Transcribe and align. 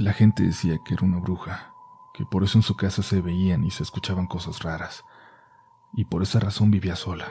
La 0.00 0.14
gente 0.14 0.44
decía 0.44 0.78
que 0.82 0.94
era 0.94 1.04
una 1.04 1.18
bruja, 1.18 1.74
que 2.14 2.24
por 2.24 2.42
eso 2.42 2.56
en 2.56 2.62
su 2.62 2.74
casa 2.74 3.02
se 3.02 3.20
veían 3.20 3.64
y 3.64 3.70
se 3.70 3.82
escuchaban 3.82 4.26
cosas 4.26 4.62
raras, 4.62 5.04
y 5.92 6.06
por 6.06 6.22
esa 6.22 6.40
razón 6.40 6.70
vivía 6.70 6.96
sola. 6.96 7.26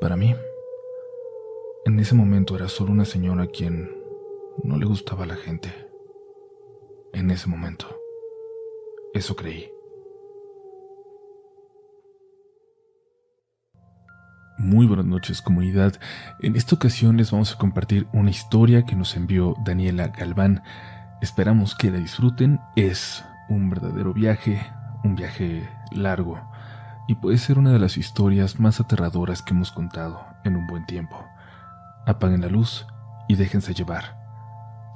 Para 0.00 0.16
mí, 0.16 0.34
en 1.84 2.00
ese 2.00 2.14
momento 2.14 2.56
era 2.56 2.70
solo 2.70 2.92
una 2.92 3.04
señora 3.04 3.42
a 3.42 3.46
quien 3.48 3.90
no 4.64 4.78
le 4.78 4.86
gustaba 4.86 5.26
la 5.26 5.36
gente. 5.36 5.90
En 7.12 7.30
ese 7.30 7.50
momento. 7.50 7.94
Eso 9.12 9.36
creí. 9.36 9.70
Muy 14.56 14.86
buenas 14.86 15.04
noches 15.04 15.42
comunidad. 15.42 16.00
En 16.40 16.56
esta 16.56 16.76
ocasión 16.76 17.18
les 17.18 17.30
vamos 17.30 17.52
a 17.52 17.58
compartir 17.58 18.06
una 18.14 18.30
historia 18.30 18.86
que 18.86 18.96
nos 18.96 19.16
envió 19.16 19.54
Daniela 19.66 20.08
Galván. 20.08 20.62
Esperamos 21.20 21.74
que 21.74 21.90
la 21.90 21.98
disfruten. 21.98 22.60
Es 22.76 23.24
un 23.50 23.68
verdadero 23.68 24.14
viaje, 24.14 24.66
un 25.04 25.16
viaje 25.16 25.68
largo, 25.92 26.40
y 27.08 27.16
puede 27.16 27.36
ser 27.36 27.58
una 27.58 27.72
de 27.72 27.78
las 27.78 27.98
historias 27.98 28.58
más 28.58 28.80
aterradoras 28.80 29.42
que 29.42 29.52
hemos 29.52 29.70
contado 29.70 30.24
en 30.44 30.56
un 30.56 30.66
buen 30.66 30.86
tiempo. 30.86 31.22
Apaguen 32.06 32.40
la 32.40 32.48
luz 32.48 32.86
y 33.28 33.34
déjense 33.34 33.74
llevar. 33.74 34.16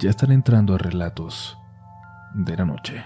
Ya 0.01 0.09
están 0.09 0.33
entrando 0.33 0.75
a 0.75 0.79
relatos 0.79 1.59
de 2.33 2.57
la 2.57 2.65
noche. 2.65 3.05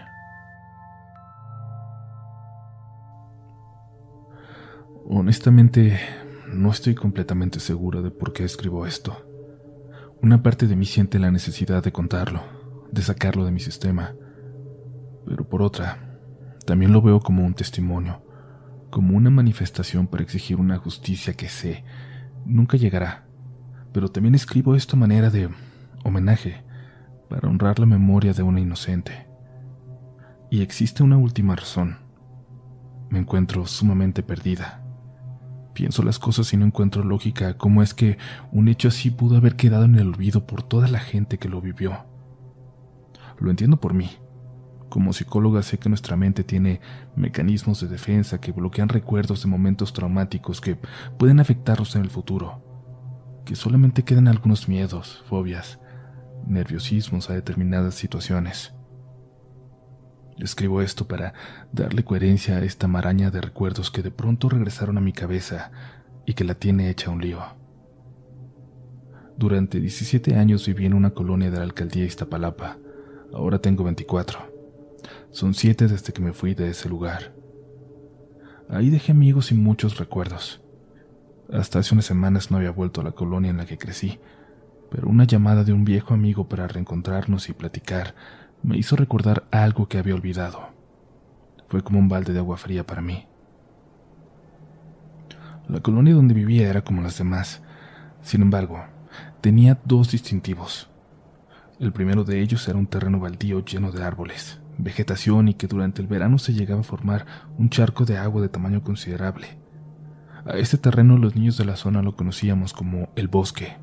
Honestamente, 5.10 5.98
no 6.52 6.70
estoy 6.70 6.94
completamente 6.94 7.58
segura 7.58 8.00
de 8.00 8.10
por 8.10 8.32
qué 8.32 8.44
escribo 8.44 8.86
esto. 8.86 9.24
Una 10.22 10.42
parte 10.42 10.66
de 10.66 10.76
mí 10.76 10.84
siente 10.84 11.18
la 11.18 11.30
necesidad 11.30 11.82
de 11.82 11.92
contarlo, 11.92 12.57
de 12.92 13.02
sacarlo 13.02 13.44
de 13.44 13.50
mi 13.50 13.60
sistema, 13.60 14.14
pero 15.26 15.48
por 15.48 15.62
otra, 15.62 16.18
también 16.66 16.92
lo 16.92 17.02
veo 17.02 17.20
como 17.20 17.44
un 17.44 17.54
testimonio, 17.54 18.22
como 18.90 19.16
una 19.16 19.30
manifestación 19.30 20.06
para 20.06 20.22
exigir 20.22 20.56
una 20.58 20.78
justicia 20.78 21.34
que 21.34 21.48
sé 21.48 21.84
nunca 22.48 22.76
llegará, 22.76 23.26
pero 23.92 24.08
también 24.08 24.34
escribo 24.34 24.74
esto 24.74 24.96
a 24.96 24.98
manera 24.98 25.30
de 25.30 25.50
homenaje, 26.04 26.64
para 27.28 27.48
honrar 27.48 27.78
la 27.78 27.86
memoria 27.86 28.32
de 28.32 28.42
una 28.42 28.60
inocente. 28.60 29.26
Y 30.50 30.62
existe 30.62 31.02
una 31.02 31.18
última 31.18 31.54
razón. 31.54 31.98
Me 33.10 33.18
encuentro 33.18 33.66
sumamente 33.66 34.22
perdida. 34.22 34.82
Pienso 35.74 36.02
las 36.02 36.18
cosas 36.18 36.52
y 36.52 36.56
no 36.56 36.64
encuentro 36.64 37.04
lógica 37.04 37.56
cómo 37.56 37.82
es 37.82 37.94
que 37.94 38.18
un 38.50 38.68
hecho 38.68 38.88
así 38.88 39.10
pudo 39.10 39.36
haber 39.36 39.56
quedado 39.56 39.84
en 39.84 39.94
el 39.96 40.08
olvido 40.08 40.46
por 40.46 40.62
toda 40.62 40.88
la 40.88 40.98
gente 40.98 41.38
que 41.38 41.48
lo 41.48 41.60
vivió. 41.60 42.06
Lo 43.40 43.50
entiendo 43.50 43.78
por 43.78 43.94
mí. 43.94 44.10
Como 44.88 45.12
psicóloga 45.12 45.62
sé 45.62 45.78
que 45.78 45.88
nuestra 45.88 46.16
mente 46.16 46.44
tiene 46.44 46.80
mecanismos 47.14 47.80
de 47.80 47.88
defensa 47.88 48.40
que 48.40 48.52
bloquean 48.52 48.88
recuerdos 48.88 49.42
de 49.42 49.48
momentos 49.48 49.92
traumáticos 49.92 50.60
que 50.60 50.78
pueden 51.18 51.40
afectarnos 51.40 51.94
en 51.94 52.02
el 52.02 52.10
futuro, 52.10 52.62
que 53.44 53.54
solamente 53.54 54.02
quedan 54.02 54.28
algunos 54.28 54.68
miedos, 54.68 55.22
fobias, 55.26 55.78
nerviosismos 56.46 57.28
a 57.28 57.34
determinadas 57.34 57.94
situaciones. 57.94 58.72
Escribo 60.38 60.80
esto 60.82 61.06
para 61.06 61.34
darle 61.72 62.04
coherencia 62.04 62.56
a 62.56 62.64
esta 62.64 62.88
maraña 62.88 63.30
de 63.30 63.40
recuerdos 63.40 63.90
que 63.90 64.02
de 64.02 64.10
pronto 64.10 64.48
regresaron 64.48 64.96
a 64.96 65.00
mi 65.00 65.12
cabeza 65.12 65.72
y 66.24 66.34
que 66.34 66.44
la 66.44 66.54
tiene 66.54 66.90
hecha 66.90 67.10
un 67.10 67.20
lío. 67.20 67.42
Durante 69.36 69.80
17 69.80 70.36
años 70.36 70.66
viví 70.66 70.86
en 70.86 70.94
una 70.94 71.10
colonia 71.10 71.50
de 71.50 71.58
la 71.58 71.64
alcaldía 71.64 72.04
Iztapalapa. 72.04 72.78
Ahora 73.32 73.58
tengo 73.58 73.84
24. 73.84 74.38
Son 75.30 75.54
siete 75.54 75.86
desde 75.86 76.12
que 76.12 76.22
me 76.22 76.32
fui 76.32 76.54
de 76.54 76.70
ese 76.70 76.88
lugar. 76.88 77.34
Ahí 78.70 78.90
dejé 78.90 79.12
amigos 79.12 79.52
y 79.52 79.54
muchos 79.54 79.98
recuerdos. 79.98 80.62
Hasta 81.52 81.78
hace 81.78 81.94
unas 81.94 82.06
semanas 82.06 82.50
no 82.50 82.56
había 82.56 82.70
vuelto 82.70 83.00
a 83.00 83.04
la 83.04 83.12
colonia 83.12 83.50
en 83.50 83.58
la 83.58 83.66
que 83.66 83.78
crecí, 83.78 84.18
pero 84.90 85.08
una 85.08 85.24
llamada 85.24 85.64
de 85.64 85.72
un 85.72 85.84
viejo 85.84 86.14
amigo 86.14 86.48
para 86.48 86.68
reencontrarnos 86.68 87.48
y 87.48 87.52
platicar 87.52 88.14
me 88.62 88.76
hizo 88.76 88.96
recordar 88.96 89.46
algo 89.50 89.88
que 89.88 89.98
había 89.98 90.14
olvidado. 90.14 90.68
Fue 91.68 91.82
como 91.82 91.98
un 91.98 92.08
balde 92.08 92.32
de 92.32 92.38
agua 92.38 92.56
fría 92.56 92.86
para 92.86 93.02
mí. 93.02 93.26
La 95.68 95.80
colonia 95.80 96.14
donde 96.14 96.34
vivía 96.34 96.68
era 96.68 96.82
como 96.82 97.02
las 97.02 97.18
demás. 97.18 97.62
Sin 98.22 98.40
embargo, 98.40 98.82
tenía 99.42 99.78
dos 99.84 100.10
distintivos. 100.10 100.88
El 101.80 101.92
primero 101.92 102.24
de 102.24 102.40
ellos 102.40 102.66
era 102.66 102.76
un 102.76 102.88
terreno 102.88 103.20
baldío 103.20 103.64
lleno 103.64 103.92
de 103.92 104.02
árboles, 104.02 104.60
vegetación 104.78 105.46
y 105.46 105.54
que 105.54 105.68
durante 105.68 106.02
el 106.02 106.08
verano 106.08 106.38
se 106.38 106.52
llegaba 106.52 106.80
a 106.80 106.84
formar 106.84 107.24
un 107.56 107.70
charco 107.70 108.04
de 108.04 108.18
agua 108.18 108.42
de 108.42 108.48
tamaño 108.48 108.82
considerable. 108.82 109.58
A 110.44 110.56
este 110.56 110.76
terreno 110.76 111.18
los 111.18 111.36
niños 111.36 111.56
de 111.56 111.64
la 111.64 111.76
zona 111.76 112.02
lo 112.02 112.16
conocíamos 112.16 112.72
como 112.72 113.10
el 113.14 113.28
bosque. 113.28 113.76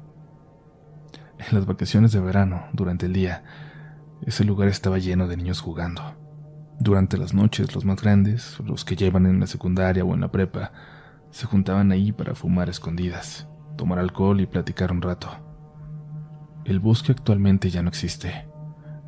En 1.39 1.56
las 1.56 1.66
vacaciones 1.66 2.11
de 2.11 2.19
verano, 2.19 2.66
durante 2.73 3.06
el 3.06 3.13
día, 3.13 3.44
ese 4.25 4.44
lugar 4.44 4.67
estaba 4.67 4.97
lleno 4.97 5.29
de 5.29 5.38
niños 5.38 5.62
jugando. 5.62 6.01
Durante 6.77 7.17
las 7.17 7.33
noches, 7.33 7.73
los 7.73 7.85
más 7.85 8.01
grandes, 8.01 8.59
los 8.59 8.83
que 8.83 8.97
llevan 8.97 9.25
en 9.25 9.39
la 9.39 9.47
secundaria 9.47 10.03
o 10.03 10.13
en 10.13 10.19
la 10.19 10.31
prepa, 10.31 10.73
se 11.31 11.45
juntaban 11.45 11.94
ahí 11.94 12.12
para 12.12 12.35
fumar 12.35 12.67
escondidas, 12.69 13.47
tomar 13.77 14.00
alcohol 14.00 14.41
y 14.41 14.47
platicar 14.47 14.91
un 14.91 15.01
rato. 15.01 15.44
El 16.65 16.79
bosque 16.79 17.11
actualmente 17.11 17.69
ya 17.69 17.83
no 17.83 17.89
existe. 17.89 18.47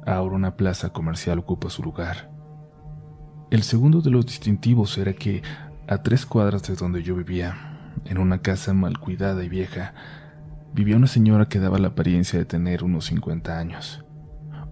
Ahora 0.06 0.36
una 0.36 0.56
plaza 0.56 0.94
comercial 0.94 1.40
ocupa 1.40 1.72
su 1.72 1.82
lugar. 1.82 2.32
El 3.50 3.64
segundo 3.64 4.02
de 4.02 4.12
los 4.12 4.28
distintivos 4.28 4.96
era 5.00 5.14
que, 5.14 5.42
a 5.88 6.04
tres 6.04 6.28
cuadras 6.28 6.62
de 6.64 6.76
donde 6.76 7.02
yo 7.02 7.16
vivía, 7.16 7.96
en 8.06 8.20
una 8.20 8.44
casa 8.44 8.76
mal 8.76 9.00
cuidada 9.00 9.44
y 9.44 9.50
vieja, 9.50 9.96
vivía 10.72 10.98
una 10.98 11.08
señora 11.08 11.50
que 11.50 11.60
daba 11.60 11.80
la 11.80 11.90
apariencia 11.90 12.38
de 12.38 12.46
tener 12.46 12.84
unos 12.84 13.06
50 13.06 13.58
años. 13.58 14.06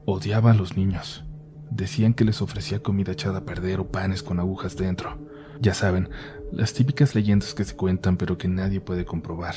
Odiaba 0.05 0.51
a 0.51 0.55
los 0.55 0.77
niños. 0.77 1.25
Decían 1.71 2.13
que 2.13 2.23
les 2.23 2.43
ofrecía 2.43 2.83
comida 2.83 3.13
echada 3.13 3.39
a 3.39 3.45
perder 3.45 3.79
o 3.79 3.91
panes 3.91 4.21
con 4.21 4.39
agujas 4.39 4.77
dentro. 4.77 5.17
Ya 5.59 5.73
saben, 5.73 6.09
las 6.51 6.73
típicas 6.73 7.15
leyendas 7.15 7.55
que 7.55 7.63
se 7.63 7.75
cuentan 7.75 8.17
pero 8.17 8.37
que 8.37 8.47
nadie 8.47 8.79
puede 8.79 9.05
comprobar. 9.05 9.55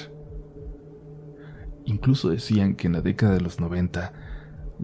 Incluso 1.88 2.28
decían 2.28 2.74
que 2.74 2.86
en 2.86 2.92
la 2.92 3.00
década 3.00 3.32
de 3.32 3.40
los 3.40 3.60
90 3.60 4.12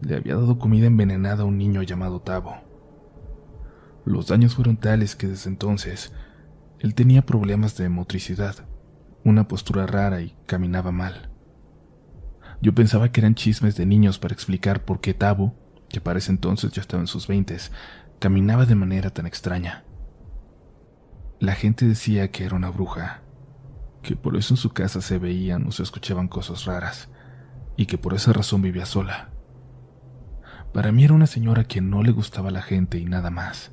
le 0.01 0.15
había 0.15 0.33
dado 0.33 0.57
comida 0.57 0.87
envenenada 0.87 1.43
a 1.43 1.45
un 1.45 1.55
niño 1.55 1.83
llamado 1.83 2.19
Tavo. 2.19 2.55
Los 4.05 4.25
daños 4.25 4.55
fueron 4.55 4.77
tales 4.77 5.15
que 5.15 5.27
desde 5.27 5.51
entonces 5.51 6.13
él 6.79 6.95
tenía 6.95 7.23
problemas 7.23 7.77
de 7.77 7.89
motricidad, 7.89 8.55
una 9.23 9.47
postura 9.47 9.85
rara 9.85 10.21
y 10.21 10.35
caminaba 10.47 10.91
mal. 10.91 11.29
Yo 12.59 12.73
pensaba 12.73 13.11
que 13.11 13.21
eran 13.21 13.35
chismes 13.35 13.75
de 13.75 13.85
niños 13.85 14.17
para 14.17 14.33
explicar 14.33 14.83
por 14.83 14.99
qué 14.99 15.13
Tabo, 15.13 15.53
que 15.89 16.01
para 16.01 16.17
ese 16.17 16.31
entonces 16.31 16.71
ya 16.71 16.81
estaba 16.81 17.01
en 17.01 17.07
sus 17.07 17.27
veintes, 17.27 17.71
caminaba 18.17 18.65
de 18.65 18.73
manera 18.73 19.11
tan 19.11 19.27
extraña. 19.27 19.83
La 21.39 21.53
gente 21.53 21.85
decía 21.87 22.31
que 22.31 22.45
era 22.45 22.55
una 22.55 22.71
bruja, 22.71 23.21
que 24.05 24.15
por 24.15 24.37
eso 24.37 24.53
en 24.53 24.57
su 24.57 24.69
casa 24.69 25.01
se 25.01 25.17
veían 25.17 25.67
o 25.67 25.71
se 25.71 25.83
escuchaban 25.83 26.27
cosas 26.27 26.65
raras, 26.65 27.09
y 27.75 27.87
que 27.87 27.97
por 27.97 28.13
esa 28.13 28.31
razón 28.31 28.61
vivía 28.61 28.85
sola. 28.85 29.31
Para 30.73 30.91
mí 30.91 31.03
era 31.03 31.13
una 31.13 31.27
señora 31.27 31.63
que 31.63 31.81
no 31.81 32.03
le 32.03 32.11
gustaba 32.11 32.51
la 32.51 32.61
gente 32.61 32.99
y 32.99 33.05
nada 33.05 33.29
más. 33.29 33.71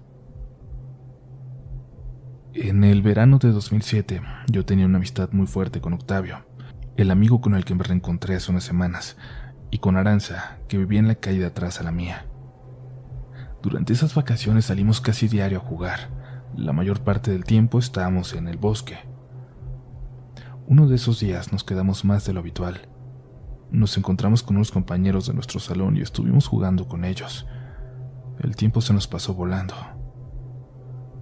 En 2.54 2.84
el 2.84 3.03
verano 3.03 3.38
de 3.38 3.50
2007 3.53 4.22
yo 4.50 4.65
tenía 4.65 4.87
una 4.87 4.98
amistad 4.98 5.31
muy 5.32 5.47
fuerte 5.47 5.81
con 5.81 5.94
Octavio 5.94 6.44
el 6.97 7.10
amigo 7.10 7.41
con 7.41 7.54
el 7.54 7.64
que 7.64 7.75
me 7.75 7.84
reencontré 7.84 8.37
hace 8.37 8.50
unas 8.50 8.64
semanas, 8.64 9.16
y 9.70 9.78
con 9.78 9.97
Aranza, 9.97 10.59
que 10.69 10.76
vivía 10.76 11.00
en 11.00 11.09
la 11.09 11.14
calle 11.14 11.41
de 11.41 11.47
atrás 11.47 11.81
a 11.81 11.84
la 11.84 11.93
mía. 11.93 12.26
Durante 13.62 13.93
esas 13.93 14.14
vacaciones 14.14 14.67
salimos 14.67 15.00
casi 15.00 15.28
diario 15.28 15.58
a 15.58 15.62
jugar. 15.62 16.11
La 16.55 16.73
mayor 16.73 17.00
parte 17.00 17.31
del 17.31 17.44
tiempo 17.44 17.78
estábamos 17.78 18.35
en 18.35 18.49
el 18.49 18.58
bosque. 18.58 18.99
Uno 20.67 20.87
de 20.87 20.94
esos 20.94 21.20
días 21.20 21.53
nos 21.53 21.64
quedamos 21.64 22.05
más 22.05 22.25
de 22.25 22.32
lo 22.32 22.41
habitual. 22.41 22.88
Nos 23.70 23.97
encontramos 23.99 24.43
con 24.43 24.56
unos 24.56 24.70
compañeros 24.70 25.26
de 25.26 25.35
nuestro 25.35 25.59
salón 25.61 25.97
y 25.97 26.00
estuvimos 26.00 26.47
jugando 26.47 26.87
con 26.87 27.05
ellos. 27.05 27.47
El 28.38 28.55
tiempo 28.55 28.81
se 28.81 28.93
nos 28.93 29.09
pasó 29.09 29.35
volando. 29.35 29.75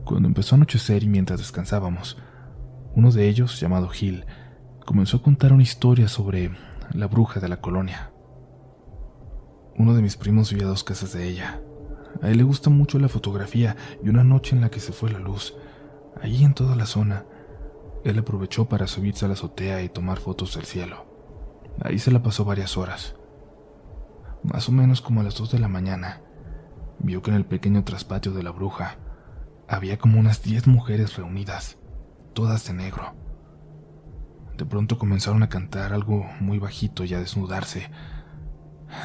Cuando 0.04 0.28
empezó 0.28 0.54
a 0.54 0.56
anochecer 0.56 1.02
y 1.02 1.08
mientras 1.08 1.40
descansábamos, 1.40 2.18
uno 2.94 3.10
de 3.12 3.28
ellos, 3.28 3.58
llamado 3.60 3.88
Gil, 3.88 4.26
comenzó 4.84 5.18
a 5.18 5.22
contar 5.22 5.52
una 5.52 5.62
historia 5.62 6.08
sobre 6.08 6.50
la 6.92 7.06
bruja 7.06 7.40
de 7.40 7.48
la 7.48 7.60
colonia. 7.60 8.10
Uno 9.76 9.94
de 9.94 10.02
mis 10.02 10.16
primos 10.16 10.50
vivía 10.50 10.66
a 10.66 10.70
dos 10.70 10.84
casas 10.84 11.12
de 11.12 11.28
ella. 11.28 11.62
A 12.22 12.28
él 12.28 12.36
le 12.36 12.42
gusta 12.42 12.68
mucho 12.68 12.98
la 12.98 13.08
fotografía 13.08 13.76
y 14.04 14.08
una 14.10 14.24
noche 14.24 14.54
en 14.54 14.60
la 14.60 14.70
que 14.70 14.80
se 14.80 14.92
fue 14.92 15.10
la 15.10 15.20
luz, 15.20 15.54
allí 16.20 16.44
en 16.44 16.54
toda 16.54 16.76
la 16.76 16.86
zona, 16.86 17.24
él 18.04 18.18
aprovechó 18.18 18.68
para 18.68 18.86
subirse 18.86 19.24
a 19.24 19.28
la 19.28 19.34
azotea 19.34 19.82
y 19.82 19.88
tomar 19.88 20.18
fotos 20.18 20.54
del 20.54 20.64
cielo. 20.64 21.06
Ahí 21.82 21.98
se 21.98 22.10
la 22.10 22.22
pasó 22.22 22.44
varias 22.44 22.76
horas. 22.76 23.14
Más 24.42 24.68
o 24.68 24.72
menos 24.72 25.00
como 25.00 25.20
a 25.20 25.24
las 25.24 25.36
dos 25.36 25.52
de 25.52 25.58
la 25.58 25.68
mañana, 25.68 26.22
vio 26.98 27.22
que 27.22 27.30
en 27.30 27.36
el 27.36 27.44
pequeño 27.44 27.84
traspatio 27.84 28.32
de 28.32 28.42
la 28.42 28.50
bruja 28.50 28.96
había 29.68 29.98
como 29.98 30.18
unas 30.18 30.42
diez 30.42 30.66
mujeres 30.66 31.16
reunidas, 31.16 31.78
todas 32.32 32.66
de 32.66 32.72
negro. 32.72 33.14
De 34.56 34.64
pronto 34.64 34.98
comenzaron 34.98 35.42
a 35.42 35.48
cantar 35.48 35.92
algo 35.92 36.26
muy 36.40 36.58
bajito 36.58 37.04
y 37.04 37.14
a 37.14 37.20
desnudarse. 37.20 37.90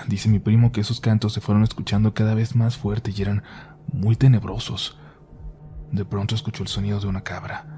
Dice 0.07 0.30
mi 0.30 0.39
primo 0.39 0.71
que 0.71 0.81
esos 0.81 1.00
cantos 1.00 1.33
se 1.33 1.41
fueron 1.41 1.63
escuchando 1.63 2.13
cada 2.13 2.33
vez 2.33 2.56
más 2.56 2.77
fuerte 2.77 3.13
y 3.15 3.21
eran 3.21 3.44
muy 3.91 4.15
tenebrosos. 4.15 4.98
De 5.91 6.06
pronto 6.06 6.33
escuchó 6.33 6.63
el 6.63 6.69
sonido 6.69 7.00
de 7.00 7.07
una 7.07 7.24
cabra 7.24 7.75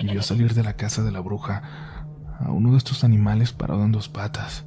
y 0.00 0.08
vio 0.08 0.22
salir 0.22 0.54
de 0.54 0.62
la 0.62 0.74
casa 0.74 1.02
de 1.02 1.10
la 1.10 1.20
bruja 1.20 1.62
a 2.40 2.50
uno 2.50 2.72
de 2.72 2.78
estos 2.78 3.04
animales 3.04 3.52
parado 3.52 3.84
en 3.84 3.92
dos 3.92 4.08
patas. 4.08 4.64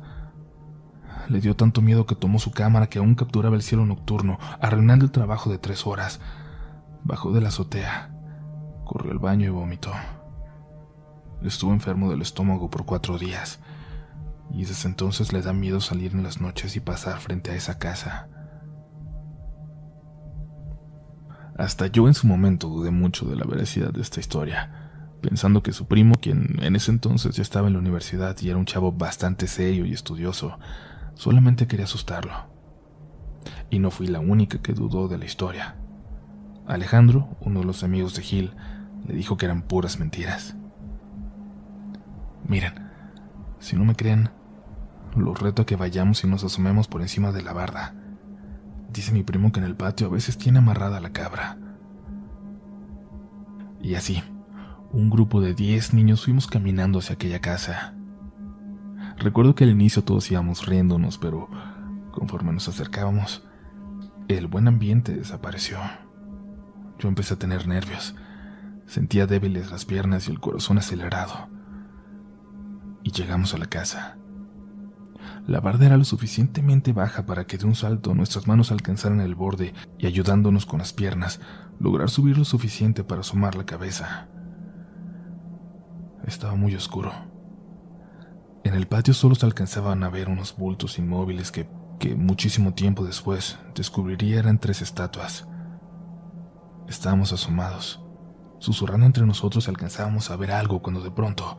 Le 1.27 1.41
dio 1.41 1.56
tanto 1.56 1.81
miedo 1.81 2.06
que 2.06 2.15
tomó 2.15 2.39
su 2.39 2.51
cámara 2.51 2.88
que 2.88 3.00
aún 3.00 3.15
capturaba 3.15 3.56
el 3.56 3.61
cielo 3.61 3.85
nocturno, 3.85 4.39
arruinando 4.59 5.06
el 5.06 5.11
trabajo 5.11 5.51
de 5.51 5.59
tres 5.59 5.85
horas. 5.85 6.19
Bajó 7.03 7.31
de 7.31 7.41
la 7.41 7.50
azotea, 7.50 8.11
corrió 8.83 9.11
al 9.11 9.19
baño 9.19 9.45
y 9.45 9.50
vomitó. 9.50 9.91
Estuvo 11.44 11.71
enfermo 11.71 12.09
del 12.09 12.21
estómago 12.21 12.69
por 12.69 12.85
cuatro 12.85 13.17
días, 13.17 13.59
y 14.51 14.65
desde 14.65 14.89
entonces 14.89 15.31
le 15.31 15.41
da 15.41 15.53
miedo 15.53 15.79
salir 15.79 16.13
en 16.13 16.23
las 16.23 16.41
noches 16.41 16.75
y 16.75 16.79
pasar 16.79 17.19
frente 17.19 17.51
a 17.51 17.55
esa 17.55 17.77
casa. 17.77 18.27
Hasta 21.57 21.88
yo 21.88 22.07
en 22.07 22.13
su 22.13 22.25
momento 22.25 22.67
dudé 22.69 22.89
mucho 22.89 23.25
de 23.25 23.35
la 23.35 23.45
veracidad 23.45 23.91
de 23.91 24.01
esta 24.01 24.19
historia, 24.19 24.88
pensando 25.21 25.62
que 25.63 25.74
su 25.74 25.88
primo, 25.88 26.16
quien 26.16 26.57
en 26.62 26.75
ese 26.75 26.92
entonces 26.92 27.36
ya 27.36 27.42
estaba 27.42 27.68
en 27.68 27.74
la 27.74 27.80
universidad 27.80 28.36
y 28.42 28.50
era 28.50 28.57
un 28.57 28.66
chavo 28.66 28.92
bastante 28.92 29.48
serio 29.48 29.86
y 29.86 29.94
estudioso, 29.94 30.57
solamente 31.16 31.68
quería 31.68 31.86
asustarlo. 31.86 32.33
Y 33.69 33.80
no 33.80 33.92
fui 33.92 34.07
la 34.07 34.19
única 34.19 34.62
que 34.62 34.74
dudó 34.74 35.07
de 35.07 35.18
la 35.18 35.25
historia. 35.25 35.75
Alejandro, 36.68 37.38
uno 37.42 37.62
de 37.62 37.66
los 37.66 37.83
amigos 37.83 38.16
de 38.16 38.21
Gil, 38.21 38.51
le 39.07 39.16
dijo 39.16 39.38
que 39.38 39.45
eran 39.45 39.63
puras 39.63 40.00
mentiras. 40.00 40.56
Miren, 42.48 42.74
si 43.60 43.75
no 43.75 43.86
me 43.86 43.95
creen, 43.95 44.30
los 45.15 45.39
reto 45.39 45.63
a 45.63 45.65
que 45.65 45.75
vayamos 45.75 46.24
y 46.24 46.27
nos 46.27 46.44
asomemos 46.44 46.88
por 46.88 47.01
encima 47.01 47.31
de 47.31 47.42
la 47.42 47.54
barda. 47.54 47.95
Dice 48.92 49.12
mi 49.12 49.24
primo 49.24 49.51
que 49.51 49.60
en 49.60 49.65
el 49.65 49.75
patio 49.75 50.07
a 50.07 50.12
veces 50.12 50.38
tiene 50.38 50.60
amarrada 50.60 51.00
la 51.00 51.12
cabra. 51.12 51.57
Y 53.81 53.95
así, 53.95 54.24
un 54.91 55.09
grupo 55.09 55.41
de 55.41 55.53
diez 55.53 55.94
niños 55.94 56.25
fuimos 56.25 56.47
caminando 56.47 57.00
hacia 57.00 57.15
aquella 57.15 57.39
casa. 57.39 57.94
Recuerdo 59.18 59.56
que 59.56 59.65
al 59.65 59.69
inicio 59.71 60.03
todos 60.03 60.31
íbamos 60.31 60.65
riéndonos, 60.65 61.18
pero 61.18 61.50
conforme 62.12 62.53
nos 62.53 62.68
acercábamos, 62.68 63.44
el 64.27 64.47
buen 64.47 64.68
ambiente 64.68 65.15
desapareció. 65.15 65.77
Yo 66.97 67.07
empecé 67.07 67.36
a 67.36 67.39
tener 67.39 67.68
nervios. 67.68 68.15
Sentía 68.86 69.27
débiles 69.27 69.71
las 69.71 69.86
piernas 69.86 70.27
y 70.27 70.31
el 70.31 70.39
corazón 70.39 70.77
acelerado 70.80 71.50
y 73.03 73.12
llegamos 73.12 73.53
a 73.53 73.57
la 73.57 73.68
casa. 73.68 74.18
La 75.47 75.59
barda 75.62 75.86
era 75.88 75.97
lo 75.97 76.06
suficientemente 76.06 76.94
baja 76.94 77.25
para 77.25 77.45
que 77.45 77.57
de 77.57 77.65
un 77.65 77.75
salto 77.75 78.13
nuestras 78.13 78.47
manos 78.47 78.71
alcanzaran 78.71 79.21
el 79.21 79.36
borde 79.36 79.74
y 79.97 80.06
ayudándonos 80.06 80.65
con 80.65 80.80
las 80.80 80.94
piernas, 80.94 81.39
lograr 81.80 82.09
subir 82.09 82.38
lo 82.38 82.45
suficiente 82.45 83.03
para 83.03 83.21
asomar 83.21 83.56
la 83.56 83.65
cabeza. 83.65 84.27
Estaba 86.29 86.53
muy 86.53 86.75
oscuro. 86.75 87.11
En 88.63 88.75
el 88.75 88.87
patio 88.87 89.15
solo 89.15 89.33
se 89.33 89.47
alcanzaban 89.47 90.03
a 90.03 90.09
ver 90.09 90.29
unos 90.29 90.55
bultos 90.55 90.99
inmóviles 90.99 91.51
que, 91.51 91.67
muchísimo 92.15 92.75
tiempo 92.75 93.03
después 93.03 93.57
descubriría 93.73 94.37
eran 94.37 94.59
tres 94.59 94.83
estatuas. 94.83 95.47
Estábamos 96.87 97.33
asomados. 97.33 97.99
Susurrando 98.59 99.07
entre 99.07 99.25
nosotros 99.25 99.67
alcanzábamos 99.67 100.29
a 100.29 100.35
ver 100.35 100.51
algo 100.51 100.83
cuando 100.83 101.01
de 101.01 101.09
pronto 101.09 101.57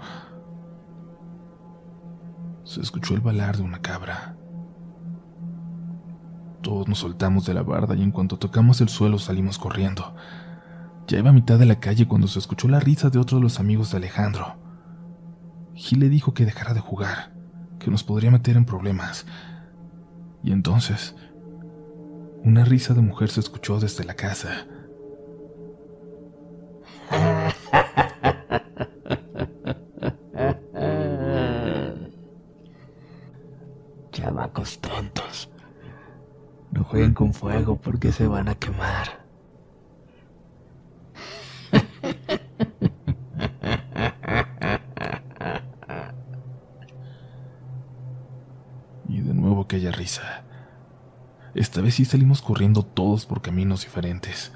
se 2.63 2.81
escuchó 2.81 3.15
el 3.15 3.21
balar 3.21 3.57
de 3.57 3.65
una 3.65 3.83
cabra. 3.83 4.37
Todos 6.63 6.87
nos 6.87 6.99
soltamos 6.99 7.45
de 7.45 7.55
la 7.55 7.65
barda 7.65 7.97
y 7.97 8.03
en 8.03 8.13
cuanto 8.13 8.39
tocamos 8.39 8.81
el 8.81 8.89
suelo 8.89 9.19
salimos 9.19 9.59
corriendo. 9.59 10.15
Ya 11.09 11.19
iba 11.19 11.31
a 11.31 11.33
mitad 11.33 11.59
de 11.59 11.67
la 11.67 11.81
calle 11.81 12.07
cuando 12.07 12.29
se 12.29 12.39
escuchó 12.39 12.69
la 12.69 12.79
risa 12.79 13.11
de 13.11 13.19
otro 13.19 13.39
de 13.39 13.43
los 13.43 13.59
amigos 13.59 13.91
de 13.91 13.97
Alejandro. 13.97 14.60
Gil 15.81 16.01
le 16.01 16.09
dijo 16.09 16.35
que 16.35 16.45
dejara 16.45 16.75
de 16.75 16.81
jugar, 16.81 17.33
que 17.79 17.91
nos 17.91 18.05
podría 18.05 18.31
meter 18.31 18.57
en 18.57 18.65
problemas. 18.65 19.27
Y 20.43 20.53
entonces, 20.53 21.15
una 22.45 22.65
risa 22.65 22.95
de 22.95 23.01
mujer 23.01 23.31
se 23.31 23.41
escuchó 23.41 23.81
desde 23.81 24.05
la 24.05 24.15
casa. 24.15 24.67
tontos. 34.81 35.51
No 36.71 36.85
jueguen 36.85 37.15
con 37.15 37.33
fuego 37.35 37.77
porque 37.77 38.13
se 38.13 38.27
van 38.27 38.49
a 38.49 38.55
quemar. 38.55 39.21
Y 49.09 49.21
de 49.21 49.35
nuevo 49.35 49.60
aquella 49.71 49.93
risa. 49.93 50.43
Esta 51.55 51.81
vez 51.81 51.95
sí 51.95 52.05
salimos 52.05 52.43
corriendo 52.43 52.83
todos 52.83 53.25
por 53.25 53.41
caminos 53.41 53.83
diferentes. 53.83 54.51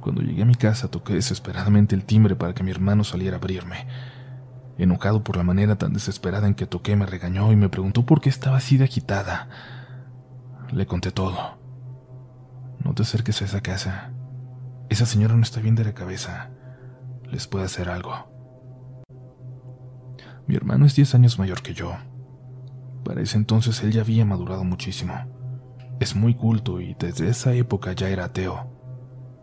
Cuando 0.00 0.22
llegué 0.22 0.42
a 0.42 0.46
mi 0.46 0.54
casa 0.54 0.90
toqué 0.90 1.12
desesperadamente 1.12 1.94
el 1.94 2.06
timbre 2.06 2.36
para 2.36 2.54
que 2.54 2.62
mi 2.62 2.70
hermano 2.70 3.04
saliera 3.04 3.36
a 3.36 3.38
abrirme. 3.38 3.86
Enojado 4.78 5.22
por 5.22 5.36
la 5.36 5.42
manera 5.42 5.76
tan 5.76 5.92
desesperada 5.92 6.46
en 6.46 6.54
que 6.54 6.64
toqué, 6.66 6.96
me 6.96 7.04
regañó 7.04 7.52
y 7.52 7.56
me 7.56 7.68
preguntó 7.68 8.06
por 8.06 8.22
qué 8.22 8.30
estaba 8.30 8.56
así 8.56 8.78
de 8.78 8.84
agitada. 8.84 9.50
Le 10.72 10.86
conté 10.86 11.10
todo. 11.10 11.58
No 12.82 12.94
te 12.94 13.02
acerques 13.02 13.42
a 13.42 13.44
esa 13.44 13.60
casa. 13.60 14.10
Esa 14.88 15.04
señora 15.04 15.34
no 15.34 15.42
está 15.42 15.60
bien 15.60 15.74
de 15.74 15.84
la 15.84 15.92
cabeza. 15.92 16.48
Les 17.24 17.46
puede 17.46 17.66
hacer 17.66 17.90
algo. 17.90 18.26
Mi 20.46 20.56
hermano 20.56 20.86
es 20.86 20.96
diez 20.96 21.14
años 21.14 21.38
mayor 21.38 21.60
que 21.60 21.74
yo. 21.74 21.94
Para 23.04 23.22
ese 23.22 23.36
entonces 23.36 23.82
él 23.82 23.92
ya 23.92 24.02
había 24.02 24.24
madurado 24.24 24.64
muchísimo. 24.64 25.14
Es 26.00 26.14
muy 26.16 26.34
culto 26.34 26.80
y 26.80 26.94
desde 26.98 27.28
esa 27.28 27.52
época 27.54 27.92
ya 27.92 28.08
era 28.08 28.24
ateo. 28.24 28.80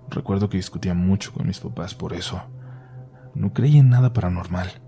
Recuerdo 0.10 0.50
que 0.50 0.58
discutía 0.58 0.94
mucho 0.94 1.34
con 1.34 1.48
mis 1.48 1.60
papás 1.60 1.94
por 1.94 2.14
eso. 2.14 2.42
No 3.36 3.54
creía 3.54 3.80
en 3.80 3.90
nada 3.90 4.14
paranormal. 4.14 4.82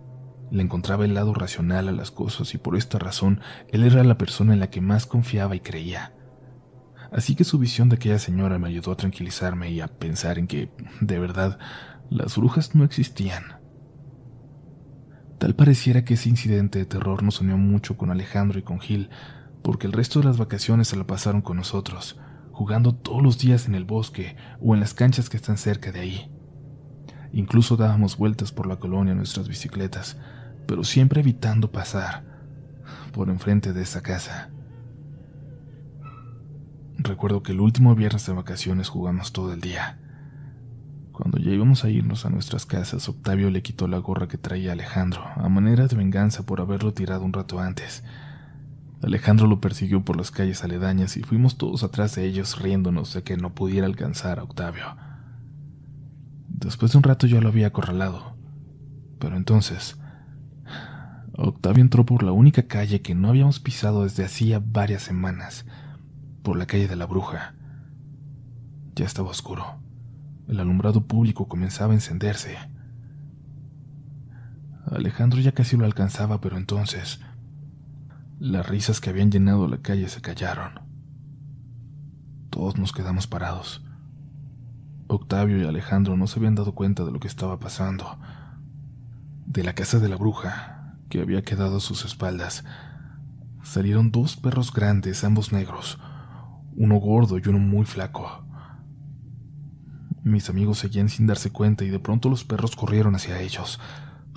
Le 0.52 0.64
encontraba 0.64 1.06
el 1.06 1.14
lado 1.14 1.34
racional 1.34 1.88
a 1.88 1.92
las 1.92 2.10
cosas 2.10 2.54
y 2.54 2.58
por 2.58 2.76
esta 2.76 2.98
razón 2.98 3.42
él 3.68 3.84
era 3.84 4.04
la 4.04 4.18
persona 4.18 4.54
en 4.54 4.60
la 4.60 4.70
que 4.70 4.82
más 4.82 5.06
confiaba 5.06 5.56
y 5.56 5.60
creía. 5.60 6.14
Así 7.12 7.36
que 7.36 7.44
su 7.44 7.58
visión 7.60 7.90
de 7.90 7.96
aquella 7.96 8.20
señora 8.20 8.60
me 8.60 8.68
ayudó 8.68 8.92
a 8.92 8.98
tranquilizarme 8.98 9.72
y 9.72 9.82
a 9.82 9.88
pensar 9.88 10.38
en 10.40 10.48
que, 10.48 10.72
de 11.02 11.20
verdad, 11.20 11.60
las 12.10 12.38
brujas 12.38 12.76
no 12.76 12.84
existían. 12.84 13.59
Tal 15.40 15.56
pareciera 15.56 16.04
que 16.04 16.16
ese 16.16 16.28
incidente 16.28 16.80
de 16.80 16.86
terror 16.86 17.24
nos 17.24 17.40
unió 17.40 17.58
mucho 17.58 17.96
con 17.96 18.12
Alejandro 18.12 18.60
y 18.60 18.62
con 18.62 18.82
Gil, 18.82 19.10
porque 19.62 19.88
el 19.88 19.94
resto 19.94 20.20
de 20.20 20.26
las 20.26 20.38
vacaciones 20.38 20.90
se 20.90 20.98
la 20.98 21.08
pasaron 21.08 21.42
con 21.42 21.56
nosotros, 21.56 22.20
jugando 22.52 22.94
todos 22.94 23.24
los 23.24 23.40
días 23.40 23.66
en 23.66 23.74
el 23.74 23.86
bosque 23.86 24.36
o 24.60 24.74
en 24.74 24.82
las 24.82 24.94
canchas 24.94 25.30
que 25.30 25.38
están 25.38 25.58
cerca 25.58 25.94
de 25.94 26.02
ahí. 26.02 26.32
Incluso 27.32 27.78
dábamos 27.78 28.18
vueltas 28.18 28.52
por 28.52 28.68
la 28.68 28.78
colonia 28.78 29.12
en 29.12 29.18
nuestras 29.18 29.48
bicicletas, 29.48 30.18
pero 30.68 30.84
siempre 30.84 31.22
evitando 31.22 31.72
pasar 31.72 32.26
por 33.14 33.30
enfrente 33.30 33.72
de 33.72 33.84
esa 33.84 34.02
casa. 34.02 34.50
Recuerdo 36.98 37.44
que 37.44 37.54
el 37.54 37.62
último 37.62 37.96
viernes 37.96 38.26
de 38.26 38.34
vacaciones 38.34 38.90
jugamos 38.90 39.32
todo 39.32 39.54
el 39.54 39.62
día. 39.62 40.00
Cuando 41.20 41.38
ya 41.38 41.52
íbamos 41.52 41.84
a 41.84 41.90
irnos 41.90 42.26
a 42.26 42.30
nuestras 42.30 42.66
casas, 42.66 43.10
Octavio 43.10 43.50
le 43.50 43.62
quitó 43.62 43.90
la 43.90 43.98
gorra 43.98 44.30
que 44.30 44.38
traía 44.38 44.72
Alejandro, 44.72 45.22
a 45.36 45.50
manera 45.50 45.86
de 45.86 45.98
venganza 45.98 46.46
por 46.46 46.62
haberlo 46.62 46.94
tirado 46.94 47.26
un 47.26 47.34
rato 47.34 47.60
antes. 47.60 48.06
Alejandro 49.04 49.46
lo 49.46 49.60
persiguió 49.60 50.06
por 50.06 50.16
las 50.16 50.32
calles 50.32 50.64
aledañas 50.64 51.18
y 51.18 51.24
fuimos 51.24 51.58
todos 51.58 51.84
atrás 51.84 52.16
de 52.16 52.24
ellos 52.24 52.62
riéndonos 52.62 53.14
de 53.14 53.24
que 53.24 53.36
no 53.36 53.54
pudiera 53.54 53.86
alcanzar 53.86 54.40
a 54.40 54.44
Octavio. 54.44 54.96
Después 56.48 56.94
de 56.94 57.00
un 57.00 57.04
rato 57.04 57.28
yo 57.28 57.42
lo 57.42 57.50
había 57.50 57.68
acorralado, 57.68 58.38
pero 59.20 59.36
entonces 59.36 60.00
Octavio 61.34 61.82
entró 61.82 62.06
por 62.06 62.24
la 62.24 62.32
única 62.32 62.64
calle 62.64 63.02
que 63.02 63.14
no 63.14 63.28
habíamos 63.28 63.60
pisado 63.60 64.04
desde 64.04 64.24
hacía 64.24 64.62
varias 64.66 65.04
semanas, 65.04 65.66
por 66.44 66.56
la 66.56 66.66
calle 66.66 66.88
de 66.88 66.96
la 66.96 67.08
bruja. 67.08 67.56
Ya 68.96 69.06
estaba 69.06 69.32
oscuro. 69.32 69.89
El 70.50 70.60
alumbrado 70.60 71.06
público 71.06 71.48
comenzaba 71.48 71.92
a 71.92 71.96
encenderse. 71.96 72.58
Alejandro 74.88 75.40
ya 75.40 75.52
casi 75.52 75.78
lo 75.78 75.86
alcanzaba, 75.86 76.42
pero 76.42 76.58
entonces 76.58 77.22
Las 78.40 78.68
risas 78.68 79.00
que 79.00 79.12
habían 79.12 79.30
llenado 79.30 79.68
la 79.68 79.78
calle 79.78 80.10
se 80.10 80.22
callaron. 80.22 80.80
Todos 82.50 82.78
nos 82.80 82.94
quedamos 82.94 83.28
parados. 83.28 83.86
Octavio 85.08 85.62
y 85.62 85.68
Alejandro 85.68 86.18
no 86.18 86.26
se 86.26 86.40
habían 86.40 86.56
dado 86.56 86.74
cuenta 86.74 87.04
de 87.06 87.12
lo 87.12 87.20
que 87.20 87.28
estaba 87.28 87.60
pasando. 87.60 88.18
De 89.46 89.64
la 89.64 89.76
casa 89.76 90.00
de 90.00 90.10
la 90.10 90.16
bruja, 90.16 90.96
que 91.10 91.22
había 91.22 91.44
quedado 91.44 91.78
a 91.78 91.82
sus 91.82 92.06
espaldas, 92.06 92.64
salieron 93.62 94.10
dos 94.10 94.36
perros 94.36 94.74
grandes, 94.74 95.24
ambos 95.24 95.52
negros, 95.52 96.00
uno 96.76 96.96
gordo 96.96 97.38
y 97.38 97.48
uno 97.48 97.60
muy 97.60 97.86
flaco. 97.86 98.49
Mis 100.30 100.48
amigos 100.48 100.78
seguían 100.78 101.10
sin 101.10 101.26
darse 101.26 101.50
cuenta 101.50 101.84
y 101.84 101.90
de 101.90 101.98
pronto 101.98 102.30
los 102.30 102.44
perros 102.44 102.76
corrieron 102.76 103.16
hacia 103.16 103.42
ellos. 103.42 103.80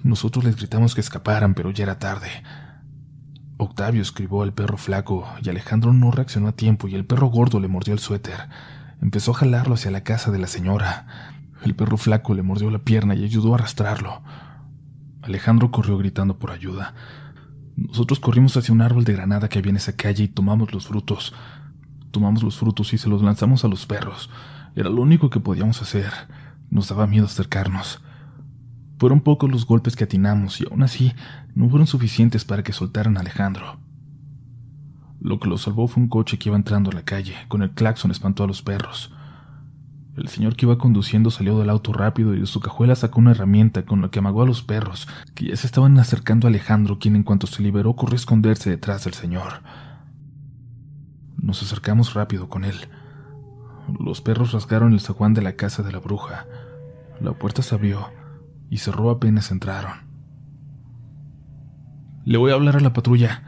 Nosotros 0.02 0.42
les 0.42 0.56
gritamos 0.56 0.94
que 0.94 1.02
escaparan, 1.02 1.52
pero 1.52 1.70
ya 1.70 1.84
era 1.84 1.98
tarde. 1.98 2.28
Octavio 3.58 4.00
escribió 4.00 4.40
al 4.40 4.54
perro 4.54 4.78
flaco 4.78 5.28
y 5.42 5.50
Alejandro 5.50 5.92
no 5.92 6.10
reaccionó 6.10 6.48
a 6.48 6.52
tiempo 6.52 6.88
y 6.88 6.94
el 6.94 7.04
perro 7.04 7.26
gordo 7.26 7.60
le 7.60 7.68
mordió 7.68 7.92
el 7.92 8.00
suéter. 8.00 8.48
Empezó 9.02 9.32
a 9.32 9.34
jalarlo 9.34 9.74
hacia 9.74 9.90
la 9.90 10.02
casa 10.02 10.30
de 10.30 10.38
la 10.38 10.46
señora. 10.46 11.06
El 11.62 11.74
perro 11.74 11.98
flaco 11.98 12.32
le 12.32 12.42
mordió 12.42 12.70
la 12.70 12.78
pierna 12.78 13.14
y 13.14 13.24
ayudó 13.24 13.52
a 13.52 13.56
arrastrarlo. 13.56 14.22
Alejandro 15.20 15.70
corrió 15.70 15.98
gritando 15.98 16.38
por 16.38 16.52
ayuda. 16.52 16.94
Nosotros 17.76 18.18
corrimos 18.18 18.56
hacia 18.56 18.72
un 18.72 18.80
árbol 18.80 19.04
de 19.04 19.12
granada 19.12 19.50
que 19.50 19.58
había 19.58 19.70
en 19.70 19.76
esa 19.76 19.94
calle 19.94 20.24
y 20.24 20.28
tomamos 20.28 20.72
los 20.72 20.86
frutos. 20.86 21.34
Tomamos 22.12 22.42
los 22.42 22.56
frutos 22.56 22.94
y 22.94 22.98
se 22.98 23.10
los 23.10 23.22
lanzamos 23.22 23.62
a 23.66 23.68
los 23.68 23.84
perros. 23.84 24.30
Era 24.74 24.88
lo 24.88 25.02
único 25.02 25.30
que 25.30 25.40
podíamos 25.40 25.82
hacer. 25.82 26.10
Nos 26.70 26.88
daba 26.88 27.06
miedo 27.06 27.26
acercarnos. 27.26 28.02
Fueron 28.98 29.20
pocos 29.20 29.50
los 29.50 29.66
golpes 29.66 29.96
que 29.96 30.04
atinamos 30.04 30.60
y 30.60 30.64
aún 30.70 30.82
así 30.82 31.12
no 31.54 31.68
fueron 31.68 31.86
suficientes 31.86 32.44
para 32.44 32.62
que 32.62 32.72
soltaran 32.72 33.16
a 33.16 33.20
Alejandro. 33.20 33.78
Lo 35.20 35.38
que 35.38 35.48
lo 35.48 35.58
salvó 35.58 35.88
fue 35.88 36.02
un 36.02 36.08
coche 36.08 36.38
que 36.38 36.48
iba 36.48 36.56
entrando 36.56 36.90
a 36.90 36.94
la 36.94 37.04
calle. 37.04 37.34
Con 37.48 37.62
el 37.62 37.72
claxon 37.72 38.10
espantó 38.10 38.44
a 38.44 38.46
los 38.46 38.62
perros. 38.62 39.12
El 40.16 40.28
señor 40.28 40.56
que 40.56 40.66
iba 40.66 40.78
conduciendo 40.78 41.30
salió 41.30 41.58
del 41.58 41.70
auto 41.70 41.92
rápido 41.92 42.34
y 42.34 42.40
de 42.40 42.46
su 42.46 42.60
cajuela 42.60 42.94
sacó 42.94 43.20
una 43.20 43.30
herramienta 43.30 43.84
con 43.84 44.02
la 44.02 44.10
que 44.10 44.18
amagó 44.18 44.42
a 44.42 44.46
los 44.46 44.62
perros, 44.62 45.08
que 45.34 45.46
ya 45.46 45.56
se 45.56 45.66
estaban 45.66 45.98
acercando 45.98 46.46
a 46.46 46.50
Alejandro, 46.50 46.98
quien 46.98 47.16
en 47.16 47.22
cuanto 47.22 47.46
se 47.46 47.62
liberó 47.62 47.96
corrió 47.96 48.14
a 48.14 48.16
esconderse 48.16 48.68
detrás 48.68 49.04
del 49.04 49.14
señor. 49.14 49.62
Nos 51.36 51.62
acercamos 51.62 52.14
rápido 52.14 52.48
con 52.48 52.64
él. 52.64 52.76
Los 53.98 54.20
perros 54.20 54.52
rasgaron 54.52 54.92
el 54.92 55.00
zaguán 55.00 55.34
de 55.34 55.42
la 55.42 55.56
casa 55.56 55.82
de 55.82 55.92
la 55.92 55.98
bruja. 55.98 56.46
La 57.20 57.32
puerta 57.32 57.62
se 57.62 57.74
abrió 57.74 58.08
y 58.70 58.78
cerró 58.78 59.10
apenas 59.10 59.50
entraron. 59.50 59.92
Le 62.24 62.38
voy 62.38 62.52
a 62.52 62.54
hablar 62.54 62.76
a 62.76 62.80
la 62.80 62.92
patrulla. 62.92 63.42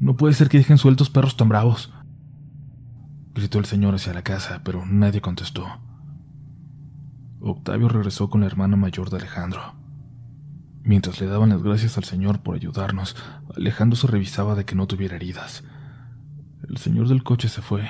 No 0.00 0.16
puede 0.16 0.34
ser 0.34 0.48
que 0.48 0.58
dejen 0.58 0.78
sueltos 0.78 1.10
perros 1.10 1.36
tan 1.36 1.48
bravos. 1.48 1.92
Gritó 3.34 3.58
el 3.58 3.64
señor 3.64 3.94
hacia 3.94 4.12
la 4.12 4.22
casa, 4.22 4.60
pero 4.64 4.84
nadie 4.86 5.20
contestó. 5.20 5.66
Octavio 7.40 7.88
regresó 7.88 8.28
con 8.28 8.42
la 8.42 8.46
hermana 8.46 8.76
mayor 8.76 9.10
de 9.10 9.16
Alejandro. 9.16 9.74
Mientras 10.82 11.20
le 11.20 11.26
daban 11.26 11.50
las 11.50 11.62
gracias 11.62 11.98
al 11.98 12.04
señor 12.04 12.40
por 12.40 12.54
ayudarnos, 12.54 13.16
Alejandro 13.56 13.96
se 13.96 14.06
revisaba 14.06 14.54
de 14.54 14.64
que 14.64 14.74
no 14.74 14.86
tuviera 14.86 15.16
heridas. 15.16 15.64
El 16.68 16.78
señor 16.78 17.08
del 17.08 17.22
coche 17.22 17.48
se 17.48 17.62
fue. 17.62 17.88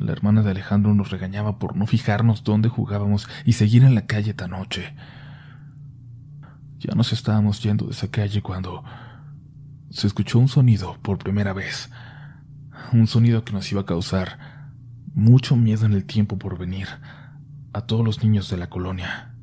La 0.00 0.12
hermana 0.12 0.42
de 0.42 0.50
Alejandro 0.50 0.94
nos 0.94 1.10
regañaba 1.10 1.58
por 1.58 1.76
no 1.76 1.86
fijarnos 1.86 2.42
dónde 2.42 2.70
jugábamos 2.70 3.28
y 3.44 3.52
seguir 3.52 3.84
en 3.84 3.94
la 3.94 4.06
calle 4.06 4.32
tan 4.32 4.52
noche. 4.52 4.94
Ya 6.78 6.94
nos 6.94 7.12
estábamos 7.12 7.62
yendo 7.62 7.84
de 7.84 7.92
esa 7.92 8.10
calle 8.10 8.40
cuando 8.40 8.82
se 9.90 10.06
escuchó 10.06 10.38
un 10.38 10.48
sonido 10.48 10.96
por 11.02 11.18
primera 11.18 11.52
vez. 11.52 11.90
Un 12.94 13.06
sonido 13.08 13.44
que 13.44 13.52
nos 13.52 13.70
iba 13.70 13.82
a 13.82 13.84
causar 13.84 14.38
mucho 15.12 15.54
miedo 15.54 15.84
en 15.84 15.92
el 15.92 16.06
tiempo 16.06 16.38
por 16.38 16.56
venir 16.56 16.88
a 17.74 17.82
todos 17.82 18.02
los 18.02 18.22
niños 18.22 18.48
de 18.48 18.56
la 18.56 18.70
colonia. 18.70 19.34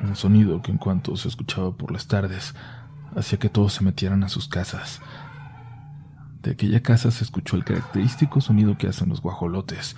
Un 0.00 0.14
sonido 0.14 0.62
que 0.62 0.70
en 0.70 0.78
cuanto 0.78 1.16
se 1.16 1.26
escuchaba 1.26 1.76
por 1.76 1.90
las 1.90 2.06
tardes 2.06 2.54
hacía 3.16 3.38
que 3.38 3.48
todos 3.48 3.72
se 3.74 3.84
metieran 3.84 4.22
a 4.24 4.28
sus 4.28 4.48
casas. 4.48 5.00
De 6.42 6.52
aquella 6.52 6.82
casa 6.82 7.10
se 7.10 7.24
escuchó 7.24 7.56
el 7.56 7.64
característico 7.64 8.40
sonido 8.40 8.78
que 8.78 8.86
hacen 8.86 9.08
los 9.08 9.20
guajolotes, 9.20 9.96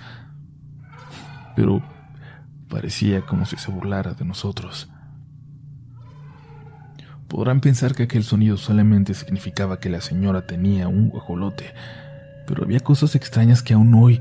pero 1.55 1.83
parecía 2.67 3.21
como 3.21 3.45
si 3.45 3.57
se 3.57 3.71
burlara 3.71 4.13
de 4.13 4.25
nosotros. 4.25 4.89
Podrán 7.27 7.61
pensar 7.61 7.95
que 7.95 8.03
aquel 8.03 8.23
sonido 8.23 8.57
solamente 8.57 9.13
significaba 9.13 9.79
que 9.79 9.89
la 9.89 10.01
señora 10.01 10.47
tenía 10.47 10.87
un 10.87 11.09
guajolote, 11.09 11.73
pero 12.45 12.63
había 12.63 12.81
cosas 12.81 13.15
extrañas 13.15 13.63
que 13.63 13.73
aún 13.73 13.93
hoy, 13.93 14.19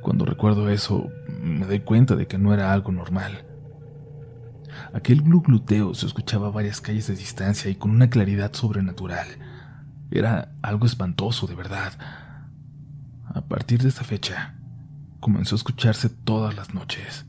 cuando 0.00 0.24
recuerdo 0.24 0.68
eso, 0.68 1.08
me 1.40 1.66
doy 1.66 1.80
cuenta 1.80 2.16
de 2.16 2.26
que 2.26 2.38
no 2.38 2.52
era 2.52 2.72
algo 2.72 2.90
normal. 2.90 3.44
Aquel 4.92 5.22
glugluteo 5.22 5.94
se 5.94 6.06
escuchaba 6.06 6.48
a 6.48 6.50
varias 6.50 6.80
calles 6.80 7.06
de 7.06 7.16
distancia 7.16 7.70
y 7.70 7.76
con 7.76 7.90
una 7.90 8.10
claridad 8.10 8.52
sobrenatural. 8.52 9.26
Era 10.10 10.52
algo 10.62 10.86
espantoso, 10.86 11.46
de 11.46 11.54
verdad. 11.54 11.92
A 13.26 13.42
partir 13.42 13.82
de 13.82 13.88
esa 13.88 14.04
fecha, 14.04 14.54
comenzó 15.20 15.54
a 15.54 15.58
escucharse 15.58 16.08
todas 16.08 16.56
las 16.56 16.74
noches. 16.74 17.26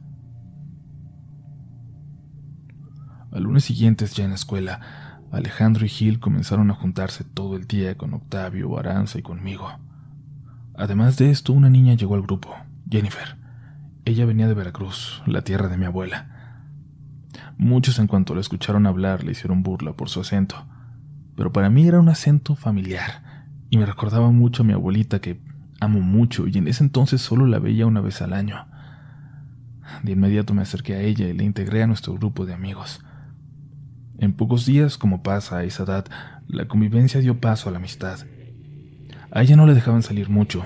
Al 3.31 3.43
lunes 3.43 3.65
siguiente, 3.65 4.05
ya 4.07 4.23
en 4.23 4.31
la 4.31 4.35
escuela, 4.35 5.19
Alejandro 5.31 5.85
y 5.85 5.89
Gil 5.89 6.19
comenzaron 6.19 6.71
a 6.71 6.75
juntarse 6.75 7.23
todo 7.23 7.55
el 7.55 7.67
día 7.67 7.95
con 7.95 8.13
Octavio, 8.13 8.79
Aranza 8.79 9.19
y 9.19 9.21
conmigo. 9.21 9.69
Además 10.75 11.17
de 11.17 11.29
esto, 11.29 11.53
una 11.53 11.69
niña 11.69 11.93
llegó 11.93 12.15
al 12.15 12.23
grupo, 12.23 12.55
Jennifer. 12.89 13.37
Ella 14.05 14.25
venía 14.25 14.47
de 14.47 14.55
Veracruz, 14.55 15.21
la 15.27 15.43
tierra 15.43 15.67
de 15.67 15.77
mi 15.77 15.85
abuela. 15.85 16.38
Muchos 17.59 17.99
en 17.99 18.07
cuanto 18.07 18.33
la 18.33 18.41
escucharon 18.41 18.87
hablar 18.87 19.23
le 19.23 19.33
hicieron 19.33 19.61
burla 19.61 19.93
por 19.93 20.09
su 20.09 20.21
acento 20.21 20.65
pero 21.39 21.53
para 21.53 21.69
mí 21.69 21.87
era 21.87 22.01
un 22.01 22.09
acento 22.09 22.53
familiar 22.53 23.47
y 23.69 23.77
me 23.77 23.85
recordaba 23.85 24.29
mucho 24.29 24.61
a 24.63 24.65
mi 24.65 24.73
abuelita 24.73 25.21
que 25.21 25.39
amo 25.79 26.01
mucho 26.01 26.47
y 26.47 26.57
en 26.57 26.67
ese 26.67 26.83
entonces 26.83 27.21
solo 27.21 27.47
la 27.47 27.59
veía 27.59 27.85
una 27.85 28.01
vez 28.01 28.21
al 28.21 28.33
año. 28.33 28.67
De 30.03 30.11
inmediato 30.11 30.53
me 30.53 30.63
acerqué 30.63 30.95
a 30.95 30.99
ella 30.99 31.29
y 31.29 31.33
la 31.33 31.43
integré 31.43 31.81
a 31.81 31.87
nuestro 31.87 32.13
grupo 32.13 32.45
de 32.45 32.53
amigos. 32.53 32.99
En 34.17 34.33
pocos 34.33 34.65
días, 34.65 34.97
como 34.97 35.23
pasa 35.23 35.59
a 35.59 35.63
esa 35.63 35.83
edad, 35.83 36.07
la 36.49 36.67
convivencia 36.67 37.21
dio 37.21 37.39
paso 37.39 37.69
a 37.69 37.71
la 37.71 37.77
amistad. 37.77 38.19
A 39.31 39.41
ella 39.41 39.55
no 39.55 39.65
le 39.65 39.75
dejaban 39.75 40.03
salir 40.03 40.29
mucho, 40.29 40.65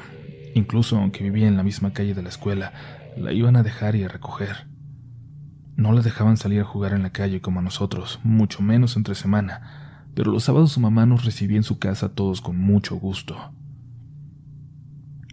incluso 0.56 0.98
aunque 0.98 1.24
vivía 1.24 1.48
en 1.48 1.56
la 1.56 1.62
misma 1.62 1.94
calle 1.94 2.16
de 2.16 2.24
la 2.24 2.30
escuela, 2.30 2.74
la 3.16 3.32
iban 3.32 3.58
a 3.58 3.62
dejar 3.62 3.96
y 3.96 4.06
a 4.06 4.08
recoger. 4.08 4.73
No 5.75 5.92
la 5.92 6.01
dejaban 6.01 6.38
salir 6.38 6.62
a 6.62 6.65
jugar 6.65 6.94
en 6.94 7.03
la 7.03 7.12
calle 7.12 7.42
como 7.42 7.60
a 7.60 7.63
nosotros, 7.63 8.20
mucho 8.24 8.62
menos 8.62 8.96
entre 8.96 9.15
semana, 9.15 10.06
pero 10.13 10.32
los 10.32 10.44
sábados 10.44 10.72
su 10.72 10.80
mamá 10.80 11.06
nos 11.06 11.25
recibía 11.25 11.58
en 11.58 11.63
su 11.63 11.80
casa 11.80 12.10
todos 12.10 12.42
con 12.42 12.58
mucho 12.58 12.96
gusto. 12.96 13.36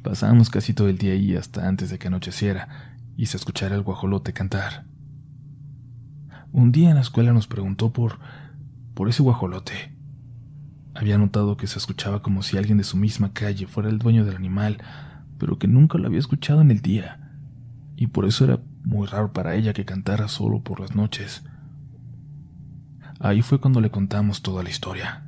Pasábamos 0.02 0.49
casi 0.49 0.73
todo 0.73 0.88
el 0.88 0.97
día 0.97 1.12
ahí 1.12 1.37
hasta 1.37 1.68
antes 1.68 1.90
de 1.90 1.99
que 1.99 2.09
anocheciera 2.09 2.68
y 3.16 3.26
se 3.26 3.37
escuchara 3.37 3.75
el 3.75 3.82
guajolote 3.82 4.32
cantar. 4.32 4.87
Un 6.52 6.73
día 6.73 6.88
en 6.88 6.97
la 6.97 7.02
escuela 7.02 7.32
nos 7.32 7.47
preguntó 7.47 7.92
por 7.92 8.18
por 8.94 9.09
ese 9.09 9.23
guajolote. 9.23 9.92
Había 10.94 11.16
notado 11.16 11.56
que 11.56 11.66
se 11.66 11.78
escuchaba 11.78 12.23
como 12.23 12.42
si 12.42 12.59
alguien 12.59 12.78
de 12.78 12.85
su 12.85 12.97
misma 12.97 13.32
calle 13.32 13.66
fuera 13.66 13.88
el 13.88 13.99
dueño 13.99 14.25
del 14.25 14.37
animal, 14.37 14.78
pero 15.38 15.59
que 15.59 15.68
nunca 15.68 15.97
lo 15.99 16.06
había 16.06 16.18
escuchado 16.18 16.61
en 16.61 16.70
el 16.70 16.82
día, 16.82 17.20
y 18.00 18.07
por 18.07 18.25
eso 18.25 18.45
era 18.45 18.59
muy 18.83 19.07
raro 19.07 19.35
para 19.35 19.54
ella 19.54 19.75
que 19.75 19.85
cantara 19.85 20.26
solo 20.26 20.62
por 20.62 20.80
las 20.80 20.97
noches. 20.97 21.45
Ahí 23.21 23.42
fue 23.42 23.61
cuando 23.61 23.83
le 23.83 23.90
contamos 23.90 24.40
toda 24.40 24.62
la 24.62 24.71
historia. 24.71 25.23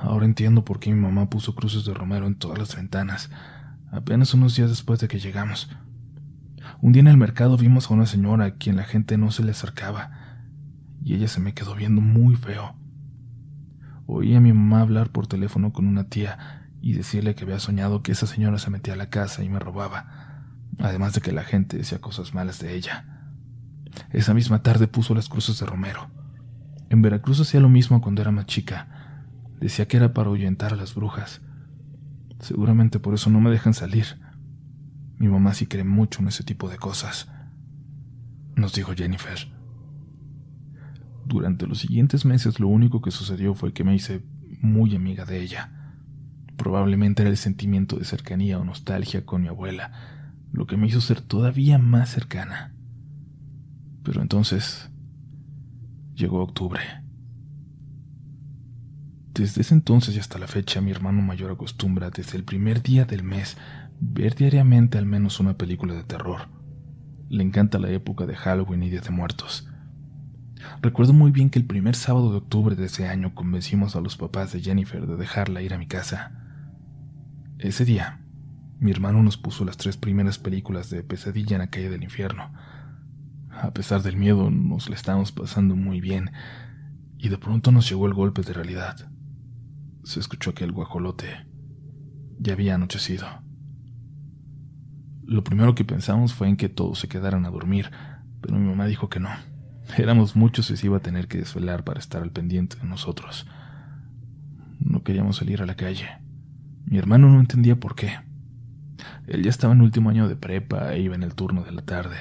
Ahora 0.00 0.24
entiendo 0.24 0.64
por 0.64 0.80
qué 0.80 0.90
mi 0.90 0.98
mamá 0.98 1.28
puso 1.28 1.54
cruces 1.54 1.84
de 1.84 1.92
romero 1.92 2.26
en 2.26 2.34
todas 2.34 2.58
las 2.58 2.74
ventanas, 2.74 3.30
apenas 3.92 4.32
unos 4.32 4.56
días 4.56 4.70
después 4.70 5.00
de 5.00 5.08
que 5.08 5.18
llegamos. 5.18 5.68
Un 6.80 6.92
día 6.92 7.00
en 7.00 7.08
el 7.08 7.18
mercado 7.18 7.58
vimos 7.58 7.90
a 7.90 7.94
una 7.94 8.06
señora 8.06 8.46
a 8.46 8.50
quien 8.52 8.76
la 8.76 8.84
gente 8.84 9.18
no 9.18 9.30
se 9.30 9.44
le 9.44 9.50
acercaba, 9.50 10.12
y 11.04 11.12
ella 11.12 11.28
se 11.28 11.40
me 11.40 11.52
quedó 11.52 11.74
viendo 11.74 12.00
muy 12.00 12.36
feo. 12.36 12.74
Oí 14.06 14.34
a 14.34 14.40
mi 14.40 14.54
mamá 14.54 14.80
hablar 14.80 15.10
por 15.10 15.26
teléfono 15.26 15.74
con 15.74 15.86
una 15.86 16.04
tía 16.04 16.65
y 16.86 16.92
decirle 16.92 17.34
que 17.34 17.42
había 17.42 17.58
soñado 17.58 18.04
que 18.04 18.12
esa 18.12 18.28
señora 18.28 18.60
se 18.60 18.70
metía 18.70 18.94
a 18.94 18.96
la 18.96 19.10
casa 19.10 19.42
y 19.42 19.48
me 19.48 19.58
robaba, 19.58 20.44
además 20.78 21.14
de 21.14 21.20
que 21.20 21.32
la 21.32 21.42
gente 21.42 21.76
decía 21.76 22.00
cosas 22.00 22.32
malas 22.32 22.60
de 22.60 22.76
ella. 22.76 23.26
Esa 24.12 24.34
misma 24.34 24.62
tarde 24.62 24.86
puso 24.86 25.12
las 25.12 25.28
cruces 25.28 25.58
de 25.58 25.66
Romero. 25.66 26.08
En 26.88 27.02
Veracruz 27.02 27.40
hacía 27.40 27.58
lo 27.58 27.68
mismo 27.68 28.00
cuando 28.00 28.22
era 28.22 28.30
más 28.30 28.46
chica. 28.46 29.26
Decía 29.58 29.88
que 29.88 29.96
era 29.96 30.14
para 30.14 30.28
ahuyentar 30.28 30.74
a 30.74 30.76
las 30.76 30.94
brujas. 30.94 31.40
Seguramente 32.38 33.00
por 33.00 33.14
eso 33.14 33.30
no 33.30 33.40
me 33.40 33.50
dejan 33.50 33.74
salir. 33.74 34.06
Mi 35.18 35.26
mamá 35.26 35.54
sí 35.54 35.66
cree 35.66 35.82
mucho 35.82 36.22
en 36.22 36.28
ese 36.28 36.44
tipo 36.44 36.68
de 36.68 36.76
cosas. 36.76 37.28
nos 38.54 38.74
dijo 38.74 38.94
Jennifer. 38.94 39.48
Durante 41.24 41.66
los 41.66 41.80
siguientes 41.80 42.24
meses 42.24 42.60
lo 42.60 42.68
único 42.68 43.02
que 43.02 43.10
sucedió 43.10 43.56
fue 43.56 43.72
que 43.72 43.82
me 43.82 43.92
hice 43.92 44.24
muy 44.60 44.94
amiga 44.94 45.24
de 45.24 45.42
ella. 45.42 45.75
Probablemente 46.56 47.22
era 47.22 47.30
el 47.30 47.36
sentimiento 47.36 47.96
de 47.96 48.04
cercanía 48.04 48.58
o 48.58 48.64
nostalgia 48.64 49.24
con 49.24 49.42
mi 49.42 49.48
abuela, 49.48 49.92
lo 50.52 50.66
que 50.66 50.76
me 50.76 50.86
hizo 50.86 51.00
ser 51.00 51.20
todavía 51.20 51.78
más 51.78 52.10
cercana. 52.10 52.74
Pero 54.02 54.22
entonces 54.22 54.90
llegó 56.14 56.42
octubre. 56.42 56.80
Desde 59.34 59.60
ese 59.60 59.74
entonces 59.74 60.16
y 60.16 60.18
hasta 60.18 60.38
la 60.38 60.46
fecha, 60.46 60.80
mi 60.80 60.90
hermano 60.90 61.20
mayor 61.20 61.50
acostumbra, 61.50 62.08
desde 62.08 62.38
el 62.38 62.44
primer 62.44 62.82
día 62.82 63.04
del 63.04 63.22
mes, 63.22 63.58
ver 64.00 64.34
diariamente 64.34 64.96
al 64.96 65.04
menos 65.04 65.40
una 65.40 65.58
película 65.58 65.92
de 65.92 66.04
terror. 66.04 66.48
Le 67.28 67.42
encanta 67.42 67.78
la 67.78 67.90
época 67.90 68.24
de 68.24 68.34
Halloween 68.34 68.84
y 68.84 68.90
Día 68.90 69.02
de 69.02 69.10
Muertos. 69.10 69.68
Recuerdo 70.80 71.12
muy 71.12 71.32
bien 71.32 71.50
que 71.50 71.58
el 71.58 71.66
primer 71.66 71.96
sábado 71.96 72.30
de 72.30 72.38
octubre 72.38 72.76
de 72.76 72.86
ese 72.86 73.08
año 73.08 73.34
convencimos 73.34 73.94
a 73.94 74.00
los 74.00 74.16
papás 74.16 74.52
de 74.52 74.62
Jennifer 74.62 75.06
de 75.06 75.16
dejarla 75.16 75.60
ir 75.60 75.74
a 75.74 75.78
mi 75.78 75.86
casa. 75.86 76.45
Ese 77.58 77.84
día, 77.84 78.20
mi 78.78 78.90
hermano 78.90 79.22
nos 79.22 79.36
puso 79.36 79.64
las 79.64 79.76
tres 79.76 79.96
primeras 79.96 80.38
películas 80.38 80.90
de 80.90 81.02
Pesadilla 81.02 81.56
en 81.56 81.62
la 81.62 81.70
calle 81.70 81.90
del 81.90 82.02
infierno. 82.02 82.52
A 83.50 83.72
pesar 83.72 84.02
del 84.02 84.16
miedo, 84.16 84.50
nos 84.50 84.88
la 84.88 84.96
estábamos 84.96 85.32
pasando 85.32 85.76
muy 85.76 86.00
bien, 86.00 86.32
y 87.18 87.28
de 87.28 87.38
pronto 87.38 87.72
nos 87.72 87.88
llegó 87.88 88.06
el 88.06 88.14
golpe 88.14 88.42
de 88.42 88.52
realidad 88.52 89.10
se 90.06 90.20
escuchó 90.20 90.50
aquel 90.50 90.70
guajolote. 90.70 91.46
Ya 92.38 92.52
había 92.52 92.76
anochecido. 92.76 93.26
Lo 95.24 95.42
primero 95.42 95.74
que 95.74 95.84
pensamos 95.84 96.32
fue 96.32 96.48
en 96.48 96.56
que 96.56 96.68
todos 96.68 97.00
se 97.00 97.08
quedaran 97.08 97.44
a 97.44 97.50
dormir, 97.50 97.90
pero 98.40 98.56
mi 98.56 98.68
mamá 98.68 98.86
dijo 98.86 99.08
que 99.08 99.18
no. 99.18 99.30
Éramos 99.98 100.36
muchos 100.36 100.70
y 100.70 100.76
se 100.76 100.86
iba 100.86 100.98
a 100.98 101.02
tener 101.02 101.26
que 101.26 101.38
desvelar 101.38 101.82
para 101.82 101.98
estar 101.98 102.22
al 102.22 102.30
pendiente 102.30 102.76
de 102.76 102.84
nosotros. 102.84 103.48
No 104.78 105.02
queríamos 105.02 105.38
salir 105.38 105.60
a 105.60 105.66
la 105.66 105.74
calle. 105.74 106.06
Mi 106.86 106.98
hermano 106.98 107.28
no 107.28 107.40
entendía 107.40 107.76
por 107.76 107.94
qué. 107.94 108.18
Él 109.26 109.42
ya 109.42 109.50
estaba 109.50 109.74
en 109.74 109.82
último 109.82 110.10
año 110.10 110.28
de 110.28 110.36
prepa 110.36 110.94
e 110.94 111.00
iba 111.00 111.14
en 111.14 111.22
el 111.22 111.34
turno 111.34 111.62
de 111.62 111.72
la 111.72 111.82
tarde. 111.82 112.16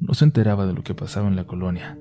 No 0.00 0.14
se 0.14 0.24
enteraba 0.24 0.66
de 0.66 0.72
lo 0.72 0.82
que 0.82 0.94
pasaba 0.94 1.28
en 1.28 1.36
la 1.36 1.44
colonia. 1.44 1.98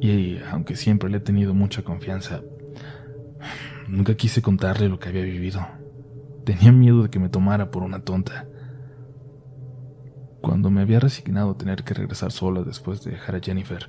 Y 0.00 0.38
aunque 0.50 0.76
siempre 0.76 1.08
le 1.08 1.18
he 1.18 1.20
tenido 1.20 1.54
mucha 1.54 1.82
confianza, 1.82 2.42
Nunca 3.88 4.14
quise 4.14 4.42
contarle 4.42 4.88
lo 4.88 4.98
que 4.98 5.08
había 5.08 5.22
vivido. 5.22 5.66
Tenía 6.44 6.72
miedo 6.72 7.02
de 7.02 7.10
que 7.10 7.18
me 7.18 7.28
tomara 7.28 7.70
por 7.70 7.82
una 7.82 8.00
tonta. 8.00 8.46
Cuando 10.40 10.70
me 10.70 10.82
había 10.82 11.00
resignado 11.00 11.52
a 11.52 11.58
tener 11.58 11.84
que 11.84 11.94
regresar 11.94 12.32
sola 12.32 12.62
después 12.62 13.02
de 13.02 13.12
dejar 13.12 13.36
a 13.36 13.40
Jennifer, 13.40 13.88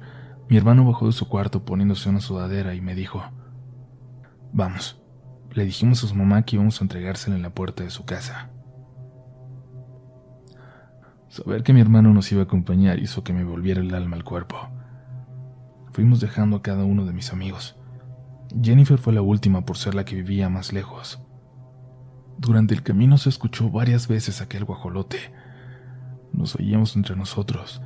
mi 0.50 0.58
hermano 0.58 0.86
bajó 0.86 1.08
de 1.08 1.12
su 1.12 1.28
cuarto 1.28 1.66
poniéndose 1.66 2.10
una 2.10 2.22
sudadera 2.22 2.76
y 2.76 2.82
me 2.82 2.96
dijo, 2.96 3.24
Vamos. 4.54 5.02
Le 5.56 5.64
dijimos 5.64 6.04
a 6.04 6.08
su 6.08 6.16
mamá 6.16 6.44
que 6.44 6.58
íbamos 6.58 6.82
a 6.82 6.84
entregársela 6.84 7.38
en 7.38 7.42
la 7.42 7.50
puerta 7.50 7.82
de 7.82 7.90
su 7.90 8.04
casa. 8.04 8.50
Saber 11.30 11.64
que 11.64 11.72
mi 11.72 11.80
hermano 11.80 12.14
nos 12.14 12.30
iba 12.34 12.42
a 12.42 12.44
acompañar 12.44 13.00
hizo 13.00 13.24
que 13.24 13.32
me 13.32 13.46
volviera 13.46 13.80
el 13.80 13.96
alma 13.96 14.18
al 14.18 14.26
cuerpo. 14.26 14.58
Fuimos 15.94 16.20
dejando 16.20 16.58
a 16.58 16.62
cada 16.62 16.84
uno 16.84 17.06
de 17.06 17.14
mis 17.14 17.32
amigos. 17.32 17.78
Jennifer 18.62 18.98
fue 18.98 19.14
la 19.14 19.22
última 19.22 19.64
por 19.64 19.78
ser 19.78 19.96
la 19.96 20.04
que 20.04 20.18
vivía 20.18 20.50
más 20.50 20.74
lejos. 20.74 21.22
Durante 22.38 22.74
el 22.74 22.84
camino 22.84 23.18
se 23.18 23.30
escuchó 23.30 23.70
varias 23.70 24.10
veces 24.10 24.42
aquel 24.42 24.66
guajolote. 24.66 25.20
Nos 26.34 26.56
oíamos 26.56 26.98
entre 26.98 27.16
nosotros. 27.16 27.82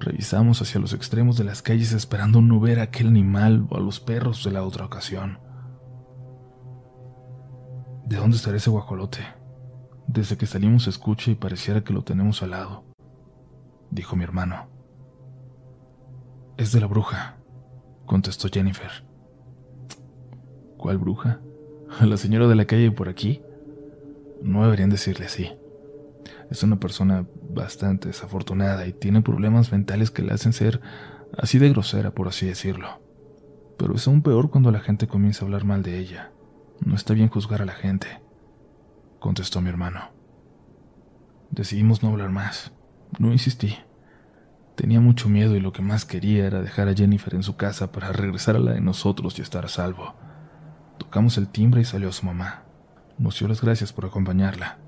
Revisamos 0.00 0.62
hacia 0.62 0.80
los 0.80 0.94
extremos 0.94 1.36
de 1.36 1.44
las 1.44 1.60
calles 1.60 1.92
esperando 1.92 2.40
no 2.40 2.60
ver 2.60 2.80
a 2.80 2.84
aquel 2.84 3.08
animal 3.08 3.66
o 3.68 3.76
a 3.76 3.80
los 3.80 4.00
perros 4.00 4.42
de 4.42 4.52
la 4.52 4.62
otra 4.62 4.86
ocasión. 4.86 5.38
¿De 8.06 8.16
dónde 8.16 8.36
estará 8.36 8.58
ese 8.58 8.68
guajolote? 8.68 9.20
Desde 10.06 10.36
que 10.36 10.44
salimos 10.44 10.84
se 10.84 10.90
escucha 10.90 11.30
y 11.30 11.34
pareciera 11.34 11.82
que 11.82 11.94
lo 11.94 12.04
tenemos 12.04 12.42
al 12.42 12.50
lado, 12.50 12.84
dijo 13.90 14.14
mi 14.14 14.24
hermano. 14.24 14.68
Es 16.58 16.70
de 16.72 16.80
la 16.80 16.86
bruja, 16.86 17.38
contestó 18.04 18.48
Jennifer. 18.48 18.90
¿Cuál 20.76 20.98
bruja? 20.98 21.40
¿A 21.98 22.04
la 22.04 22.18
señora 22.18 22.46
de 22.46 22.54
la 22.54 22.66
calle 22.66 22.90
por 22.90 23.08
aquí? 23.08 23.40
No 24.42 24.62
deberían 24.64 24.90
decirle 24.90 25.24
así. 25.24 25.52
Es 26.50 26.62
una 26.62 26.78
persona 26.78 27.26
bastante 27.48 28.08
desafortunada 28.08 28.86
y 28.86 28.92
tiene 28.92 29.22
problemas 29.22 29.72
mentales 29.72 30.10
que 30.10 30.22
le 30.22 30.34
hacen 30.34 30.52
ser 30.52 30.82
así 31.38 31.58
de 31.58 31.70
grosera, 31.70 32.10
por 32.10 32.28
así 32.28 32.44
decirlo. 32.44 33.00
Pero 33.78 33.94
es 33.94 34.06
aún 34.06 34.20
peor 34.20 34.50
cuando 34.50 34.70
la 34.70 34.80
gente 34.80 35.08
comienza 35.08 35.42
a 35.42 35.46
hablar 35.46 35.64
mal 35.64 35.82
de 35.82 35.98
ella. 35.98 36.33
No 36.80 36.94
está 36.94 37.14
bien 37.14 37.28
juzgar 37.28 37.62
a 37.62 37.66
la 37.66 37.72
gente, 37.72 38.20
contestó 39.18 39.60
mi 39.60 39.68
hermano. 39.68 40.10
Decidimos 41.50 42.02
no 42.02 42.10
hablar 42.10 42.30
más. 42.30 42.72
No 43.18 43.30
insistí. 43.30 43.76
Tenía 44.74 45.00
mucho 45.00 45.28
miedo 45.28 45.54
y 45.54 45.60
lo 45.60 45.72
que 45.72 45.82
más 45.82 46.04
quería 46.04 46.46
era 46.46 46.62
dejar 46.62 46.88
a 46.88 46.94
Jennifer 46.94 47.34
en 47.34 47.44
su 47.44 47.56
casa 47.56 47.92
para 47.92 48.12
regresar 48.12 48.56
a 48.56 48.58
la 48.58 48.72
de 48.72 48.80
nosotros 48.80 49.38
y 49.38 49.42
estar 49.42 49.64
a 49.64 49.68
salvo. 49.68 50.14
Tocamos 50.98 51.38
el 51.38 51.48
timbre 51.48 51.82
y 51.82 51.84
salió 51.84 52.10
su 52.10 52.26
mamá. 52.26 52.64
Nos 53.18 53.38
dio 53.38 53.46
las 53.46 53.62
gracias 53.62 53.92
por 53.92 54.04
acompañarla. 54.04 54.78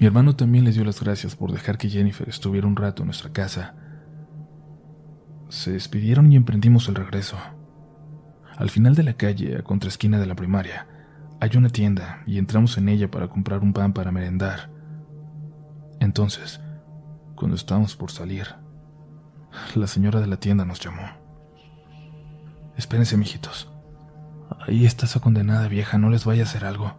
Mi 0.00 0.06
hermano 0.06 0.36
también 0.36 0.64
les 0.64 0.74
dio 0.74 0.84
las 0.84 1.02
gracias 1.02 1.36
por 1.36 1.52
dejar 1.52 1.76
que 1.76 1.90
Jennifer 1.90 2.28
estuviera 2.28 2.66
un 2.66 2.76
rato 2.76 3.02
en 3.02 3.08
nuestra 3.08 3.30
casa. 3.30 3.74
Se 5.50 5.72
despidieron 5.72 6.32
y 6.32 6.36
emprendimos 6.36 6.88
el 6.88 6.94
regreso. 6.94 7.36
Al 8.58 8.70
final 8.70 8.96
de 8.96 9.04
la 9.04 9.12
calle, 9.12 9.56
a 9.56 9.62
contraesquina 9.62 10.18
de 10.18 10.26
la 10.26 10.34
primaria, 10.34 10.88
hay 11.38 11.56
una 11.56 11.68
tienda 11.68 12.22
y 12.26 12.38
entramos 12.38 12.76
en 12.76 12.88
ella 12.88 13.08
para 13.08 13.28
comprar 13.28 13.60
un 13.60 13.72
pan 13.72 13.92
para 13.92 14.10
merendar. 14.10 14.68
Entonces, 16.00 16.60
cuando 17.36 17.54
estábamos 17.54 17.94
por 17.94 18.10
salir, 18.10 18.48
la 19.76 19.86
señora 19.86 20.20
de 20.20 20.26
la 20.26 20.38
tienda 20.38 20.64
nos 20.64 20.80
llamó. 20.80 21.04
Espérense, 22.76 23.16
mijitos. 23.16 23.70
Ahí 24.66 24.86
está 24.86 25.06
esa 25.06 25.20
condenada 25.20 25.68
vieja, 25.68 25.96
no 25.96 26.10
les 26.10 26.24
vaya 26.24 26.42
a 26.42 26.46
hacer 26.46 26.64
algo. 26.64 26.96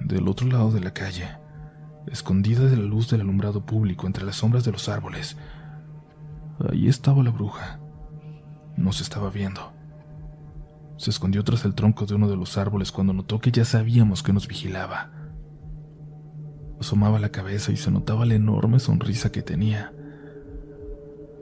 Del 0.00 0.28
otro 0.28 0.48
lado 0.48 0.70
de 0.70 0.80
la 0.80 0.94
calle, 0.94 1.28
escondida 2.06 2.64
de 2.64 2.78
la 2.78 2.84
luz 2.84 3.10
del 3.10 3.20
alumbrado 3.20 3.66
público 3.66 4.06
entre 4.06 4.24
las 4.24 4.36
sombras 4.36 4.64
de 4.64 4.72
los 4.72 4.88
árboles, 4.88 5.36
ahí 6.70 6.88
estaba 6.88 7.22
la 7.22 7.30
bruja. 7.30 7.80
Nos 8.78 9.02
estaba 9.02 9.28
viendo. 9.28 9.73
Se 10.96 11.10
escondió 11.10 11.42
tras 11.42 11.64
el 11.64 11.74
tronco 11.74 12.06
de 12.06 12.14
uno 12.14 12.28
de 12.28 12.36
los 12.36 12.56
árboles 12.56 12.92
cuando 12.92 13.12
notó 13.12 13.40
que 13.40 13.50
ya 13.50 13.64
sabíamos 13.64 14.22
que 14.22 14.32
nos 14.32 14.46
vigilaba. 14.46 15.10
Asomaba 16.80 17.18
la 17.18 17.30
cabeza 17.30 17.72
y 17.72 17.76
se 17.76 17.90
notaba 17.90 18.24
la 18.26 18.34
enorme 18.34 18.78
sonrisa 18.78 19.32
que 19.32 19.42
tenía. 19.42 19.92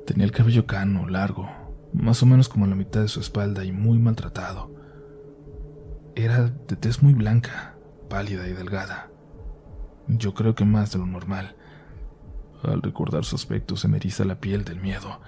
Tenía 0.06 0.24
el 0.24 0.32
cabello 0.32 0.66
cano, 0.66 1.08
largo, 1.08 1.48
más 1.92 2.22
o 2.22 2.26
menos 2.26 2.48
como 2.48 2.66
la 2.66 2.74
mitad 2.74 3.02
de 3.02 3.08
su 3.08 3.20
espalda 3.20 3.64
y 3.64 3.72
muy 3.72 3.98
maltratado. 3.98 4.74
Era 6.14 6.44
de 6.44 6.76
tez 6.76 7.02
muy 7.02 7.14
blanca, 7.14 7.76
pálida 8.08 8.48
y 8.48 8.52
delgada. 8.52 9.10
Yo 10.08 10.34
creo 10.34 10.54
que 10.54 10.64
más 10.64 10.92
de 10.92 10.98
lo 10.98 11.06
normal. 11.06 11.56
Al 12.62 12.82
recordar 12.82 13.24
su 13.24 13.36
aspecto 13.36 13.76
se 13.76 13.88
me 13.88 13.96
eriza 13.98 14.24
la 14.24 14.40
piel 14.40 14.64
del 14.64 14.80
miedo. 14.80 15.20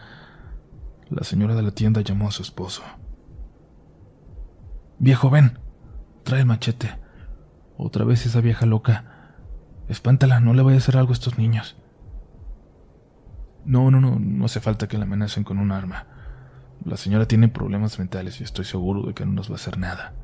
La 1.10 1.24
señora 1.24 1.54
de 1.54 1.62
la 1.62 1.72
tienda 1.72 2.00
llamó 2.00 2.28
a 2.28 2.32
su 2.32 2.42
esposo. 2.42 2.82
Viejo, 5.04 5.28
ven. 5.28 5.58
Trae 6.22 6.40
el 6.40 6.46
machete. 6.46 6.96
Otra 7.76 8.06
vez 8.06 8.24
esa 8.24 8.40
vieja 8.40 8.64
loca. 8.64 9.04
Espántala, 9.86 10.40
no 10.40 10.54
le 10.54 10.62
vaya 10.62 10.76
a 10.76 10.78
hacer 10.78 10.96
algo 10.96 11.10
a 11.10 11.12
estos 11.12 11.36
niños. 11.36 11.76
No, 13.66 13.90
no, 13.90 14.00
no, 14.00 14.18
no 14.18 14.46
hace 14.46 14.60
falta 14.60 14.88
que 14.88 14.96
la 14.96 15.04
amenacen 15.04 15.44
con 15.44 15.58
un 15.58 15.72
arma. 15.72 16.06
La 16.86 16.96
señora 16.96 17.28
tiene 17.28 17.48
problemas 17.48 17.98
mentales 17.98 18.40
y 18.40 18.44
estoy 18.44 18.64
seguro 18.64 19.02
de 19.02 19.12
que 19.12 19.26
no 19.26 19.32
nos 19.32 19.50
va 19.50 19.52
a 19.52 19.56
hacer 19.56 19.76
nada, 19.76 20.14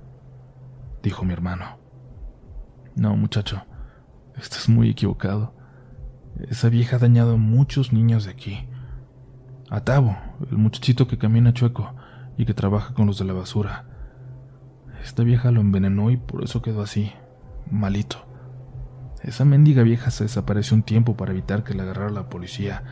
dijo 1.03 1.27
mi 1.27 1.35
hermano. 1.35 1.77
No, 2.97 3.15
muchacho, 3.17 3.67
estás 4.39 4.71
muy 4.71 4.89
equivocado. 4.89 5.55
Esa 6.49 6.71
vieja 6.71 6.97
ha 6.97 7.01
dañado 7.01 7.35
a 7.35 7.37
muchos 7.37 7.93
niños 7.93 8.25
de 8.25 8.31
aquí. 8.31 8.67
A 9.69 9.83
Tavo, 9.83 10.17
el 10.51 10.57
muchachito 10.57 11.07
que 11.07 11.19
camina 11.19 11.53
chueco 11.53 11.95
y 12.39 12.47
que 12.47 12.55
trabaja 12.55 12.95
con 12.95 13.07
los 13.07 13.19
de 13.19 13.27
la 13.27 13.35
basura. 13.35 13.90
Esta 15.03 15.23
vieja 15.23 15.51
lo 15.51 15.61
envenenó 15.61 16.11
y 16.11 16.17
por 16.17 16.45
eso 16.45 16.63
quedó 16.63 16.83
así, 16.83 17.13
malito. 17.71 18.19
Esa 19.23 19.45
mendiga 19.45 19.83
vieja 19.83 20.11
se 20.11 20.25
desapareció 20.25 20.77
un 20.77 20.83
tiempo 20.83 21.17
para 21.17 21.33
evitar 21.33 21.65
que 21.65 21.75
la 21.75 21.83
agarrara 21.83 22.11
la 22.11 22.29
policía 22.29 22.83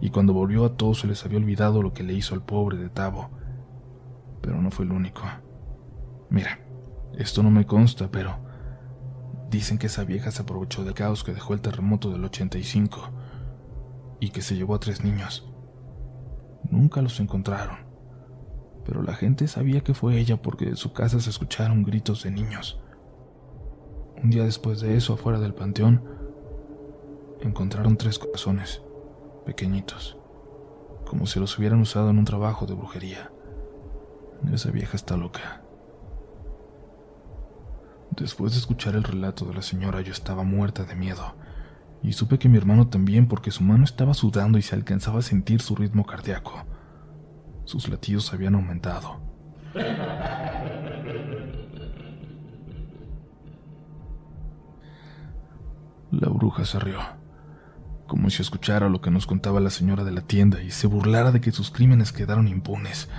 y 0.00 0.10
cuando 0.10 0.32
volvió 0.32 0.64
a 0.64 0.76
todos 0.76 1.00
se 1.00 1.06
les 1.06 1.24
había 1.24 1.38
olvidado 1.38 1.82
lo 1.82 1.92
que 1.92 2.02
le 2.02 2.14
hizo 2.14 2.34
al 2.34 2.42
pobre 2.42 2.76
de 2.76 2.88
Tavo. 2.88 3.30
Pero 4.40 4.60
no 4.60 4.70
fue 4.70 4.84
el 4.84 4.92
único. 4.92 5.22
Mira, 6.30 6.60
esto 7.16 7.42
no 7.42 7.50
me 7.50 7.66
consta, 7.66 8.10
pero 8.10 8.38
dicen 9.50 9.78
que 9.78 9.86
esa 9.86 10.04
vieja 10.04 10.30
se 10.30 10.42
aprovechó 10.42 10.84
del 10.84 10.94
caos 10.94 11.24
que 11.24 11.32
dejó 11.32 11.54
el 11.54 11.60
terremoto 11.60 12.10
del 12.10 12.24
85. 12.24 13.10
y 14.18 14.30
que 14.30 14.40
se 14.40 14.56
llevó 14.56 14.74
a 14.74 14.80
tres 14.80 15.04
niños. 15.04 15.46
Nunca 16.70 17.02
los 17.02 17.20
encontraron, 17.20 17.76
pero 18.86 19.02
la 19.02 19.14
gente 19.14 19.48
sabía 19.48 19.80
que 19.80 19.94
fue 19.94 20.16
ella 20.16 20.40
porque 20.40 20.66
de 20.66 20.76
su 20.76 20.92
casa 20.92 21.18
se 21.18 21.30
escucharon 21.30 21.82
gritos 21.82 22.22
de 22.22 22.30
niños. 22.30 22.78
Un 24.22 24.30
día 24.30 24.44
después 24.44 24.80
de 24.80 24.96
eso, 24.96 25.14
afuera 25.14 25.40
del 25.40 25.54
panteón, 25.54 26.04
encontraron 27.40 27.96
tres 27.96 28.18
corazones, 28.18 28.80
pequeñitos, 29.44 30.16
como 31.04 31.26
si 31.26 31.40
los 31.40 31.58
hubieran 31.58 31.80
usado 31.80 32.10
en 32.10 32.18
un 32.18 32.24
trabajo 32.24 32.66
de 32.66 32.74
brujería. 32.74 33.32
Esa 34.52 34.70
vieja 34.70 34.96
está 34.96 35.16
loca. 35.16 35.62
Después 38.12 38.52
de 38.52 38.58
escuchar 38.58 38.94
el 38.94 39.02
relato 39.02 39.44
de 39.46 39.54
la 39.54 39.62
señora, 39.62 40.00
yo 40.00 40.12
estaba 40.12 40.44
muerta 40.44 40.84
de 40.84 40.94
miedo, 40.94 41.34
y 42.02 42.12
supe 42.12 42.38
que 42.38 42.48
mi 42.48 42.56
hermano 42.56 42.86
también 42.86 43.26
porque 43.26 43.50
su 43.50 43.64
mano 43.64 43.84
estaba 43.84 44.14
sudando 44.14 44.58
y 44.58 44.62
se 44.62 44.76
alcanzaba 44.76 45.18
a 45.18 45.22
sentir 45.22 45.60
su 45.60 45.74
ritmo 45.74 46.06
cardíaco. 46.06 46.64
Sus 47.66 47.88
latidos 47.88 48.32
habían 48.32 48.54
aumentado. 48.54 49.20
La 56.12 56.28
bruja 56.30 56.64
se 56.64 56.78
rió, 56.78 57.00
como 58.06 58.30
si 58.30 58.40
escuchara 58.40 58.88
lo 58.88 59.02
que 59.02 59.10
nos 59.10 59.26
contaba 59.26 59.60
la 59.60 59.68
señora 59.68 60.04
de 60.04 60.12
la 60.12 60.22
tienda 60.22 60.62
y 60.62 60.70
se 60.70 60.86
burlara 60.86 61.32
de 61.32 61.42
que 61.42 61.52
sus 61.52 61.70
crímenes 61.70 62.12
quedaron 62.12 62.48
impunes. 62.48 63.10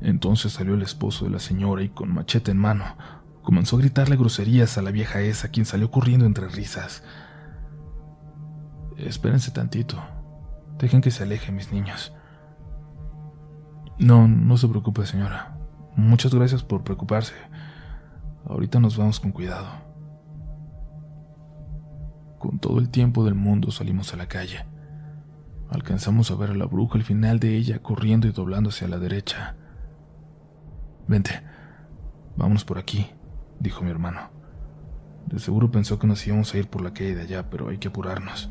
Entonces 0.00 0.52
salió 0.52 0.74
el 0.74 0.82
esposo 0.82 1.26
de 1.26 1.32
la 1.32 1.40
señora 1.40 1.82
y 1.82 1.90
con 1.90 2.14
machete 2.14 2.52
en 2.52 2.58
mano 2.58 2.96
comenzó 3.42 3.76
a 3.76 3.78
gritarle 3.78 4.16
groserías 4.16 4.76
a 4.76 4.82
la 4.82 4.90
vieja 4.90 5.22
esa, 5.22 5.48
quien 5.48 5.64
salió 5.64 5.90
corriendo 5.90 6.26
entre 6.26 6.48
risas. 6.48 7.02
Espérense 8.98 9.50
tantito. 9.50 10.02
Dejen 10.78 11.00
que 11.00 11.10
se 11.10 11.22
alejen 11.22 11.56
mis 11.56 11.72
niños. 11.72 12.12
No, 13.98 14.28
no 14.28 14.56
se 14.56 14.68
preocupe, 14.68 15.04
señora. 15.06 15.56
Muchas 15.96 16.32
gracias 16.32 16.62
por 16.62 16.84
preocuparse. 16.84 17.34
Ahorita 18.46 18.78
nos 18.78 18.96
vamos 18.96 19.18
con 19.18 19.32
cuidado. 19.32 19.66
Con 22.38 22.60
todo 22.60 22.78
el 22.78 22.90
tiempo 22.90 23.24
del 23.24 23.34
mundo 23.34 23.72
salimos 23.72 24.14
a 24.14 24.16
la 24.16 24.28
calle. 24.28 24.64
Alcanzamos 25.70 26.30
a 26.30 26.36
ver 26.36 26.50
a 26.50 26.54
la 26.54 26.66
bruja 26.66 26.96
al 26.96 27.04
final 27.04 27.40
de 27.40 27.56
ella 27.56 27.80
corriendo 27.80 28.28
y 28.28 28.30
doblando 28.30 28.70
hacia 28.70 28.86
la 28.86 28.98
derecha. 28.98 29.56
Vente, 31.08 31.42
vámonos 32.36 32.64
por 32.64 32.78
aquí, 32.78 33.10
dijo 33.58 33.82
mi 33.82 33.90
hermano. 33.90 34.30
De 35.26 35.40
seguro 35.40 35.72
pensó 35.72 35.98
que 35.98 36.06
nos 36.06 36.24
íbamos 36.26 36.54
a 36.54 36.58
ir 36.58 36.68
por 36.70 36.82
la 36.82 36.94
calle 36.94 37.16
de 37.16 37.22
allá, 37.22 37.50
pero 37.50 37.68
hay 37.68 37.78
que 37.78 37.88
apurarnos. 37.88 38.50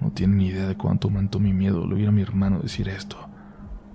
No 0.00 0.10
tiene 0.12 0.36
ni 0.36 0.46
idea 0.46 0.66
de 0.68 0.76
cuánto 0.76 1.08
aumentó 1.08 1.40
mi 1.40 1.52
miedo 1.52 1.84
al 1.84 1.92
oír 1.92 2.08
a 2.08 2.12
mi 2.12 2.22
hermano 2.22 2.60
decir 2.60 2.88
esto. 2.88 3.28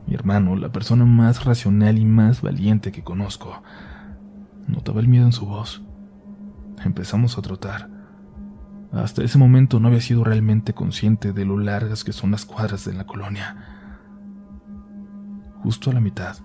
Mi 0.06 0.16
hermano, 0.16 0.56
la 0.56 0.72
persona 0.72 1.06
más 1.06 1.46
racional 1.46 1.98
y 1.98 2.06
más 2.06 2.42
valiente 2.42 2.92
que 2.92 3.04
conozco, 3.04 3.63
notaba 4.68 5.00
el 5.00 5.08
miedo 5.08 5.26
en 5.26 5.32
su 5.32 5.46
voz. 5.46 5.82
Empezamos 6.84 7.38
a 7.38 7.42
trotar. 7.42 7.89
Hasta 8.92 9.24
ese 9.24 9.38
momento 9.38 9.80
no 9.80 9.88
había 9.88 10.02
sido 10.02 10.24
realmente 10.24 10.74
consciente 10.74 11.32
de 11.34 11.46
lo 11.46 11.58
largas 11.58 12.04
que 12.04 12.13
son 12.13 12.32
las 12.32 12.46
cuadras 12.46 12.86
de 12.86 12.94
la 12.94 13.06
colonia. 13.06 13.56
Justo 15.63 15.89
a 15.89 15.94
la 15.94 16.02
mitad, 16.02 16.36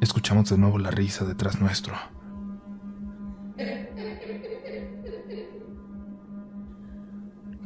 escuchamos 0.00 0.48
de 0.48 0.58
nuevo 0.58 0.78
la 0.78 0.90
risa 0.90 1.24
detrás 1.24 1.60
nuestro. 1.60 1.94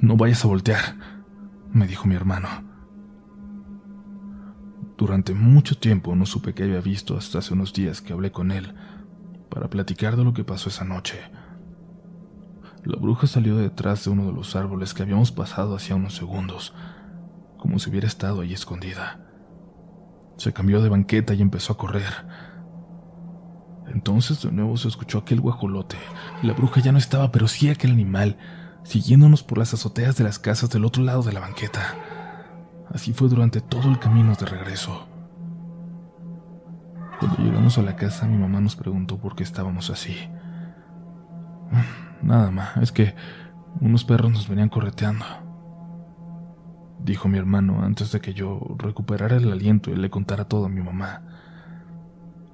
No 0.00 0.16
vayas 0.16 0.44
a 0.44 0.48
voltear, 0.48 0.80
me 1.72 1.88
dijo 1.88 2.06
mi 2.06 2.14
hermano. 2.14 2.48
Durante 4.96 5.34
mucho 5.34 5.76
tiempo 5.76 6.14
no 6.14 6.24
supe 6.24 6.54
qué 6.54 6.62
había 6.62 6.80
visto 6.80 7.16
hasta 7.16 7.38
hace 7.38 7.54
unos 7.54 7.72
días 7.72 8.00
que 8.00 8.12
hablé 8.12 8.30
con 8.30 8.52
él 8.52 8.74
para 9.50 9.68
platicar 9.68 10.16
de 10.16 10.22
lo 10.22 10.34
que 10.34 10.44
pasó 10.44 10.68
esa 10.68 10.84
noche. 10.84 11.18
La 12.84 12.96
bruja 12.96 13.26
salió 13.26 13.56
detrás 13.56 14.04
de 14.04 14.10
uno 14.10 14.26
de 14.26 14.32
los 14.32 14.54
árboles 14.54 14.94
que 14.94 15.02
habíamos 15.02 15.32
pasado 15.32 15.74
hacía 15.74 15.96
unos 15.96 16.14
segundos, 16.14 16.74
como 17.58 17.80
si 17.80 17.90
hubiera 17.90 18.06
estado 18.06 18.40
ahí 18.40 18.52
escondida. 18.52 19.20
Se 20.36 20.52
cambió 20.52 20.80
de 20.80 20.90
banqueta 20.90 21.34
y 21.34 21.42
empezó 21.42 21.72
a 21.72 21.76
correr. 21.76 22.12
Entonces 23.88 24.42
de 24.42 24.52
nuevo 24.52 24.76
se 24.76 24.86
escuchó 24.86 25.18
aquel 25.18 25.40
guajolote. 25.40 25.96
La 26.44 26.52
bruja 26.52 26.80
ya 26.80 26.92
no 26.92 26.98
estaba, 26.98 27.32
pero 27.32 27.48
sí 27.48 27.68
aquel 27.68 27.90
animal 27.90 28.38
siguiéndonos 28.82 29.42
por 29.42 29.58
las 29.58 29.74
azoteas 29.74 30.16
de 30.16 30.24
las 30.24 30.38
casas 30.38 30.70
del 30.70 30.84
otro 30.84 31.02
lado 31.02 31.22
de 31.22 31.32
la 31.32 31.40
banqueta. 31.40 31.94
Así 32.92 33.12
fue 33.12 33.28
durante 33.28 33.60
todo 33.60 33.88
el 33.90 33.98
camino 33.98 34.34
de 34.34 34.46
regreso. 34.46 35.06
Cuando 37.20 37.38
llegamos 37.38 37.76
a 37.78 37.82
la 37.82 37.96
casa, 37.96 38.26
mi 38.26 38.38
mamá 38.38 38.60
nos 38.60 38.76
preguntó 38.76 39.18
por 39.18 39.34
qué 39.34 39.42
estábamos 39.42 39.90
así. 39.90 40.16
Nada 42.22 42.50
más, 42.50 42.76
es 42.78 42.92
que 42.92 43.14
unos 43.80 44.04
perros 44.04 44.32
nos 44.32 44.48
venían 44.48 44.68
correteando. 44.68 45.24
Dijo 47.00 47.28
mi 47.28 47.38
hermano 47.38 47.82
antes 47.82 48.12
de 48.12 48.20
que 48.20 48.34
yo 48.34 48.60
recuperara 48.78 49.36
el 49.36 49.50
aliento 49.52 49.90
y 49.90 49.96
le 49.96 50.10
contara 50.10 50.46
todo 50.46 50.66
a 50.66 50.68
mi 50.68 50.80
mamá. 50.80 51.22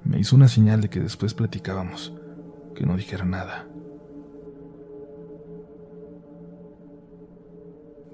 Me 0.03 0.19
hizo 0.19 0.35
una 0.35 0.47
señal 0.47 0.81
de 0.81 0.89
que 0.89 0.99
después 0.99 1.33
platicábamos, 1.33 2.13
que 2.75 2.85
no 2.85 2.95
dijera 2.95 3.25
nada. 3.25 3.65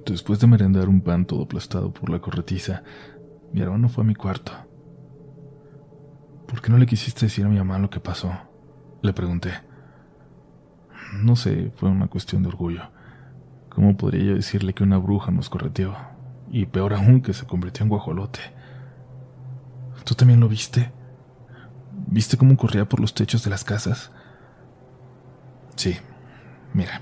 Después 0.05 0.39
de 0.39 0.47
merendar 0.47 0.89
un 0.89 1.01
pan 1.01 1.25
todo 1.25 1.43
aplastado 1.43 1.93
por 1.93 2.09
la 2.09 2.19
corretiza, 2.19 2.83
mi 3.53 3.61
hermano 3.61 3.87
fue 3.87 4.03
a 4.03 4.07
mi 4.07 4.15
cuarto. 4.15 4.51
¿Por 6.47 6.61
qué 6.61 6.71
no 6.71 6.77
le 6.79 6.87
quisiste 6.87 7.27
decir 7.27 7.45
a 7.45 7.49
mi 7.49 7.57
mamá 7.57 7.77
lo 7.77 7.89
que 7.89 7.99
pasó? 7.99 8.33
Le 9.03 9.13
pregunté. 9.13 9.51
No 11.21 11.35
sé, 11.35 11.71
fue 11.75 11.89
una 11.89 12.07
cuestión 12.07 12.41
de 12.41 12.49
orgullo. 12.49 12.89
¿Cómo 13.69 13.95
podría 13.95 14.23
yo 14.23 14.35
decirle 14.35 14.73
que 14.73 14.83
una 14.83 14.97
bruja 14.97 15.31
nos 15.31 15.49
correteó? 15.49 15.95
Y 16.49 16.65
peor 16.65 16.93
aún, 16.93 17.21
que 17.21 17.33
se 17.33 17.45
convirtió 17.45 17.83
en 17.83 17.89
guajolote. 17.89 18.39
¿Tú 20.03 20.15
también 20.15 20.39
lo 20.39 20.49
viste? 20.49 20.91
¿Viste 22.07 22.37
cómo 22.37 22.57
corría 22.57 22.89
por 22.89 22.99
los 22.99 23.13
techos 23.13 23.43
de 23.43 23.51
las 23.51 23.63
casas? 23.63 24.11
Sí, 25.75 25.95
mira, 26.73 27.01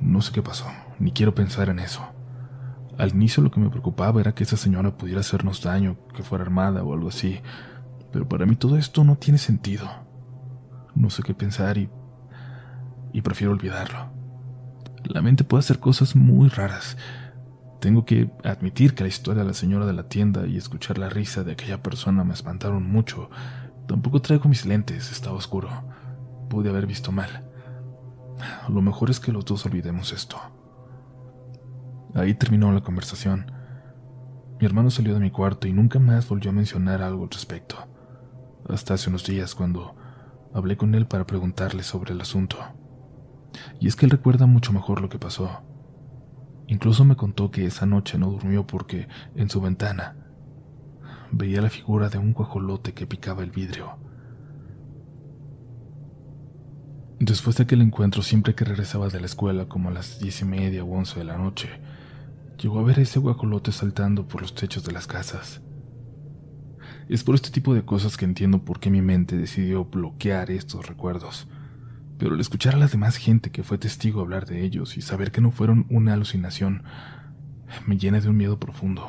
no 0.00 0.22
sé 0.22 0.32
qué 0.32 0.42
pasó 0.42 0.66
ni 0.98 1.12
quiero 1.12 1.34
pensar 1.34 1.68
en 1.68 1.78
eso. 1.78 2.02
Al 2.98 3.10
inicio 3.10 3.42
lo 3.42 3.50
que 3.50 3.60
me 3.60 3.70
preocupaba 3.70 4.20
era 4.20 4.34
que 4.34 4.42
esa 4.42 4.56
señora 4.56 4.96
pudiera 4.96 5.20
hacernos 5.20 5.62
daño, 5.62 5.96
que 6.14 6.24
fuera 6.24 6.44
armada 6.44 6.82
o 6.82 6.92
algo 6.92 7.08
así, 7.08 7.40
pero 8.12 8.28
para 8.28 8.46
mí 8.46 8.56
todo 8.56 8.76
esto 8.76 9.04
no 9.04 9.16
tiene 9.16 9.38
sentido. 9.38 9.88
No 10.94 11.10
sé 11.10 11.22
qué 11.22 11.34
pensar 11.34 11.78
y... 11.78 11.88
y 13.12 13.22
prefiero 13.22 13.52
olvidarlo. 13.52 14.10
La 15.04 15.22
mente 15.22 15.44
puede 15.44 15.60
hacer 15.60 15.78
cosas 15.78 16.16
muy 16.16 16.48
raras. 16.48 16.96
Tengo 17.80 18.04
que 18.04 18.32
admitir 18.42 18.94
que 18.94 19.04
la 19.04 19.08
historia 19.08 19.42
de 19.42 19.48
la 19.48 19.54
señora 19.54 19.86
de 19.86 19.92
la 19.92 20.08
tienda 20.08 20.46
y 20.48 20.56
escuchar 20.56 20.98
la 20.98 21.08
risa 21.08 21.44
de 21.44 21.52
aquella 21.52 21.80
persona 21.82 22.24
me 22.24 22.34
espantaron 22.34 22.82
mucho. 22.90 23.30
Tampoco 23.86 24.20
traigo 24.20 24.48
mis 24.48 24.66
lentes, 24.66 25.12
estaba 25.12 25.36
oscuro. 25.36 25.70
Pude 26.50 26.70
haber 26.70 26.86
visto 26.86 27.12
mal. 27.12 27.44
Lo 28.68 28.82
mejor 28.82 29.10
es 29.10 29.20
que 29.20 29.30
los 29.30 29.44
dos 29.44 29.64
olvidemos 29.66 30.12
esto. 30.12 30.38
Ahí 32.14 32.34
terminó 32.34 32.72
la 32.72 32.80
conversación. 32.80 33.50
Mi 34.60 34.66
hermano 34.66 34.90
salió 34.90 35.14
de 35.14 35.20
mi 35.20 35.30
cuarto 35.30 35.68
y 35.68 35.72
nunca 35.72 35.98
más 35.98 36.28
volvió 36.28 36.50
a 36.50 36.54
mencionar 36.54 37.02
algo 37.02 37.24
al 37.24 37.30
respecto. 37.30 37.76
Hasta 38.68 38.94
hace 38.94 39.08
unos 39.08 39.24
días 39.24 39.54
cuando 39.54 39.94
hablé 40.52 40.76
con 40.76 40.94
él 40.94 41.06
para 41.06 41.26
preguntarle 41.26 41.82
sobre 41.82 42.12
el 42.12 42.20
asunto. 42.20 42.58
Y 43.80 43.88
es 43.88 43.96
que 43.96 44.06
él 44.06 44.10
recuerda 44.10 44.46
mucho 44.46 44.72
mejor 44.72 45.00
lo 45.00 45.08
que 45.08 45.18
pasó. 45.18 45.62
Incluso 46.66 47.04
me 47.04 47.16
contó 47.16 47.50
que 47.50 47.66
esa 47.66 47.86
noche 47.86 48.18
no 48.18 48.30
durmió 48.30 48.66
porque 48.66 49.08
en 49.34 49.48
su 49.48 49.60
ventana 49.60 50.16
veía 51.30 51.62
la 51.62 51.70
figura 51.70 52.08
de 52.08 52.18
un 52.18 52.32
guajolote 52.32 52.94
que 52.94 53.06
picaba 53.06 53.42
el 53.42 53.50
vidrio. 53.50 53.96
Después 57.20 57.56
de 57.56 57.64
aquel 57.64 57.82
encuentro, 57.82 58.22
siempre 58.22 58.54
que 58.54 58.64
regresaba 58.64 59.08
de 59.08 59.18
la 59.18 59.26
escuela, 59.26 59.66
como 59.66 59.88
a 59.88 59.92
las 59.92 60.20
diez 60.20 60.40
y 60.42 60.44
media 60.44 60.84
o 60.84 60.90
once 60.90 61.18
de 61.18 61.24
la 61.24 61.36
noche, 61.36 61.68
llegó 62.58 62.80
a 62.80 62.82
ver 62.82 62.98
a 62.98 63.02
ese 63.02 63.18
guacolote 63.18 63.72
saltando 63.72 64.26
por 64.26 64.42
los 64.42 64.54
techos 64.54 64.84
de 64.84 64.92
las 64.92 65.06
casas. 65.06 65.62
Es 67.08 67.24
por 67.24 67.34
este 67.34 67.50
tipo 67.50 67.74
de 67.74 67.84
cosas 67.84 68.16
que 68.16 68.24
entiendo 68.24 68.64
por 68.64 68.80
qué 68.80 68.90
mi 68.90 69.00
mente 69.00 69.36
decidió 69.36 69.84
bloquear 69.84 70.50
estos 70.50 70.86
recuerdos. 70.86 71.48
Pero 72.18 72.34
al 72.34 72.40
escuchar 72.40 72.74
a 72.74 72.78
la 72.78 72.88
demás 72.88 73.16
gente 73.16 73.50
que 73.50 73.62
fue 73.62 73.78
testigo 73.78 74.20
hablar 74.20 74.44
de 74.44 74.64
ellos 74.64 74.96
y 74.96 75.02
saber 75.02 75.30
que 75.30 75.40
no 75.40 75.52
fueron 75.52 75.86
una 75.88 76.14
alucinación, 76.14 76.82
me 77.86 77.96
llena 77.96 78.20
de 78.20 78.28
un 78.28 78.36
miedo 78.36 78.58
profundo. 78.58 79.08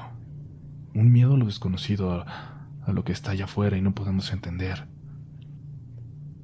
Un 0.94 1.12
miedo 1.12 1.34
a 1.34 1.38
lo 1.38 1.46
desconocido, 1.46 2.12
a, 2.12 2.94
lo 2.94 3.04
que 3.04 3.12
está 3.12 3.32
allá 3.32 3.46
afuera 3.46 3.78
y 3.78 3.82
no 3.82 3.94
podemos 3.94 4.32
entender. 4.32 4.88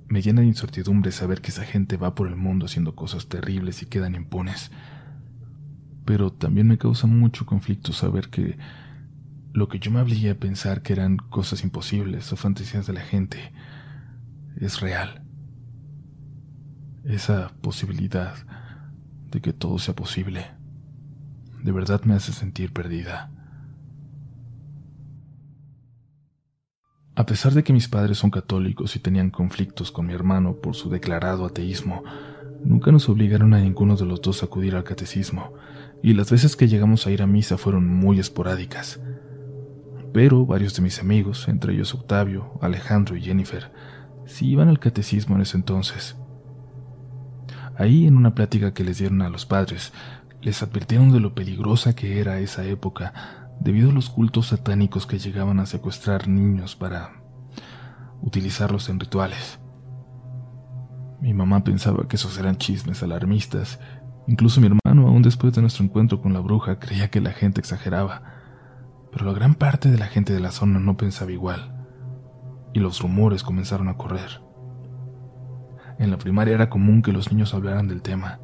Me 0.07 0.21
llena 0.21 0.41
de 0.41 0.47
incertidumbre 0.47 1.11
saber 1.11 1.41
que 1.41 1.49
esa 1.49 1.63
gente 1.63 1.97
va 1.97 2.15
por 2.15 2.27
el 2.27 2.35
mundo 2.35 2.65
haciendo 2.65 2.95
cosas 2.95 3.27
terribles 3.27 3.81
y 3.81 3.87
quedan 3.87 4.15
impunes. 4.15 4.71
Pero 6.05 6.31
también 6.31 6.67
me 6.67 6.77
causa 6.77 7.07
mucho 7.07 7.45
conflicto 7.45 7.91
saber 7.91 8.29
que 8.29 8.57
lo 9.53 9.67
que 9.67 9.79
yo 9.79 9.91
me 9.91 10.01
obligué 10.01 10.31
a 10.31 10.39
pensar 10.39 10.81
que 10.81 10.93
eran 10.93 11.17
cosas 11.17 11.63
imposibles 11.63 12.31
o 12.31 12.35
fantasías 12.35 12.87
de 12.87 12.93
la 12.93 13.01
gente 13.01 13.51
es 14.57 14.79
real. 14.79 15.23
Esa 17.03 17.51
posibilidad 17.61 18.35
de 19.31 19.41
que 19.41 19.53
todo 19.53 19.79
sea 19.79 19.95
posible 19.95 20.55
de 21.65 21.71
verdad 21.71 22.03
me 22.03 22.13
hace 22.13 22.31
sentir 22.31 22.71
perdida. 22.71 23.31
A 27.15 27.25
pesar 27.25 27.53
de 27.53 27.63
que 27.63 27.73
mis 27.73 27.87
padres 27.87 28.19
son 28.19 28.29
católicos 28.29 28.95
y 28.95 28.99
tenían 28.99 29.31
conflictos 29.31 29.91
con 29.91 30.05
mi 30.05 30.13
hermano 30.13 30.57
por 30.57 30.75
su 30.75 30.91
declarado 30.91 31.43
ateísmo, 31.43 32.03
nunca 32.63 32.91
nos 32.91 33.09
obligaron 33.09 33.55
a 33.55 33.61
ninguno 33.61 33.95
de 33.95 34.05
los 34.05 34.21
dos 34.21 34.43
a 34.43 34.45
acudir 34.45 34.75
al 34.75 34.83
catecismo, 34.83 35.53
y 36.05 36.13
las 36.13 36.29
veces 36.29 36.55
que 36.55 36.67
llegamos 36.67 37.07
a 37.07 37.09
ir 37.09 37.23
a 37.23 37.25
misa 37.25 37.57
fueron 37.57 37.87
muy 37.87 38.19
esporádicas. 38.19 38.99
Pero 40.13 40.45
varios 40.45 40.75
de 40.75 40.83
mis 40.83 40.99
amigos, 40.99 41.47
entre 41.47 41.73
ellos 41.73 41.95
Octavio, 41.95 42.59
Alejandro 42.61 43.15
y 43.15 43.23
Jennifer, 43.23 43.71
sí 44.27 44.49
iban 44.49 44.67
al 44.69 44.77
catecismo 44.77 45.35
en 45.35 45.41
ese 45.41 45.57
entonces. 45.57 46.15
Ahí, 47.75 48.05
en 48.05 48.17
una 48.17 48.35
plática 48.35 48.71
que 48.71 48.83
les 48.83 48.99
dieron 48.99 49.23
a 49.23 49.31
los 49.31 49.47
padres, 49.47 49.93
les 50.43 50.61
advirtieron 50.61 51.11
de 51.11 51.19
lo 51.19 51.33
peligrosa 51.33 51.95
que 51.95 52.19
era 52.19 52.37
esa 52.37 52.63
época 52.65 53.49
debido 53.59 53.89
a 53.89 53.93
los 53.93 54.11
cultos 54.11 54.49
satánicos 54.49 55.07
que 55.07 55.17
llegaban 55.17 55.59
a 55.59 55.65
secuestrar 55.65 56.27
niños 56.27 56.75
para 56.75 57.23
utilizarlos 58.21 58.89
en 58.89 58.99
rituales. 58.99 59.57
Mi 61.19 61.33
mamá 61.33 61.63
pensaba 61.63 62.07
que 62.07 62.17
esos 62.17 62.37
eran 62.37 62.57
chismes 62.57 63.01
alarmistas. 63.01 63.79
Incluso 64.27 64.59
mi 64.59 64.67
hermano, 64.67 65.07
aún 65.07 65.21
después 65.21 65.53
de 65.53 65.61
nuestro 65.61 65.83
encuentro 65.83 66.21
con 66.21 66.33
la 66.33 66.39
bruja, 66.39 66.79
creía 66.79 67.09
que 67.09 67.21
la 67.21 67.31
gente 67.31 67.59
exageraba. 67.59 68.23
Pero 69.11 69.25
la 69.25 69.33
gran 69.33 69.55
parte 69.55 69.89
de 69.89 69.97
la 69.97 70.07
gente 70.07 70.33
de 70.33 70.39
la 70.39 70.51
zona 70.51 70.79
no 70.79 70.97
pensaba 70.97 71.31
igual. 71.31 71.85
Y 72.73 72.79
los 72.79 72.99
rumores 73.01 73.43
comenzaron 73.43 73.87
a 73.87 73.97
correr. 73.97 74.41
En 75.99 76.11
la 76.11 76.17
primaria 76.17 76.55
era 76.55 76.69
común 76.69 77.01
que 77.01 77.13
los 77.13 77.31
niños 77.31 77.53
hablaran 77.53 77.87
del 77.87 78.01
tema. 78.01 78.39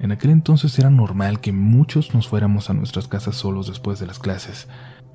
En 0.00 0.12
aquel 0.12 0.30
entonces 0.30 0.78
era 0.78 0.90
normal 0.90 1.40
que 1.40 1.52
muchos 1.52 2.14
nos 2.14 2.28
fuéramos 2.28 2.68
a 2.68 2.74
nuestras 2.74 3.08
casas 3.08 3.36
solos 3.36 3.68
después 3.68 4.00
de 4.00 4.06
las 4.06 4.18
clases. 4.18 4.68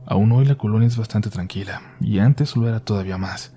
Aún 0.07 0.31
hoy 0.31 0.45
la 0.45 0.55
colonia 0.55 0.87
es 0.87 0.97
bastante 0.97 1.29
tranquila, 1.29 1.81
y 1.99 2.19
antes 2.19 2.55
lo 2.55 2.67
era 2.67 2.79
todavía 2.79 3.17
más. 3.17 3.53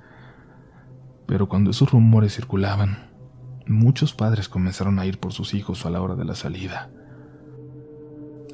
Pero 1.26 1.48
cuando 1.48 1.70
esos 1.70 1.90
rumores 1.90 2.34
circulaban, 2.34 3.11
muchos 3.66 4.14
padres 4.14 4.48
comenzaron 4.48 4.98
a 4.98 5.06
ir 5.06 5.18
por 5.18 5.32
sus 5.32 5.54
hijos 5.54 5.86
a 5.86 5.90
la 5.90 6.00
hora 6.00 6.14
de 6.14 6.24
la 6.24 6.34
salida. 6.34 6.90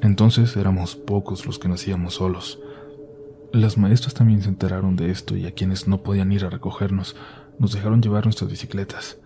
Entonces 0.01 0.55
éramos 0.55 0.95
pocos 0.95 1.45
los 1.45 1.59
que 1.59 1.67
nos 1.67 1.87
íbamos 1.87 2.15
solos. 2.15 2.59
Las 3.51 3.77
maestras 3.77 4.13
también 4.13 4.41
se 4.41 4.49
enteraron 4.49 4.95
de 4.95 5.11
esto 5.11 5.35
y 5.35 5.45
a 5.45 5.53
quienes 5.53 5.87
no 5.87 6.03
podían 6.03 6.31
ir 6.31 6.45
a 6.45 6.49
recogernos 6.49 7.15
nos 7.57 7.73
dejaron 7.73 8.01
llevar 8.01 8.25
nuestras 8.25 8.49
bicicletas 8.49 9.17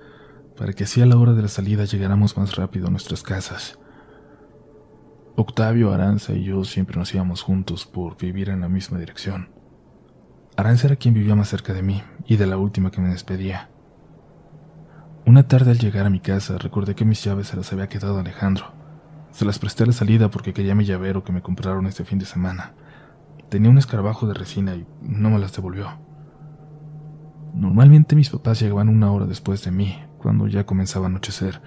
para 0.58 0.74
que 0.74 0.84
así 0.84 1.02
a 1.02 1.06
la 1.06 1.18
hora 1.18 1.34
de 1.34 1.42
la 1.42 1.48
salida 1.48 1.86
llegáramos 1.86 2.38
más 2.38 2.56
rápido 2.56 2.88
a 2.88 2.92
nuestras 2.92 3.24
casas. 3.24 3.80
Octavio, 5.36 5.92
Aranza 5.92 6.34
y 6.34 6.44
yo 6.44 6.64
siempre 6.64 6.98
nos 6.98 7.14
íbamos 7.14 7.42
juntos 7.42 7.86
por 7.86 8.18
vivir 8.18 8.50
en 8.50 8.62
la 8.62 8.70
misma 8.70 9.00
dirección. 9.00 9.50
Aranza 10.56 10.88
era 10.88 10.96
quien 10.96 11.16
vivía 11.16 11.36
más 11.36 11.50
cerca 11.50 11.74
de 11.74 11.82
mí 11.82 12.04
y 12.28 12.38
de 12.38 12.46
la 12.46 12.58
última 12.58 12.92
que 12.92 13.02
me 13.02 13.10
despedía. 13.10 13.70
Una 15.26 15.48
tarde 15.48 15.72
al 15.72 15.80
llegar 15.80 16.06
a 16.06 16.10
mi 16.10 16.20
casa 16.20 16.58
recordé 16.58 16.96
que 16.96 17.06
mis 17.06 17.24
llaves 17.24 17.48
se 17.48 17.56
las 17.56 17.72
había 17.72 17.88
quedado 17.88 18.20
Alejandro. 18.20 18.74
Se 19.32 19.46
las 19.46 19.58
presté 19.58 19.84
a 19.84 19.88
la 19.88 19.94
salida 19.94 20.30
porque 20.30 20.54
quería 20.54 20.76
mi 20.76 20.84
llavero 20.84 21.24
que 21.24 21.32
me 21.32 21.42
compraron 21.42 21.88
este 21.88 22.04
fin 22.04 22.20
de 22.20 22.26
semana. 22.26 22.74
Tenía 23.48 23.70
un 23.70 23.78
escarabajo 23.78 24.28
de 24.28 24.34
resina 24.34 24.76
y 24.76 24.86
no 25.02 25.30
me 25.30 25.40
las 25.40 25.56
devolvió. 25.56 25.88
Normalmente 27.54 28.18
mis 28.18 28.30
papás 28.30 28.60
llegaban 28.60 28.90
una 28.90 29.14
hora 29.14 29.26
después 29.26 29.64
de 29.64 29.72
mí, 29.72 29.98
cuando 30.18 30.48
ya 30.48 30.66
comenzaba 30.66 31.06
a 31.06 31.10
anochecer, 31.10 31.62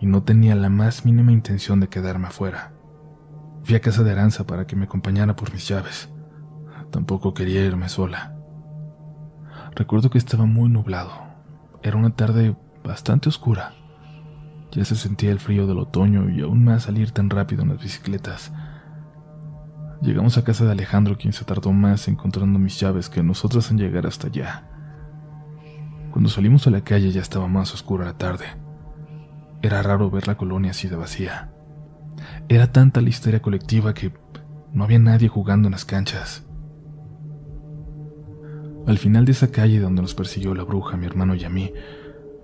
y 0.00 0.06
no 0.06 0.24
tenía 0.24 0.56
la 0.56 0.68
más 0.68 1.04
mínima 1.04 1.30
intención 1.30 1.78
de 1.78 1.88
quedarme 1.88 2.26
afuera. 2.26 2.72
Fui 3.62 3.76
a 3.76 3.80
casa 3.80 4.02
de 4.02 4.10
Aranza 4.10 4.44
para 4.44 4.66
que 4.66 4.74
me 4.74 4.86
acompañara 4.86 5.36
por 5.36 5.52
mis 5.52 5.68
llaves. 5.68 6.08
Tampoco 6.90 7.32
quería 7.32 7.64
irme 7.64 7.88
sola. 7.88 8.36
Recuerdo 9.76 10.10
que 10.10 10.18
estaba 10.18 10.46
muy 10.46 10.68
nublado. 10.68 11.12
Era 11.82 11.96
una 11.96 12.10
tarde 12.16 12.56
bastante 12.84 13.28
oscura. 13.28 13.72
Ya 14.72 14.84
se 14.84 14.96
sentía 14.96 15.30
el 15.30 15.40
frío 15.40 15.66
del 15.66 15.78
otoño 15.78 16.28
y 16.28 16.42
aún 16.42 16.64
más 16.64 16.84
salir 16.84 17.10
tan 17.10 17.30
rápido 17.30 17.62
en 17.62 17.70
las 17.70 17.82
bicicletas. 17.82 18.52
Llegamos 20.02 20.38
a 20.38 20.44
casa 20.44 20.64
de 20.64 20.72
Alejandro, 20.72 21.16
quien 21.16 21.32
se 21.32 21.44
tardó 21.44 21.72
más 21.72 22.06
encontrando 22.08 22.58
mis 22.58 22.78
llaves 22.78 23.08
que 23.08 23.22
nosotros 23.22 23.70
en 23.70 23.78
llegar 23.78 24.06
hasta 24.06 24.28
allá. 24.28 24.64
Cuando 26.12 26.30
salimos 26.30 26.66
a 26.66 26.70
la 26.70 26.82
calle 26.82 27.10
ya 27.10 27.20
estaba 27.20 27.48
más 27.48 27.74
oscura 27.74 28.04
la 28.04 28.16
tarde. 28.16 28.46
Era 29.62 29.82
raro 29.82 30.10
ver 30.10 30.28
la 30.28 30.36
colonia 30.36 30.70
así 30.70 30.88
de 30.88 30.96
vacía. 30.96 31.52
Era 32.48 32.72
tanta 32.72 33.00
la 33.00 33.08
histeria 33.08 33.42
colectiva 33.42 33.94
que 33.94 34.12
no 34.72 34.84
había 34.84 34.98
nadie 34.98 35.28
jugando 35.28 35.68
en 35.68 35.72
las 35.72 35.84
canchas. 35.84 36.44
Al 38.86 38.98
final 38.98 39.24
de 39.24 39.32
esa 39.32 39.50
calle 39.50 39.80
donde 39.80 40.02
nos 40.02 40.14
persiguió 40.14 40.54
la 40.54 40.62
bruja, 40.62 40.96
mi 40.96 41.06
hermano 41.06 41.34
y 41.34 41.44
a 41.44 41.50
mí, 41.50 41.72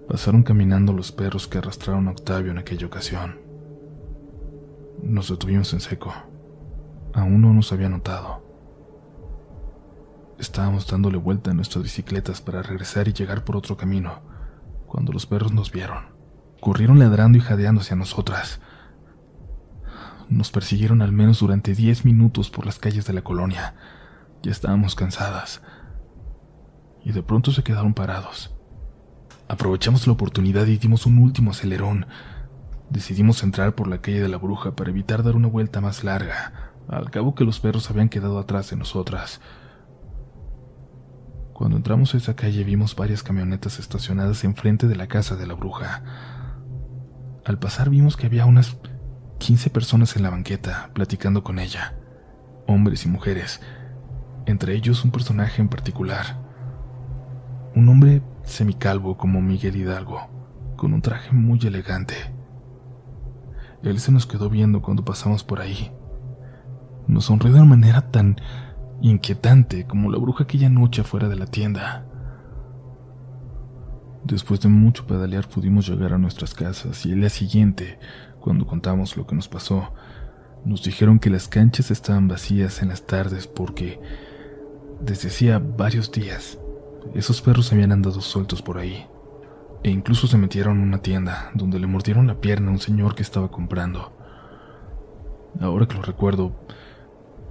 pasaron 0.09 0.43
caminando 0.43 0.93
los 0.93 1.13
perros 1.13 1.49
que 1.49 1.59
arrastraron 1.59 2.09
a 2.09 2.13
Octavio 2.13 2.51
en 2.51 2.59
aquella 2.59 2.87
ocasión. 2.87 3.41
Nos 5.03 5.29
detuvimos 5.29 5.73
en 5.73 5.81
seco. 5.81 6.13
Aún 7.13 7.43
no 7.43 7.53
nos 7.53 7.73
había 7.73 7.89
notado. 7.89 8.43
Estábamos 10.39 10.87
dándole 10.87 11.17
vuelta 11.17 11.51
a 11.51 11.55
nuestras 11.55 11.85
bicicletas 11.85 12.41
para 12.41 12.63
regresar 12.63 13.09
y 13.09 13.13
llegar 13.13 13.45
por 13.45 13.57
otro 13.57 13.77
camino, 13.77 14.21
cuando 14.87 15.13
los 15.13 15.27
perros 15.27 15.53
nos 15.53 15.71
vieron. 15.71 16.07
Corrieron 16.61 16.99
ladrando 16.99 17.39
y 17.39 17.41
jadeando 17.41 17.83
hacia 17.83 17.97
nosotras. 17.97 18.61
Nos 20.29 20.51
persiguieron 20.51 21.03
al 21.03 21.13
menos 21.13 21.41
durante 21.41 21.75
diez 21.75 22.05
minutos 22.05 22.51
por 22.51 22.67
las 22.67 22.79
calles 22.79 23.07
de 23.07 23.13
la 23.13 23.23
colonia. 23.23 23.75
Ya 24.43 24.51
estábamos 24.51 24.95
cansadas. 24.95 25.63
Y 27.05 27.13
de 27.13 27.23
pronto 27.23 27.53
se 27.53 27.63
quedaron 27.63 27.95
parados. 27.95 28.54
Aprovechamos 29.55 30.09
la 30.09 30.15
oportunidad 30.15 30.67
y 30.67 30.79
dimos 30.79 31.07
un 31.07 31.19
último 31.19 31.53
acelerón. 31.53 32.07
Decidimos 32.91 33.45
entrar 33.45 33.77
por 33.77 33.87
la 33.87 33.99
calle 33.99 34.21
de 34.21 34.29
la 34.29 34.37
bruja 34.37 34.75
para 34.75 34.91
evitar 34.91 35.23
dar 35.23 35.37
una 35.37 35.47
vuelta 35.47 35.81
más 35.81 36.03
larga, 36.03 36.73
al 36.89 37.09
cabo 37.13 37.37
que 37.37 37.45
los 37.45 37.61
perros 37.61 37.89
habían 37.89 38.09
quedado 38.09 38.41
atrás 38.41 38.71
de 38.71 38.77
nosotras. 38.77 39.41
Cuando 41.53 41.77
entramos 41.77 42.15
a 42.15 42.17
esa 42.17 42.35
calle 42.35 42.65
vimos 42.65 42.97
varias 42.97 43.23
camionetas 43.23 43.79
estacionadas 43.79 44.43
enfrente 44.43 44.89
de 44.89 44.97
la 44.97 45.07
casa 45.07 45.37
de 45.37 45.47
la 45.47 45.55
bruja. 45.55 46.03
Al 47.45 47.61
pasar 47.61 47.91
vimos 47.91 48.17
que 48.17 48.27
había 48.27 48.47
unas 48.47 48.77
15 49.39 49.71
personas 49.71 50.17
en 50.17 50.25
la 50.25 50.31
banqueta 50.31 50.91
platicando 50.95 51.45
con 51.45 51.61
ella, 51.61 51.95
hombres 52.67 53.05
y 53.05 53.09
mujeres, 53.09 53.61
entre 54.47 54.75
ellos 54.75 55.05
un 55.05 55.13
personaje 55.13 55.63
en 55.63 55.69
particular, 55.69 56.43
un 57.77 57.89
hombre 57.89 58.21
semicalvo 58.45 59.17
como 59.17 59.41
Miguel 59.41 59.77
Hidalgo, 59.77 60.29
con 60.77 60.93
un 60.93 61.03
traje 61.03 61.33
muy 61.33 61.59
elegante. 61.63 62.15
Él 63.83 63.99
se 64.01 64.13
nos 64.13 64.27
quedó 64.27 64.49
viendo 64.49 64.81
cuando 64.81 65.05
pasamos 65.05 65.45
por 65.45 65.61
ahí. 65.61 65.91
Nos 67.07 67.27
sonrió 67.27 67.53
de 67.53 67.61
una 67.61 67.69
manera 67.69 68.11
tan 68.11 68.41
inquietante 69.03 69.87
como 69.87 70.11
la 70.11 70.19
bruja 70.19 70.45
aquella 70.45 70.69
noche 70.69 71.03
fuera 71.03 71.29
de 71.29 71.37
la 71.37 71.47
tienda. 71.47 72.07
Después 74.25 74.61
de 74.61 74.69
mucho 74.69 75.07
pedalear 75.07 75.49
pudimos 75.49 75.87
llegar 75.87 76.15
a 76.15 76.19
nuestras 76.19 76.55
casas 76.55 77.05
y 77.05 77.13
el 77.13 77.21
día 77.21 77.29
siguiente, 77.29 77.99
cuando 78.41 78.67
contamos 78.67 79.17
lo 79.19 79.27
que 79.27 79.35
nos 79.35 79.49
pasó, 79.49 79.93
nos 80.65 80.83
dijeron 80.83 81.19
que 81.19 81.29
las 81.29 81.47
canchas 81.47 81.91
estaban 81.91 82.27
vacías 82.27 82.81
en 82.81 82.89
las 82.89 83.07
tardes 83.07 83.47
porque 83.47 84.01
desde 85.03 85.29
hacía 85.29 85.59
varios 85.59 86.11
días 86.11 86.59
esos 87.15 87.43
perros 87.43 87.73
habían 87.73 87.93
andado 87.93 88.21
sueltos 88.21 88.63
por 88.63 88.79
ahí 88.79 89.07
e 89.85 89.91
incluso 89.91 90.27
se 90.27 90.39
metieron 90.39 90.79
en 90.79 90.83
una 90.83 91.03
tienda 91.03 91.51
donde 91.53 91.79
le 91.79 91.87
mordieron 91.87 92.27
la 92.27 92.41
pierna 92.41 92.71
a 92.71 92.73
un 92.73 92.81
señor 92.81 93.15
que 93.15 93.23
estaba 93.23 93.51
comprando. 93.51 94.17
Ahora 95.61 95.87
que 95.87 95.95
lo 95.95 96.03
recuerdo, 96.03 96.57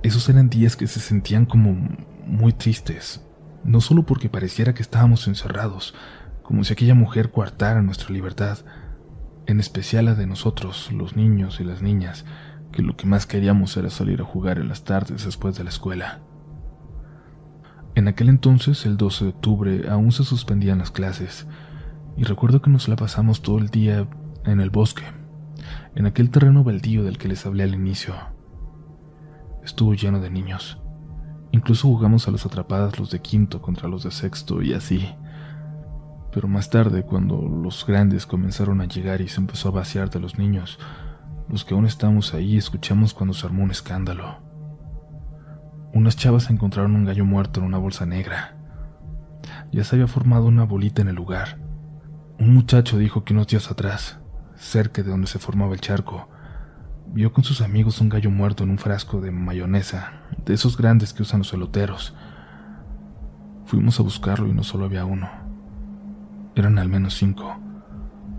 esos 0.02 0.28
eran 0.28 0.50
días 0.50 0.76
que 0.76 0.88
se 0.88 1.00
sentían 1.00 1.46
como 1.46 1.78
muy 2.26 2.52
tristes, 2.52 3.24
no 3.64 3.82
solo 3.82 4.04
porque 4.04 4.30
pareciera 4.30 4.74
que 4.74 4.82
estábamos 4.82 5.28
encerrados, 5.28 5.94
como 6.42 6.64
si 6.64 6.74
aquella 6.74 6.96
mujer 6.96 7.30
coartara 7.30 7.84
nuestra 7.84 8.10
libertad, 8.10 8.58
en 9.46 9.60
especial 9.60 10.06
la 10.06 10.16
de 10.16 10.26
nosotros, 10.26 10.92
los 10.92 11.16
niños 11.16 11.60
y 11.60 11.64
las 11.64 11.84
niñas, 11.84 12.26
que 12.72 12.82
lo 12.82 12.98
que 12.98 13.06
más 13.06 13.28
queríamos 13.28 13.78
era 13.78 13.92
salir 13.92 14.22
a 14.22 14.26
jugar 14.26 14.58
en 14.58 14.70
las 14.70 14.84
tardes 14.84 15.24
después 15.24 15.56
de 15.56 15.66
la 15.66 15.70
escuela. 15.70 16.20
En 17.96 18.08
aquel 18.08 18.30
entonces, 18.30 18.86
el 18.88 18.98
12 18.98 19.26
de 19.26 19.30
octubre, 19.32 19.90
aún 19.90 20.12
se 20.12 20.24
suspendían 20.24 20.80
las 20.80 20.90
clases, 20.90 21.48
y 22.18 22.24
recuerdo 22.24 22.62
que 22.62 22.72
nos 22.72 22.88
la 22.88 22.96
pasamos 22.96 23.42
todo 23.42 23.60
el 23.60 23.70
día 23.70 24.08
en 24.46 24.60
el 24.62 24.72
bosque, 24.72 25.04
en 25.96 26.08
aquel 26.08 26.32
terreno 26.32 26.64
baldío 26.64 27.04
del 27.04 27.20
que 27.20 27.28
les 27.28 27.46
hablé 27.46 27.64
al 27.64 27.76
inicio. 27.76 28.16
Estuvo 29.64 29.94
lleno 29.94 30.20
de 30.20 30.32
niños. 30.32 30.80
Incluso 31.52 31.88
jugamos 31.88 32.28
a 32.28 32.32
las 32.32 32.48
atrapadas 32.48 32.98
los 32.98 33.12
de 33.12 33.22
quinto 33.22 33.62
contra 33.62 33.88
los 33.88 34.04
de 34.04 34.12
sexto 34.12 34.64
y 34.64 34.74
así. 34.74 35.08
Pero 36.32 36.48
más 36.48 36.72
tarde, 36.72 37.04
cuando 37.04 37.42
los 37.42 37.86
grandes 37.86 38.26
comenzaron 38.26 38.82
a 38.82 38.86
llegar 38.86 39.22
y 39.22 39.28
se 39.28 39.40
empezó 39.40 39.70
a 39.70 39.74
vaciar 39.74 40.10
de 40.10 40.20
los 40.20 40.40
niños, 40.40 40.80
los 41.48 41.64
que 41.64 41.76
aún 41.76 41.86
estábamos 41.86 42.34
ahí 42.34 42.58
escuchamos 42.58 43.14
cuando 43.14 43.36
se 43.36 43.46
armó 43.46 43.64
un 43.64 43.70
escándalo. 43.72 44.53
Unas 45.94 46.18
chavas 46.18 46.50
encontraron 46.50 46.96
un 46.96 47.06
gallo 47.06 47.24
muerto 47.24 47.60
en 47.60 47.68
una 47.68 47.78
bolsa 47.78 48.08
negra. 48.08 48.56
Ya 49.72 49.84
se 49.84 49.96
había 49.96 50.08
formado 50.08 50.46
una 50.46 50.64
bolita 50.64 51.04
en 51.04 51.08
el 51.08 51.16
lugar. 51.16 51.60
Un 52.40 52.52
muchacho 52.52 52.98
dijo 52.98 53.24
que 53.24 53.34
unos 53.34 53.46
días 53.46 53.70
atrás, 53.70 54.18
cerca 54.56 55.04
de 55.04 55.12
donde 55.12 55.28
se 55.28 55.38
formaba 55.38 55.76
el 55.76 55.82
charco, 55.82 56.30
vio 57.14 57.32
con 57.32 57.44
sus 57.44 57.62
amigos 57.62 58.02
un 58.02 58.10
gallo 58.10 58.32
muerto 58.32 58.64
en 58.64 58.72
un 58.72 58.80
frasco 58.80 59.22
de 59.22 59.30
mayonesa, 59.30 60.14
de 60.44 60.56
esos 60.56 60.78
grandes 60.78 61.14
que 61.14 61.22
usan 61.22 61.42
los 61.42 61.54
eloteros. 61.54 62.16
Fuimos 63.66 64.00
a 64.00 64.04
buscarlo 64.04 64.48
y 64.48 64.54
no 64.54 64.64
solo 64.64 64.86
había 64.86 65.06
uno. 65.06 65.30
Eran 66.56 66.80
al 66.80 66.90
menos 66.90 67.14
cinco, 67.14 67.56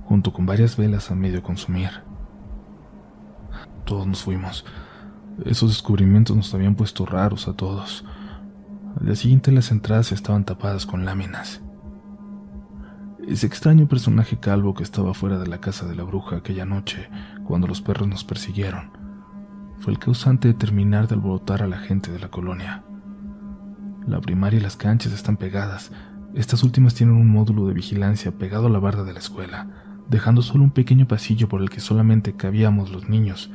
junto 0.07 0.33
con 0.33 0.45
varias 0.45 0.77
velas 0.77 1.09
a 1.13 1.15
medio 1.15 1.41
consumir. 1.45 1.91
Todos 3.85 4.09
nos 4.09 4.25
fuimos. 4.25 4.65
Esos 5.45 5.71
descubrimientos 5.71 6.37
nos 6.37 6.55
habían 6.55 6.77
puesto 6.77 7.05
raros 7.07 7.49
a 7.49 7.55
todos. 7.55 8.05
Al 8.99 9.07
día 9.07 9.17
siguiente 9.17 9.51
las 9.51 9.73
entradas 9.73 10.13
estaban 10.13 10.45
tapadas 10.45 10.87
con 10.87 11.05
láminas. 11.05 11.61
Ese 13.27 13.47
extraño 13.47 13.89
personaje 13.89 14.39
calvo 14.39 14.75
que 14.75 14.83
estaba 14.83 15.13
fuera 15.13 15.39
de 15.39 15.47
la 15.49 15.61
casa 15.61 15.87
de 15.87 15.97
la 15.97 16.05
bruja 16.05 16.37
aquella 16.37 16.65
noche, 16.65 17.09
cuando 17.45 17.67
los 17.67 17.81
perros 17.81 18.07
nos 18.07 18.23
persiguieron, 18.23 18.91
fue 19.81 19.93
el 19.93 19.99
causante 19.99 20.49
de 20.49 20.55
terminar 20.55 21.09
de 21.09 21.15
alborotar 21.15 21.63
a 21.63 21.67
la 21.67 21.79
gente 21.79 22.13
de 22.13 22.21
la 22.21 22.29
colonia. 22.29 22.85
La 24.07 24.21
primaria 24.21 24.61
y 24.61 24.63
las 24.63 24.77
canchas 24.77 25.13
están 25.13 25.37
pegadas. 25.37 25.91
Estas 26.35 26.63
últimas 26.63 26.95
tienen 26.95 27.17
un 27.17 27.29
módulo 27.29 27.67
de 27.67 27.75
vigilancia 27.75 28.33
pegado 28.33 28.67
a 28.67 28.71
la 28.71 28.79
barda 28.79 29.03
de 29.05 29.15
la 29.15 29.19
escuela, 29.19 29.69
dejando 30.09 30.43
solo 30.43 30.63
un 30.63 30.71
pequeño 30.71 31.09
pasillo 31.09 31.49
por 31.49 31.63
el 31.63 31.71
que 31.71 31.81
solamente 31.81 32.35
cabíamos 32.35 32.91
los 32.91 33.09
niños. 33.09 33.51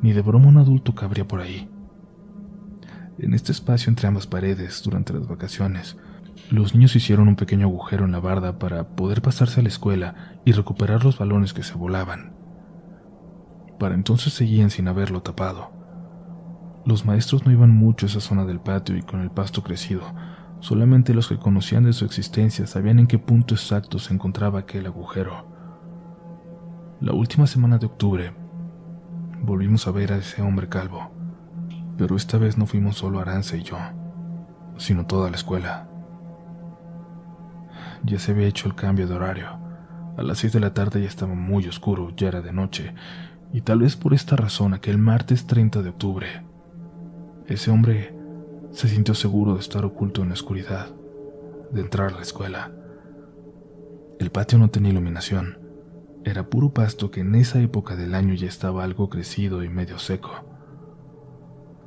Ni 0.00 0.12
de 0.12 0.22
broma 0.22 0.48
un 0.48 0.58
adulto 0.58 0.94
cabría 0.94 1.26
por 1.26 1.40
ahí. 1.40 1.68
En 3.18 3.34
este 3.34 3.50
espacio 3.50 3.90
entre 3.90 4.06
ambas 4.06 4.28
paredes, 4.28 4.82
durante 4.84 5.12
las 5.12 5.26
vacaciones, 5.26 5.96
los 6.50 6.72
niños 6.74 6.94
hicieron 6.94 7.26
un 7.28 7.36
pequeño 7.36 7.66
agujero 7.66 8.04
en 8.04 8.12
la 8.12 8.20
barda 8.20 8.58
para 8.58 8.88
poder 8.90 9.22
pasarse 9.22 9.60
a 9.60 9.62
la 9.62 9.68
escuela 9.68 10.40
y 10.44 10.52
recuperar 10.52 11.04
los 11.04 11.18
balones 11.18 11.52
que 11.52 11.64
se 11.64 11.74
volaban. 11.74 12.32
Para 13.78 13.94
entonces 13.94 14.32
seguían 14.32 14.70
sin 14.70 14.88
haberlo 14.88 15.20
tapado. 15.20 15.72
Los 16.86 17.04
maestros 17.04 17.44
no 17.44 17.52
iban 17.52 17.70
mucho 17.70 18.06
a 18.06 18.08
esa 18.08 18.20
zona 18.20 18.44
del 18.44 18.60
patio 18.60 18.96
y 18.96 19.02
con 19.02 19.20
el 19.20 19.30
pasto 19.30 19.62
crecido. 19.62 20.02
Solamente 20.60 21.12
los 21.12 21.28
que 21.28 21.38
conocían 21.38 21.84
de 21.84 21.92
su 21.92 22.04
existencia 22.04 22.66
sabían 22.66 22.98
en 22.98 23.06
qué 23.06 23.18
punto 23.18 23.54
exacto 23.54 23.98
se 23.98 24.14
encontraba 24.14 24.60
aquel 24.60 24.86
agujero. 24.86 25.46
La 27.00 27.12
última 27.12 27.46
semana 27.46 27.78
de 27.78 27.86
octubre 27.86 28.32
volvimos 29.42 29.86
a 29.86 29.90
ver 29.90 30.12
a 30.12 30.18
ese 30.18 30.42
hombre 30.42 30.68
calvo, 30.68 31.10
pero 31.96 32.16
esta 32.16 32.38
vez 32.38 32.58
no 32.58 32.66
fuimos 32.66 32.98
solo 32.98 33.20
Aranza 33.20 33.56
y 33.56 33.62
yo, 33.62 33.78
sino 34.76 35.06
toda 35.06 35.30
la 35.30 35.36
escuela 35.36 35.88
ya 38.04 38.18
se 38.18 38.32
había 38.32 38.46
hecho 38.46 38.68
el 38.68 38.74
cambio 38.74 39.06
de 39.06 39.14
horario. 39.14 39.48
A 40.16 40.22
las 40.22 40.38
seis 40.38 40.52
de 40.52 40.60
la 40.60 40.74
tarde 40.74 41.00
ya 41.00 41.08
estaba 41.08 41.34
muy 41.34 41.66
oscuro, 41.68 42.12
ya 42.16 42.28
era 42.28 42.40
de 42.40 42.52
noche, 42.52 42.94
y 43.52 43.60
tal 43.62 43.80
vez 43.80 43.96
por 43.96 44.14
esta 44.14 44.36
razón 44.36 44.74
aquel 44.74 44.98
martes 44.98 45.46
30 45.46 45.82
de 45.82 45.88
octubre, 45.90 46.26
ese 47.46 47.70
hombre 47.70 48.14
se 48.72 48.88
sintió 48.88 49.14
seguro 49.14 49.54
de 49.54 49.60
estar 49.60 49.84
oculto 49.84 50.22
en 50.22 50.28
la 50.28 50.34
oscuridad, 50.34 50.88
de 51.70 51.80
entrar 51.80 52.12
a 52.12 52.16
la 52.16 52.22
escuela. 52.22 52.72
El 54.18 54.30
patio 54.30 54.58
no 54.58 54.68
tenía 54.68 54.90
iluminación, 54.90 55.58
era 56.28 56.48
puro 56.48 56.72
pasto 56.72 57.10
que 57.10 57.20
en 57.20 57.34
esa 57.34 57.60
época 57.60 57.96
del 57.96 58.14
año 58.14 58.34
ya 58.34 58.48
estaba 58.48 58.84
algo 58.84 59.08
crecido 59.08 59.62
y 59.62 59.68
medio 59.68 59.98
seco. 59.98 60.30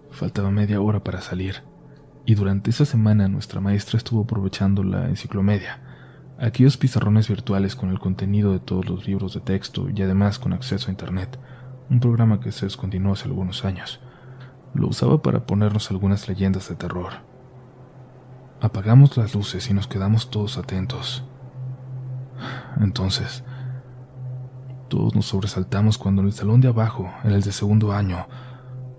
Faltaba 0.09 0.51
media 0.51 0.81
hora 0.81 1.03
para 1.03 1.21
salir, 1.21 1.63
y 2.25 2.35
durante 2.35 2.69
esa 2.69 2.85
semana 2.85 3.27
nuestra 3.27 3.61
maestra 3.61 3.97
estuvo 3.97 4.23
aprovechando 4.23 4.83
la 4.83 5.09
enciclomedia 5.09 5.81
aquellos 6.41 6.75
pizarrones 6.75 7.27
virtuales 7.27 7.75
con 7.75 7.89
el 7.91 7.99
contenido 7.99 8.51
de 8.51 8.59
todos 8.59 8.89
los 8.89 9.07
libros 9.07 9.35
de 9.35 9.41
texto 9.41 9.87
y 9.93 10.01
además 10.01 10.39
con 10.39 10.53
acceso 10.53 10.87
a 10.87 10.91
Internet, 10.91 11.39
un 11.89 11.99
programa 11.99 12.39
que 12.39 12.51
se 12.51 12.65
descontinuó 12.65 13.13
hace 13.13 13.25
algunos 13.25 13.63
años. 13.63 14.01
Lo 14.73 14.87
usaba 14.87 15.21
para 15.21 15.45
ponernos 15.45 15.91
algunas 15.91 16.27
leyendas 16.27 16.67
de 16.67 16.75
terror. 16.75 17.13
Apagamos 18.59 19.17
las 19.17 19.35
luces 19.35 19.69
y 19.69 19.73
nos 19.73 19.87
quedamos 19.87 20.31
todos 20.31 20.57
atentos. 20.57 21.23
Entonces, 22.79 23.43
todos 24.91 25.15
nos 25.15 25.25
sobresaltamos 25.25 25.97
cuando 25.97 26.21
en 26.21 26.27
el 26.27 26.33
salón 26.33 26.59
de 26.59 26.67
abajo, 26.67 27.09
en 27.23 27.31
el 27.31 27.41
de 27.41 27.53
segundo 27.53 27.93
año, 27.93 28.27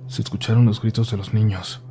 se 0.07 0.23
escucharon 0.23 0.65
los 0.65 0.81
gritos 0.81 1.11
de 1.11 1.19
los 1.19 1.35
niños 1.35 1.83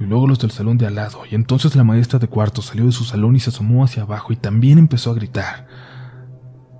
y 0.00 0.04
luego 0.04 0.26
los 0.26 0.38
del 0.38 0.50
salón 0.50 0.78
de 0.78 0.86
al 0.86 0.94
lado, 0.94 1.20
y 1.30 1.34
entonces 1.34 1.76
la 1.76 1.84
maestra 1.84 2.18
de 2.18 2.26
cuarto 2.26 2.62
salió 2.62 2.86
de 2.86 2.92
su 2.92 3.04
salón 3.04 3.36
y 3.36 3.40
se 3.40 3.50
asomó 3.50 3.84
hacia 3.84 4.04
abajo 4.04 4.32
y 4.32 4.36
también 4.36 4.78
empezó 4.78 5.10
a 5.10 5.14
gritar. 5.14 5.66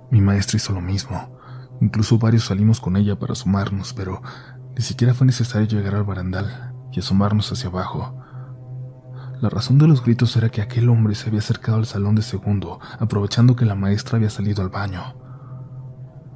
Mi 0.09 0.21
maestra 0.21 0.57
hizo 0.57 0.73
lo 0.73 0.81
mismo. 0.81 1.37
Incluso 1.81 2.17
varios 2.17 2.45
salimos 2.45 2.79
con 2.79 2.97
ella 2.97 3.19
para 3.19 3.33
asomarnos, 3.33 3.93
pero 3.93 4.23
ni 4.75 4.81
siquiera 4.81 5.13
fue 5.13 5.27
necesario 5.27 5.67
llegar 5.67 5.93
al 5.93 6.03
barandal 6.03 6.73
y 6.91 6.99
asomarnos 6.99 7.51
hacia 7.51 7.69
abajo. 7.69 8.17
La 9.39 9.49
razón 9.49 9.77
de 9.77 9.87
los 9.87 10.03
gritos 10.03 10.35
era 10.35 10.49
que 10.49 10.63
aquel 10.63 10.89
hombre 10.89 11.13
se 11.13 11.27
había 11.27 11.41
acercado 11.41 11.77
al 11.77 11.85
salón 11.85 12.15
de 12.15 12.23
segundo, 12.23 12.79
aprovechando 12.97 13.55
que 13.55 13.65
la 13.65 13.75
maestra 13.75 14.17
había 14.17 14.31
salido 14.31 14.63
al 14.63 14.69
baño. 14.69 15.24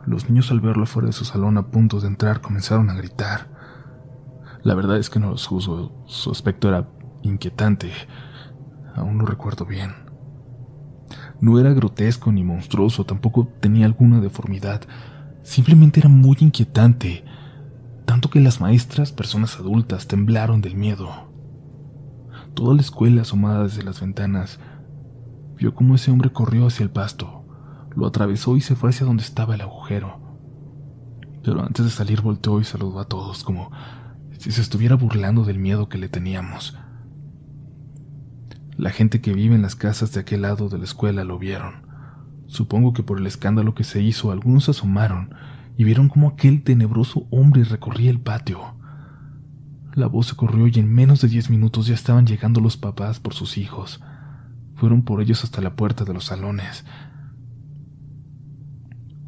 Los 0.09 0.27
niños 0.27 0.49
al 0.49 0.59
verlo 0.59 0.87
fuera 0.87 1.05
de 1.05 1.13
su 1.13 1.23
salón 1.23 1.59
a 1.59 1.67
punto 1.67 1.99
de 1.99 2.07
entrar 2.07 2.41
comenzaron 2.41 2.89
a 2.89 2.95
gritar. 2.95 3.47
La 4.63 4.73
verdad 4.73 4.97
es 4.97 5.07
que 5.07 5.19
no 5.19 5.29
los 5.29 5.45
juzgo. 5.45 6.03
Su 6.07 6.31
aspecto 6.31 6.67
era 6.67 6.89
inquietante. 7.21 7.91
Aún 8.95 9.19
lo 9.19 9.27
recuerdo 9.27 9.67
bien. 9.67 9.91
No 11.41 11.59
era 11.59 11.73
grotesco 11.73 12.31
ni 12.31 12.43
monstruoso, 12.43 13.05
tampoco 13.05 13.47
tenía 13.59 13.85
alguna 13.85 14.19
deformidad. 14.19 14.81
Simplemente 15.43 15.99
era 15.99 16.09
muy 16.09 16.37
inquietante, 16.39 17.23
tanto 18.05 18.31
que 18.31 18.39
las 18.39 18.59
maestras, 18.59 19.11
personas 19.11 19.59
adultas, 19.59 20.07
temblaron 20.07 20.61
del 20.61 20.75
miedo. 20.75 21.31
Toda 22.55 22.73
la 22.73 22.81
escuela, 22.81 23.21
asomada 23.21 23.65
desde 23.65 23.83
las 23.83 24.01
ventanas, 24.01 24.59
vio 25.55 25.75
cómo 25.75 25.93
ese 25.93 26.09
hombre 26.09 26.31
corrió 26.31 26.65
hacia 26.65 26.83
el 26.83 26.89
pasto, 26.89 27.38
lo 27.99 28.07
atravesó 28.07 28.57
y 28.57 28.61
se 28.61 28.75
fue 28.75 28.89
hacia 28.89 29.05
donde 29.05 29.23
estaba 29.23 29.55
el 29.55 29.61
agujero. 29.61 30.19
Pero 31.43 31.63
antes 31.63 31.85
de 31.85 31.91
salir 31.91 32.21
volteó 32.21 32.59
y 32.59 32.63
saludó 32.63 32.99
a 32.99 33.07
todos 33.07 33.43
como 33.43 33.71
si 34.37 34.51
se 34.51 34.61
estuviera 34.61 34.95
burlando 34.95 35.43
del 35.43 35.59
miedo 35.59 35.89
que 35.89 35.97
le 35.97 36.09
teníamos. 36.09 36.77
La 38.77 38.91
gente 38.91 39.19
que 39.19 39.33
vive 39.33 39.55
en 39.55 39.61
las 39.61 39.75
casas 39.75 40.13
de 40.13 40.21
aquel 40.21 40.43
lado 40.43 40.69
de 40.69 40.77
la 40.77 40.85
escuela 40.85 41.25
lo 41.25 41.37
vieron. 41.37 41.87
Supongo 42.47 42.93
que 42.93 43.03
por 43.03 43.19
el 43.19 43.27
escándalo 43.27 43.75
que 43.75 43.83
se 43.83 44.01
hizo 44.01 44.31
algunos 44.31 44.69
asomaron 44.69 45.35
y 45.77 45.83
vieron 45.83 46.07
cómo 46.07 46.29
aquel 46.29 46.63
tenebroso 46.63 47.27
hombre 47.29 47.63
recorría 47.65 48.09
el 48.09 48.21
patio. 48.21 48.75
La 49.93 50.07
voz 50.07 50.27
se 50.27 50.35
corrió 50.35 50.67
y 50.67 50.79
en 50.79 50.93
menos 50.93 51.19
de 51.21 51.27
diez 51.27 51.49
minutos 51.49 51.87
ya 51.87 51.93
estaban 51.93 52.25
llegando 52.25 52.61
los 52.61 52.77
papás 52.77 53.19
por 53.19 53.33
sus 53.33 53.57
hijos. 53.57 54.01
Fueron 54.75 55.01
por 55.01 55.21
ellos 55.21 55.43
hasta 55.43 55.61
la 55.61 55.75
puerta 55.75 56.05
de 56.05 56.13
los 56.13 56.25
salones. 56.25 56.85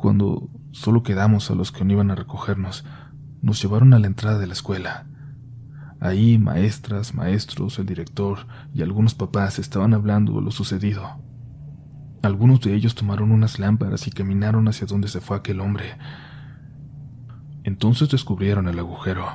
Cuando 0.01 0.49
solo 0.71 1.03
quedamos 1.03 1.51
a 1.51 1.53
los 1.53 1.71
que 1.71 1.86
no 1.86 1.93
iban 1.93 2.09
a 2.09 2.15
recogernos, 2.15 2.84
nos 3.43 3.61
llevaron 3.61 3.93
a 3.93 3.99
la 3.99 4.07
entrada 4.07 4.39
de 4.39 4.47
la 4.47 4.53
escuela. 4.53 5.05
Ahí 5.99 6.39
maestras, 6.39 7.13
maestros, 7.13 7.78
el 7.78 7.86
director 7.86 8.47
y 8.73 8.82
algunos 8.82 9.13
papás 9.13 9.59
estaban 9.59 9.93
hablando 9.93 10.34
de 10.34 10.41
lo 10.41 10.49
sucedido. 10.49 11.21
Algunos 12.23 12.61
de 12.61 12.73
ellos 12.73 12.95
tomaron 12.95 13.32
unas 13.32 13.59
lámparas 13.59 14.07
y 14.07 14.11
caminaron 14.11 14.67
hacia 14.67 14.88
donde 14.88 15.07
se 15.07 15.21
fue 15.21 15.38
aquel 15.38 15.59
hombre. 15.59 15.86
Entonces 17.63 18.09
descubrieron 18.09 18.67
el 18.67 18.80
agujero. 18.80 19.28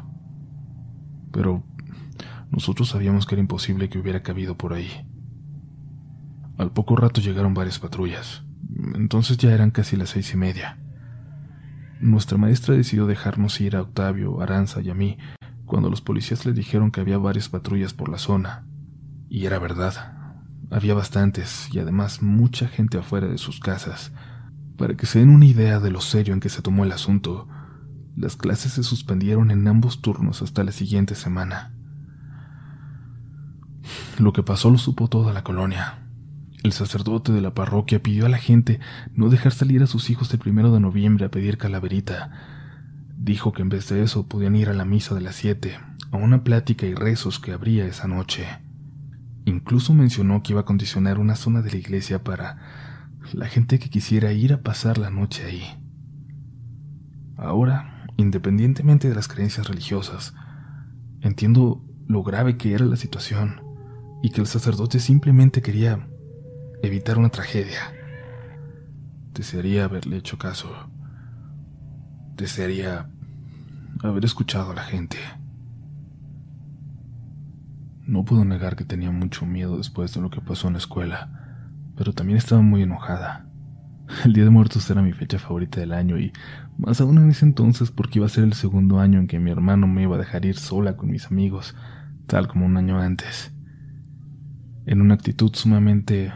Pero 1.30 1.62
nosotros 2.50 2.88
sabíamos 2.88 3.24
que 3.24 3.36
era 3.36 3.42
imposible 3.42 3.88
que 3.88 4.00
hubiera 4.00 4.24
cabido 4.24 4.56
por 4.58 4.72
ahí. 4.72 4.90
Al 6.58 6.72
poco 6.72 6.96
rato 6.96 7.20
llegaron 7.20 7.54
varias 7.54 7.78
patrullas. 7.78 8.45
Entonces 8.94 9.38
ya 9.38 9.52
eran 9.52 9.70
casi 9.70 9.96
las 9.96 10.10
seis 10.10 10.32
y 10.32 10.36
media. 10.36 10.78
Nuestra 12.00 12.36
maestra 12.38 12.74
decidió 12.74 13.06
dejarnos 13.06 13.60
ir 13.60 13.76
a 13.76 13.82
Octavio, 13.82 14.40
Aranza 14.40 14.82
y 14.82 14.90
a 14.90 14.94
mí 14.94 15.18
cuando 15.66 15.90
los 15.90 16.00
policías 16.00 16.46
le 16.46 16.52
dijeron 16.52 16.90
que 16.90 17.00
había 17.00 17.18
varias 17.18 17.48
patrullas 17.48 17.92
por 17.92 18.08
la 18.08 18.18
zona. 18.18 18.64
Y 19.28 19.46
era 19.46 19.58
verdad. 19.58 20.14
Había 20.70 20.94
bastantes 20.94 21.68
y 21.72 21.78
además 21.80 22.22
mucha 22.22 22.68
gente 22.68 22.98
afuera 22.98 23.26
de 23.26 23.38
sus 23.38 23.60
casas. 23.60 24.12
Para 24.76 24.96
que 24.96 25.06
se 25.06 25.18
den 25.18 25.30
una 25.30 25.46
idea 25.46 25.80
de 25.80 25.90
lo 25.90 26.00
serio 26.00 26.34
en 26.34 26.40
que 26.40 26.48
se 26.48 26.62
tomó 26.62 26.84
el 26.84 26.92
asunto, 26.92 27.48
las 28.16 28.36
clases 28.36 28.72
se 28.72 28.82
suspendieron 28.82 29.50
en 29.50 29.66
ambos 29.66 30.00
turnos 30.00 30.42
hasta 30.42 30.64
la 30.64 30.72
siguiente 30.72 31.14
semana. 31.14 31.74
Lo 34.18 34.32
que 34.32 34.42
pasó 34.42 34.70
lo 34.70 34.78
supo 34.78 35.08
toda 35.08 35.32
la 35.32 35.44
colonia. 35.44 36.05
El 36.66 36.72
sacerdote 36.72 37.30
de 37.30 37.40
la 37.40 37.54
parroquia 37.54 38.02
pidió 38.02 38.26
a 38.26 38.28
la 38.28 38.38
gente 38.38 38.80
no 39.14 39.28
dejar 39.28 39.52
salir 39.52 39.84
a 39.84 39.86
sus 39.86 40.10
hijos 40.10 40.32
el 40.32 40.40
primero 40.40 40.72
de 40.72 40.80
noviembre 40.80 41.24
a 41.24 41.30
pedir 41.30 41.58
calaverita. 41.58 42.32
Dijo 43.16 43.52
que 43.52 43.62
en 43.62 43.68
vez 43.68 43.88
de 43.88 44.02
eso 44.02 44.26
podían 44.26 44.56
ir 44.56 44.68
a 44.68 44.74
la 44.74 44.84
misa 44.84 45.14
de 45.14 45.20
las 45.20 45.36
siete, 45.36 45.78
a 46.10 46.16
una 46.16 46.42
plática 46.42 46.84
y 46.84 46.92
rezos 46.92 47.38
que 47.38 47.52
habría 47.52 47.86
esa 47.86 48.08
noche. 48.08 48.48
Incluso 49.44 49.94
mencionó 49.94 50.42
que 50.42 50.54
iba 50.54 50.62
a 50.62 50.64
condicionar 50.64 51.20
una 51.20 51.36
zona 51.36 51.62
de 51.62 51.70
la 51.70 51.76
iglesia 51.76 52.24
para 52.24 52.58
la 53.32 53.46
gente 53.46 53.78
que 53.78 53.88
quisiera 53.88 54.32
ir 54.32 54.52
a 54.52 54.62
pasar 54.62 54.98
la 54.98 55.10
noche 55.10 55.44
ahí. 55.44 55.62
Ahora, 57.36 58.08
independientemente 58.16 59.08
de 59.08 59.14
las 59.14 59.28
creencias 59.28 59.68
religiosas, 59.68 60.34
entiendo 61.20 61.84
lo 62.08 62.24
grave 62.24 62.56
que 62.56 62.74
era 62.74 62.84
la 62.84 62.96
situación 62.96 63.60
y 64.20 64.30
que 64.30 64.40
el 64.40 64.48
sacerdote 64.48 64.98
simplemente 64.98 65.62
quería 65.62 66.08
evitar 66.86 67.18
una 67.18 67.30
tragedia. 67.30 67.80
Desearía 69.34 69.84
haberle 69.84 70.16
hecho 70.16 70.38
caso. 70.38 70.70
Desearía 72.36 73.08
haber 74.02 74.24
escuchado 74.24 74.72
a 74.72 74.74
la 74.74 74.82
gente. 74.82 75.18
No 78.06 78.24
puedo 78.24 78.44
negar 78.44 78.76
que 78.76 78.84
tenía 78.84 79.10
mucho 79.10 79.46
miedo 79.46 79.78
después 79.78 80.14
de 80.14 80.20
lo 80.20 80.30
que 80.30 80.40
pasó 80.40 80.68
en 80.68 80.74
la 80.74 80.78
escuela, 80.78 81.64
pero 81.96 82.12
también 82.12 82.38
estaba 82.38 82.62
muy 82.62 82.82
enojada. 82.82 83.46
El 84.24 84.32
Día 84.32 84.44
de 84.44 84.50
Muertos 84.50 84.88
era 84.88 85.02
mi 85.02 85.12
fecha 85.12 85.38
favorita 85.38 85.80
del 85.80 85.92
año 85.92 86.18
y 86.18 86.32
más 86.78 87.00
aún 87.00 87.18
en 87.18 87.30
ese 87.30 87.44
entonces 87.44 87.90
porque 87.90 88.18
iba 88.20 88.26
a 88.26 88.30
ser 88.30 88.44
el 88.44 88.52
segundo 88.52 89.00
año 89.00 89.18
en 89.18 89.26
que 89.26 89.40
mi 89.40 89.50
hermano 89.50 89.88
me 89.88 90.02
iba 90.02 90.14
a 90.14 90.18
dejar 90.18 90.44
ir 90.44 90.56
sola 90.56 90.96
con 90.96 91.10
mis 91.10 91.26
amigos, 91.26 91.74
tal 92.26 92.46
como 92.46 92.66
un 92.66 92.76
año 92.76 93.00
antes. 93.00 93.52
En 94.84 95.00
una 95.00 95.14
actitud 95.14 95.50
sumamente 95.54 96.32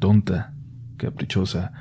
tonta, 0.00 0.52
caprichosa, 0.96 1.72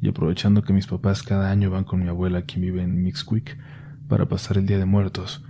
y 0.00 0.08
aprovechando 0.08 0.62
que 0.62 0.72
mis 0.72 0.86
papás 0.86 1.22
cada 1.22 1.50
año 1.50 1.68
van 1.68 1.84
con 1.84 2.00
mi 2.02 2.08
abuela 2.08 2.42
quien 2.42 2.62
vive 2.62 2.82
en 2.82 3.02
Mixquick 3.02 3.58
para 4.08 4.26
pasar 4.26 4.56
el 4.56 4.64
Día 4.64 4.78
de 4.78 4.86
Muertos, 4.86 5.42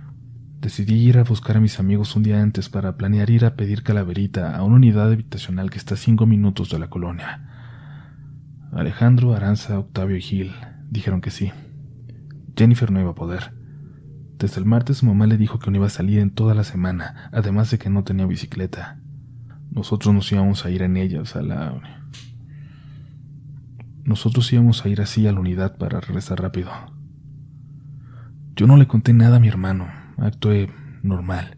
Decidí 0.61 0.95
ir 0.95 1.19
a 1.19 1.23
buscar 1.23 1.57
a 1.57 1.59
mis 1.59 1.79
amigos 1.79 2.15
un 2.15 2.23
día 2.23 2.41
antes 2.41 2.67
para 2.67 2.97
planear 2.97 3.29
ir 3.29 3.45
a 3.45 3.55
pedir 3.55 3.83
calaverita 3.83 4.55
a 4.55 4.63
una 4.63 4.77
unidad 4.77 5.11
habitacional 5.11 5.69
que 5.69 5.77
está 5.77 5.93
a 5.93 5.97
cinco 5.97 6.25
minutos 6.25 6.71
de 6.71 6.79
la 6.79 6.89
colonia. 6.89 7.47
Alejandro, 8.71 9.35
Aranza, 9.35 9.77
Octavio 9.77 10.17
y 10.17 10.21
Gil 10.21 10.51
dijeron 10.89 11.21
que 11.21 11.29
sí. 11.29 11.51
Jennifer 12.57 12.89
no 12.89 12.99
iba 12.99 13.11
a 13.11 13.15
poder. 13.15 13.53
Desde 14.39 14.59
el 14.59 14.65
martes 14.65 14.97
su 14.97 15.05
mamá 15.05 15.27
le 15.27 15.37
dijo 15.37 15.59
que 15.59 15.69
no 15.69 15.77
iba 15.77 15.85
a 15.85 15.91
salir 15.91 16.19
en 16.19 16.31
toda 16.31 16.55
la 16.55 16.63
semana, 16.63 17.29
además 17.31 17.69
de 17.69 17.77
que 17.77 17.91
no 17.91 18.03
tenía 18.03 18.25
bicicleta. 18.25 18.99
Nosotros 19.69 20.13
nos 20.13 20.31
íbamos 20.31 20.65
a 20.65 20.71
ir 20.71 20.81
en 20.81 20.97
ellas 20.97 21.35
a 21.35 21.43
la... 21.43 21.96
Nosotros 24.07 24.53
íbamos 24.53 24.85
a 24.85 24.87
ir 24.87 25.01
así 25.01 25.27
a 25.27 25.33
la 25.33 25.41
unidad 25.41 25.75
para 25.75 25.99
regresar 25.99 26.41
rápido. 26.41 26.71
Yo 28.55 28.65
no 28.65 28.77
le 28.77 28.87
conté 28.87 29.11
nada 29.11 29.35
a 29.35 29.39
mi 29.41 29.49
hermano, 29.49 29.89
actué 30.15 30.71
normal. 31.03 31.57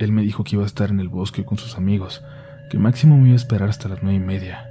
Él 0.00 0.10
me 0.10 0.22
dijo 0.22 0.42
que 0.42 0.56
iba 0.56 0.64
a 0.64 0.66
estar 0.66 0.90
en 0.90 0.98
el 0.98 1.08
bosque 1.08 1.44
con 1.44 1.58
sus 1.58 1.78
amigos, 1.78 2.24
que 2.72 2.78
máximo 2.80 3.16
me 3.18 3.26
iba 3.28 3.34
a 3.34 3.36
esperar 3.36 3.68
hasta 3.68 3.88
las 3.88 4.02
nueve 4.02 4.18
y 4.18 4.20
media, 4.20 4.64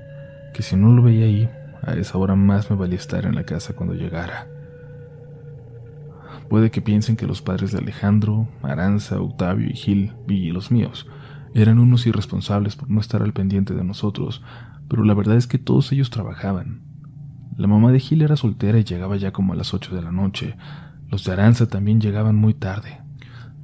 que 0.54 0.62
si 0.62 0.76
no 0.76 0.91
lo 0.91 1.02
veía 1.02 1.24
ahí, 1.24 1.50
a 1.84 1.93
esa 1.93 2.18
hora 2.18 2.36
más 2.36 2.70
me 2.70 2.76
valía 2.76 2.97
estar 2.97 3.26
en 3.26 3.36
la 3.36 3.45
casa 3.45 3.78
cuando 3.78 3.95
llegara. 3.95 4.50
Puede 6.50 6.70
que 6.70 6.82
piensen 6.82 7.16
que 7.16 7.28
los 7.28 7.41
padres 7.41 7.72
de 7.72 7.78
Alejandro, 7.78 8.50
Aranza, 8.62 9.22
Octavio 9.22 9.70
y 9.70 9.74
Gil, 9.74 10.16
y 10.28 10.52
los 10.52 10.70
míos, 10.70 11.08
eran 11.54 11.80
unos 11.80 12.06
irresponsables 12.08 12.76
por 12.76 12.89
no 12.89 13.00
estar 13.00 13.24
al 13.24 13.32
pendiente 13.32 13.74
de 13.74 13.86
nosotros, 13.86 14.43
pero 14.89 15.06
la 15.06 15.14
verdad 15.14 15.38
es 15.38 15.47
que 15.47 15.60
todos 15.60 15.93
ellos 15.93 16.10
trabajaban. 16.10 16.89
La 17.60 17.68
mamá 17.68 17.91
de 17.91 17.99
Gil 17.99 18.22
era 18.22 18.38
soltera 18.38 18.80
y 18.80 18.86
llegaba 18.86 19.18
ya 19.18 19.34
como 19.34 19.51
a 19.51 19.55
las 19.57 19.74
ocho 19.74 19.93
de 19.93 20.01
la 20.01 20.14
noche, 20.14 20.55
los 21.10 21.26
de 21.26 21.34
Aranza 21.34 21.68
también 21.68 21.99
llegaban 21.99 22.38
muy 22.38 22.53
tarde. 22.53 23.01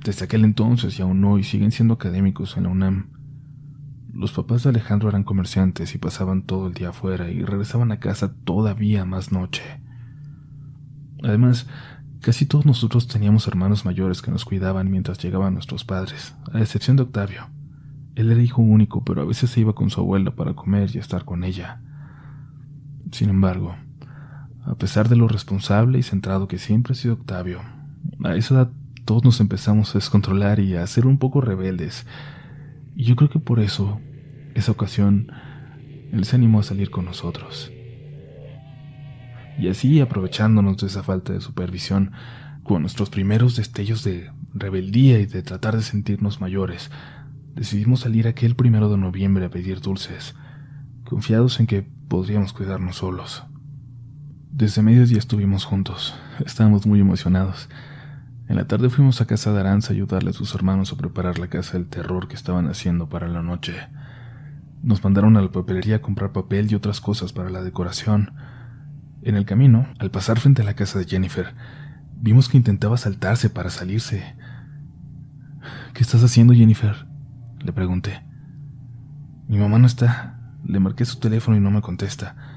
Desde 0.03 0.25
aquel 0.25 0.43
entonces 0.43 0.99
y 0.99 1.01
aún 1.01 1.23
hoy 1.23 1.45
siguen 1.45 1.71
siendo 1.71 1.93
académicos 1.93 2.57
en 2.57 2.63
la 2.63 2.69
UNAM. 2.69 3.07
Los 4.11 4.33
papás 4.33 4.63
de 4.63 4.71
Alejandro 4.71 5.07
eran 5.07 5.23
comerciantes 5.23 5.95
y 5.95 5.97
pasaban 5.97 6.41
todo 6.41 6.67
el 6.67 6.73
día 6.73 6.89
afuera 6.89 7.31
y 7.31 7.41
regresaban 7.43 7.93
a 7.93 8.01
casa 8.01 8.33
todavía 8.43 9.05
más 9.05 9.31
noche. 9.31 9.63
Además, 11.23 11.65
casi 12.19 12.45
todos 12.45 12.65
nosotros 12.65 13.07
teníamos 13.07 13.47
hermanos 13.47 13.85
mayores 13.85 14.21
que 14.21 14.29
nos 14.29 14.43
cuidaban 14.43 14.91
mientras 14.91 15.19
llegaban 15.19 15.53
nuestros 15.53 15.85
padres, 15.85 16.35
a 16.51 16.59
excepción 16.59 16.97
de 16.97 17.03
Octavio. 17.03 17.47
Él 18.15 18.29
era 18.29 18.43
hijo 18.43 18.61
único, 18.61 19.05
pero 19.05 19.21
a 19.21 19.25
veces 19.25 19.51
se 19.51 19.61
iba 19.61 19.71
con 19.71 19.89
su 19.89 20.01
abuela 20.01 20.35
para 20.35 20.53
comer 20.53 20.93
y 20.93 20.97
estar 20.97 21.23
con 21.23 21.45
ella. 21.45 21.79
Sin 23.11 23.29
embargo, 23.29 23.77
a 24.65 24.75
pesar 24.75 25.09
de 25.09 25.15
lo 25.15 25.27
responsable 25.27 25.99
y 25.99 26.03
centrado 26.03 26.47
que 26.47 26.57
siempre 26.57 26.93
ha 26.93 26.95
sido 26.95 27.13
Octavio, 27.15 27.61
a 28.23 28.35
esa 28.35 28.55
edad 28.55 28.71
todos 29.05 29.23
nos 29.23 29.39
empezamos 29.39 29.91
a 29.91 29.99
descontrolar 29.99 30.59
y 30.59 30.75
a 30.75 30.87
ser 30.87 31.05
un 31.05 31.19
poco 31.19 31.39
rebeldes. 31.39 32.07
Y 32.95 33.03
yo 33.03 33.15
creo 33.15 33.29
que 33.29 33.39
por 33.39 33.59
eso, 33.59 34.01
esa 34.55 34.71
ocasión, 34.71 35.31
él 36.11 36.25
se 36.25 36.35
animó 36.35 36.59
a 36.59 36.63
salir 36.63 36.89
con 36.89 37.05
nosotros. 37.05 37.71
Y 39.59 39.69
así, 39.69 40.01
aprovechándonos 40.01 40.77
de 40.77 40.87
esa 40.87 41.03
falta 41.03 41.33
de 41.33 41.41
supervisión, 41.41 42.11
con 42.63 42.81
nuestros 42.81 43.11
primeros 43.11 43.55
destellos 43.55 44.03
de 44.03 44.31
rebeldía 44.53 45.19
y 45.19 45.27
de 45.27 45.43
tratar 45.43 45.75
de 45.75 45.83
sentirnos 45.83 46.41
mayores, 46.41 46.89
decidimos 47.53 48.01
salir 48.01 48.27
aquel 48.27 48.55
primero 48.55 48.89
de 48.89 48.97
noviembre 48.97 49.45
a 49.45 49.49
pedir 49.49 49.81
dulces, 49.81 50.35
confiados 51.03 51.59
en 51.59 51.67
que 51.67 51.83
podríamos 52.07 52.53
cuidarnos 52.53 52.97
solos. 52.97 53.43
Desde 54.55 54.81
mediodía 54.81 55.17
estuvimos 55.17 55.65
juntos. 55.65 56.15
Estábamos 56.45 56.85
muy 56.87 57.01
emocionados. 57.01 57.67
En 58.47 58.55
la 58.55 58.65
tarde 58.65 58.89
fuimos 58.89 59.19
a 59.19 59.25
casa 59.25 59.51
de 59.51 59.59
Aranza 59.59 59.89
a 59.91 59.95
ayudarle 59.95 60.29
a 60.29 60.33
sus 60.33 60.55
hermanos 60.55 60.93
a 60.93 60.95
preparar 60.95 61.39
la 61.39 61.47
casa 61.47 61.73
del 61.73 61.87
terror 61.87 62.29
que 62.29 62.35
estaban 62.35 62.69
haciendo 62.69 63.09
para 63.09 63.27
la 63.27 63.41
noche. 63.41 63.73
Nos 64.81 65.03
mandaron 65.03 65.35
a 65.35 65.41
la 65.41 65.51
papelería 65.51 65.97
a 65.97 66.01
comprar 66.01 66.31
papel 66.31 66.71
y 66.71 66.75
otras 66.75 67.01
cosas 67.01 67.33
para 67.33 67.49
la 67.49 67.63
decoración. 67.63 68.31
En 69.23 69.35
el 69.35 69.43
camino, 69.43 69.87
al 69.99 70.09
pasar 70.09 70.39
frente 70.39 70.61
a 70.61 70.65
la 70.65 70.73
casa 70.75 70.99
de 70.99 71.05
Jennifer, 71.05 71.53
vimos 72.15 72.47
que 72.47 72.55
intentaba 72.55 72.95
saltarse 72.95 73.49
para 73.49 73.69
salirse. 73.69 74.37
¿Qué 75.93 76.01
estás 76.01 76.23
haciendo, 76.23 76.53
Jennifer? 76.53 77.07
Le 77.59 77.73
pregunté. 77.73 78.23
Mi 79.49 79.57
mamá 79.57 79.79
no 79.79 79.87
está. 79.87 80.39
Le 80.63 80.79
marqué 80.79 81.03
su 81.03 81.19
teléfono 81.19 81.57
y 81.57 81.59
no 81.59 81.71
me 81.71 81.81
contesta. 81.81 82.54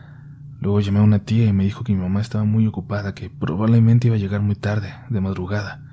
Luego 0.60 0.80
llamé 0.80 0.98
a 0.98 1.02
una 1.02 1.20
tía 1.20 1.46
y 1.46 1.52
me 1.52 1.64
dijo 1.64 1.84
que 1.84 1.92
mi 1.92 2.00
mamá 2.00 2.20
estaba 2.20 2.44
muy 2.44 2.66
ocupada, 2.66 3.14
que 3.14 3.30
probablemente 3.30 4.08
iba 4.08 4.16
a 4.16 4.18
llegar 4.18 4.40
muy 4.40 4.56
tarde, 4.56 4.92
de 5.08 5.20
madrugada. 5.20 5.84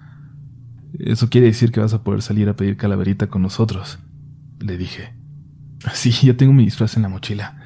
Eso 0.98 1.30
quiere 1.30 1.48
decir 1.48 1.72
que 1.72 1.80
vas 1.80 1.94
a 1.94 2.04
poder 2.04 2.22
salir 2.22 2.50
a 2.50 2.56
pedir 2.56 2.78
calaverita 2.78 3.28
con 3.28 3.42
nosotros, 3.42 4.00
le 4.60 4.78
dije. 4.78 5.14
Sí, 5.94 6.12
ya 6.12 6.36
tengo 6.36 6.54
mi 6.54 6.66
disfraz 6.66 6.96
en 6.96 7.04
la 7.04 7.10
mochila. 7.10 7.62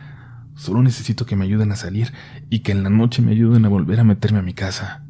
Solo 0.55 0.83
necesito 0.83 1.25
que 1.25 1.37
me 1.37 1.45
ayuden 1.45 1.71
a 1.71 1.77
salir 1.77 2.11
y 2.49 2.59
que 2.59 2.73
en 2.73 2.83
la 2.83 2.89
noche 2.89 3.21
me 3.21 3.31
ayuden 3.31 3.63
a 3.63 3.69
volver 3.69 4.01
a 4.01 4.03
meterme 4.03 4.39
a 4.39 4.41
mi 4.41 4.53
casa. 4.53 5.05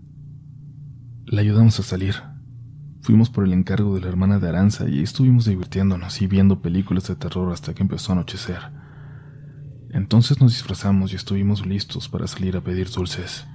La 1.25 1.41
ayudamos 1.41 1.79
a 1.79 1.83
salir. 1.83 2.15
Fuimos 3.01 3.31
por 3.31 3.45
el 3.45 3.53
encargo 3.53 3.95
de 3.95 4.01
la 4.01 4.09
hermana 4.09 4.37
de 4.37 4.47
Aranza 4.47 4.87
y 4.87 5.01
estuvimos 5.01 5.45
divirtiéndonos 5.45 6.21
y 6.21 6.27
viendo 6.27 6.61
películas 6.61 7.07
de 7.07 7.15
terror 7.15 7.51
hasta 7.51 7.73
que 7.73 7.81
empezó 7.81 8.11
a 8.11 8.15
anochecer. 8.15 8.59
Entonces 9.91 10.39
nos 10.39 10.53
disfrazamos 10.53 11.11
y 11.11 11.15
estuvimos 11.15 11.65
listos 11.65 12.09
para 12.09 12.27
salir 12.27 12.55
a 12.55 12.61
pedir 12.61 12.89
dulces. 12.89 13.47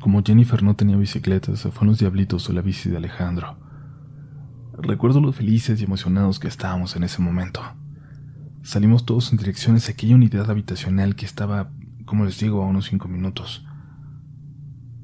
Como 0.00 0.22
Jennifer 0.22 0.62
no 0.62 0.76
tenía 0.76 0.96
bicicleta, 0.96 1.54
se 1.56 1.70
fue 1.70 1.86
los 1.86 1.98
diablitos 1.98 2.48
de 2.48 2.54
la 2.54 2.62
bici 2.62 2.88
de 2.88 2.96
Alejandro. 2.96 3.56
Recuerdo 4.72 5.20
lo 5.20 5.32
felices 5.32 5.80
y 5.80 5.84
emocionados 5.84 6.38
que 6.38 6.48
estábamos 6.48 6.96
en 6.96 7.04
ese 7.04 7.20
momento. 7.20 7.60
Salimos 8.62 9.04
todos 9.04 9.30
en 9.30 9.38
dirección 9.38 9.76
hacia 9.76 9.92
aquella 9.92 10.14
unidad 10.14 10.50
habitacional 10.50 11.16
que 11.16 11.26
estaba, 11.26 11.70
como 12.06 12.24
les 12.24 12.40
digo, 12.40 12.62
a 12.62 12.66
unos 12.66 12.86
cinco 12.86 13.08
minutos. 13.08 13.66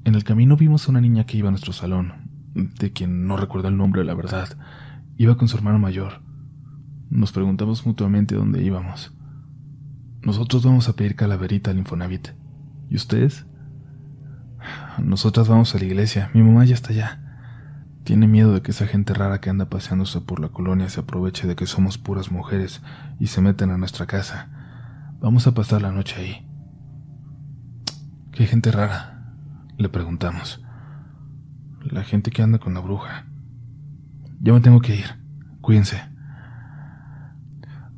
En 0.04 0.14
el 0.14 0.24
camino 0.24 0.56
vimos 0.56 0.86
a 0.86 0.90
una 0.90 1.02
niña 1.02 1.24
que 1.24 1.36
iba 1.36 1.48
a 1.48 1.52
nuestro 1.52 1.74
salón, 1.74 2.30
de 2.54 2.92
quien 2.92 3.26
no 3.26 3.36
recuerdo 3.36 3.68
el 3.68 3.76
nombre, 3.76 4.02
la 4.02 4.14
verdad. 4.14 4.48
Iba 5.18 5.36
con 5.36 5.48
su 5.48 5.58
hermano 5.58 5.78
mayor. 5.78 6.22
Nos 7.10 7.32
preguntamos 7.32 7.84
mutuamente 7.84 8.34
dónde 8.34 8.62
íbamos. 8.62 9.12
Nosotros 10.22 10.64
vamos 10.64 10.88
a 10.88 10.94
pedir 10.94 11.16
calaverita 11.16 11.70
al 11.70 11.78
Infonavit. 11.78 12.28
¿Y 12.90 12.96
ustedes? 12.96 13.46
Nosotras 14.98 15.48
vamos 15.48 15.74
a 15.74 15.78
la 15.78 15.84
iglesia. 15.84 16.30
Mi 16.34 16.42
mamá 16.42 16.64
ya 16.64 16.74
está 16.74 16.90
allá. 16.90 17.20
Tiene 18.04 18.26
miedo 18.26 18.52
de 18.52 18.60
que 18.60 18.72
esa 18.72 18.86
gente 18.86 19.14
rara 19.14 19.40
que 19.40 19.50
anda 19.50 19.70
paseándose 19.70 20.20
por 20.20 20.40
la 20.40 20.48
colonia 20.48 20.88
se 20.88 21.00
aproveche 21.00 21.46
de 21.46 21.56
que 21.56 21.66
somos 21.66 21.96
puras 21.96 22.30
mujeres 22.30 22.82
y 23.18 23.28
se 23.28 23.40
metan 23.40 23.70
a 23.70 23.78
nuestra 23.78 24.06
casa. 24.06 24.48
Vamos 25.20 25.46
a 25.46 25.54
pasar 25.54 25.82
la 25.82 25.92
noche 25.92 26.16
ahí. 26.20 26.46
¿Qué 28.32 28.46
gente 28.46 28.70
rara? 28.70 29.34
Le 29.78 29.88
preguntamos. 29.88 30.62
La 31.82 32.04
gente 32.04 32.30
que 32.30 32.42
anda 32.42 32.58
con 32.58 32.74
la 32.74 32.80
bruja. 32.80 33.26
Ya 34.40 34.52
me 34.52 34.60
tengo 34.60 34.80
que 34.80 34.96
ir. 34.96 35.06
Cuídense. 35.60 36.02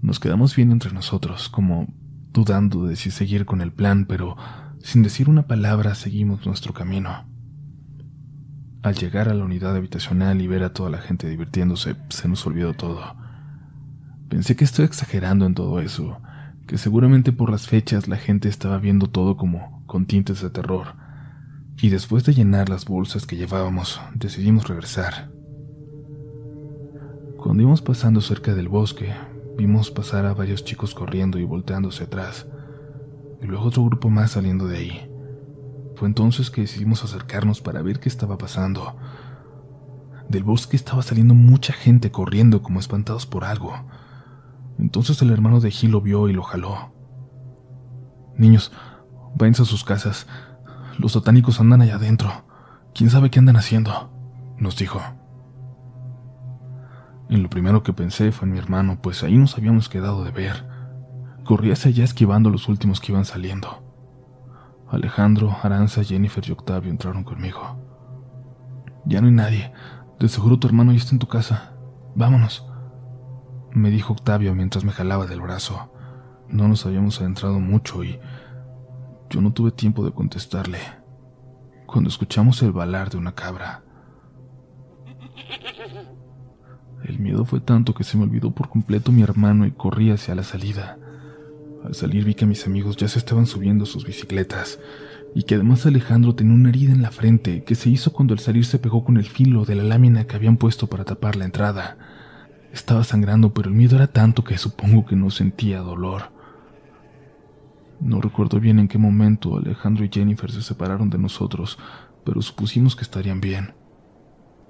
Nos 0.02 0.20
quedamos 0.20 0.54
bien 0.54 0.72
entre 0.72 0.92
nosotros, 0.92 1.48
como 1.48 1.86
dudando 2.32 2.86
de 2.86 2.96
si 2.96 3.10
seguir 3.10 3.44
con 3.44 3.60
el 3.60 3.72
plan, 3.72 4.06
pero 4.06 4.36
sin 4.80 5.02
decir 5.02 5.28
una 5.28 5.46
palabra 5.46 5.94
seguimos 5.94 6.46
nuestro 6.46 6.72
camino. 6.72 7.26
Al 8.82 8.94
llegar 8.94 9.28
a 9.28 9.34
la 9.34 9.44
unidad 9.44 9.76
habitacional 9.76 10.40
y 10.40 10.48
ver 10.48 10.64
a 10.64 10.72
toda 10.72 10.90
la 10.90 10.98
gente 10.98 11.28
divirtiéndose, 11.28 11.96
se 12.08 12.28
nos 12.28 12.44
olvidó 12.46 12.74
todo. 12.74 13.14
Pensé 14.28 14.56
que 14.56 14.64
estoy 14.64 14.86
exagerando 14.86 15.46
en 15.46 15.54
todo 15.54 15.78
eso, 15.80 16.20
que 16.66 16.78
seguramente 16.78 17.32
por 17.32 17.50
las 17.50 17.68
fechas 17.68 18.08
la 18.08 18.16
gente 18.16 18.48
estaba 18.48 18.78
viendo 18.78 19.08
todo 19.08 19.36
como 19.36 19.84
con 19.86 20.06
tintes 20.06 20.40
de 20.40 20.50
terror, 20.50 20.94
y 21.80 21.90
después 21.90 22.24
de 22.24 22.34
llenar 22.34 22.68
las 22.68 22.86
bolsas 22.86 23.26
que 23.26 23.36
llevábamos, 23.36 24.00
decidimos 24.14 24.66
regresar. 24.68 25.30
Cuando 27.36 27.62
íbamos 27.62 27.82
pasando 27.82 28.20
cerca 28.20 28.54
del 28.54 28.68
bosque, 28.68 29.12
vimos 29.56 29.90
pasar 29.90 30.26
a 30.26 30.34
varios 30.34 30.64
chicos 30.64 30.94
corriendo 30.94 31.38
y 31.38 31.44
volteándose 31.44 32.04
atrás, 32.04 32.46
y 33.40 33.46
luego 33.46 33.64
otro 33.64 33.84
grupo 33.84 34.10
más 34.10 34.32
saliendo 34.32 34.66
de 34.66 34.78
ahí. 34.78 35.10
Fue 35.96 36.08
entonces 36.08 36.50
que 36.50 36.62
decidimos 36.62 37.04
acercarnos 37.04 37.60
para 37.60 37.82
ver 37.82 38.00
qué 38.00 38.08
estaba 38.08 38.38
pasando. 38.38 38.96
Del 40.28 40.44
bosque 40.44 40.76
estaba 40.76 41.02
saliendo 41.02 41.34
mucha 41.34 41.72
gente 41.72 42.10
corriendo 42.10 42.62
como 42.62 42.80
espantados 42.80 43.26
por 43.26 43.44
algo. 43.44 43.72
Entonces 44.78 45.20
el 45.22 45.30
hermano 45.30 45.60
de 45.60 45.70
Gil 45.70 45.92
lo 45.92 46.00
vio 46.00 46.28
y 46.28 46.32
lo 46.32 46.42
jaló. 46.42 46.92
Niños, 48.36 48.72
váyanse 49.36 49.62
a 49.62 49.66
sus 49.66 49.84
casas. 49.84 50.26
Los 50.98 51.12
satánicos 51.12 51.60
andan 51.60 51.82
allá 51.82 51.96
adentro. 51.96 52.44
¿Quién 52.94 53.10
sabe 53.10 53.30
qué 53.30 53.38
andan 53.38 53.56
haciendo? 53.56 54.10
nos 54.58 54.76
dijo. 54.76 55.00
Y 57.32 57.36
lo 57.38 57.48
primero 57.48 57.82
que 57.82 57.92
pensé 57.92 58.30
fue 58.30 58.46
en 58.46 58.52
mi 58.52 58.58
hermano, 58.58 59.00
pues 59.00 59.22
ahí 59.22 59.36
nos 59.36 59.56
habíamos 59.56 59.88
quedado 59.88 60.22
de 60.22 60.30
ver. 60.30 60.66
Corrí 61.44 61.72
hacia 61.72 61.90
allá 61.90 62.04
esquivando 62.04 62.50
los 62.50 62.68
últimos 62.68 63.00
que 63.00 63.12
iban 63.12 63.24
saliendo. 63.24 63.82
Alejandro, 64.88 65.56
Aranza, 65.62 66.04
Jennifer 66.04 66.44
y 66.46 66.52
Octavio 66.52 66.90
entraron 66.90 67.24
conmigo. 67.24 67.78
Ya 69.06 69.20
no 69.20 69.28
hay 69.28 69.32
nadie. 69.32 69.72
De 70.20 70.28
seguro 70.28 70.58
tu 70.58 70.66
hermano 70.66 70.92
ya 70.92 70.98
está 70.98 71.12
en 71.12 71.18
tu 71.18 71.26
casa. 71.26 71.72
Vámonos 72.14 72.66
me 73.74 73.90
dijo 73.90 74.12
Octavio 74.12 74.54
mientras 74.54 74.84
me 74.84 74.92
jalaba 74.92 75.26
del 75.26 75.40
brazo. 75.40 75.90
No 76.48 76.68
nos 76.68 76.84
habíamos 76.84 77.20
adentrado 77.20 77.58
mucho 77.58 78.04
y 78.04 78.20
yo 79.30 79.40
no 79.40 79.52
tuve 79.52 79.70
tiempo 79.70 80.04
de 80.04 80.12
contestarle. 80.12 80.78
Cuando 81.86 82.08
escuchamos 82.08 82.62
el 82.62 82.72
balar 82.72 83.10
de 83.10 83.16
una 83.16 83.34
cabra. 83.34 83.82
El 87.04 87.18
miedo 87.18 87.44
fue 87.44 87.60
tanto 87.60 87.94
que 87.94 88.04
se 88.04 88.16
me 88.16 88.24
olvidó 88.24 88.52
por 88.52 88.68
completo 88.68 89.10
mi 89.10 89.22
hermano 89.22 89.66
y 89.66 89.72
corrí 89.72 90.10
hacia 90.10 90.34
la 90.34 90.44
salida. 90.44 90.98
Al 91.84 91.94
salir 91.94 92.24
vi 92.24 92.34
que 92.34 92.46
mis 92.46 92.66
amigos 92.66 92.96
ya 92.96 93.08
se 93.08 93.18
estaban 93.18 93.46
subiendo 93.46 93.86
sus 93.86 94.06
bicicletas 94.06 94.78
y 95.34 95.42
que 95.44 95.56
además 95.56 95.84
Alejandro 95.86 96.34
tenía 96.34 96.54
una 96.54 96.68
herida 96.68 96.92
en 96.92 97.02
la 97.02 97.10
frente 97.10 97.64
que 97.64 97.74
se 97.74 97.90
hizo 97.90 98.12
cuando 98.12 98.34
al 98.34 98.40
salir 98.40 98.64
se 98.64 98.78
pegó 98.78 99.04
con 99.04 99.16
el 99.16 99.24
filo 99.24 99.64
de 99.64 99.74
la 99.74 99.82
lámina 99.82 100.24
que 100.26 100.36
habían 100.36 100.56
puesto 100.56 100.86
para 100.86 101.04
tapar 101.04 101.36
la 101.36 101.44
entrada. 101.44 101.96
Estaba 102.72 103.02
sangrando, 103.02 103.52
pero 103.52 103.68
el 103.68 103.74
miedo 103.74 103.96
era 103.96 104.06
tanto 104.06 104.44
que 104.44 104.56
supongo 104.58 105.04
que 105.04 105.16
no 105.16 105.30
sentía 105.30 105.80
dolor. 105.80 106.30
No 108.00 108.20
recuerdo 108.20 108.60
bien 108.60 108.78
en 108.78 108.88
qué 108.88 108.98
momento 108.98 109.56
Alejandro 109.56 110.04
y 110.04 110.10
Jennifer 110.12 110.50
se 110.50 110.62
separaron 110.62 111.10
de 111.10 111.18
nosotros, 111.18 111.78
pero 112.24 112.42
supusimos 112.42 112.94
que 112.94 113.02
estarían 113.02 113.40
bien. 113.40 113.74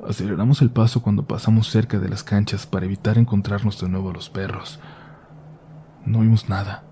Aceleramos 0.06 0.62
el 0.62 0.70
paso 0.70 1.00
cuando 1.00 1.26
pasamos 1.26 1.70
cerca 1.70 2.00
de 2.00 2.08
las 2.08 2.24
canchas 2.24 2.66
para 2.66 2.86
evitar 2.86 3.18
encontrarnos 3.18 3.80
de 3.80 3.88
nuevo 3.88 4.10
a 4.10 4.12
los 4.12 4.30
perros. 4.30 4.80
No 6.04 6.20
vimos 6.20 6.48
nada. 6.48 6.84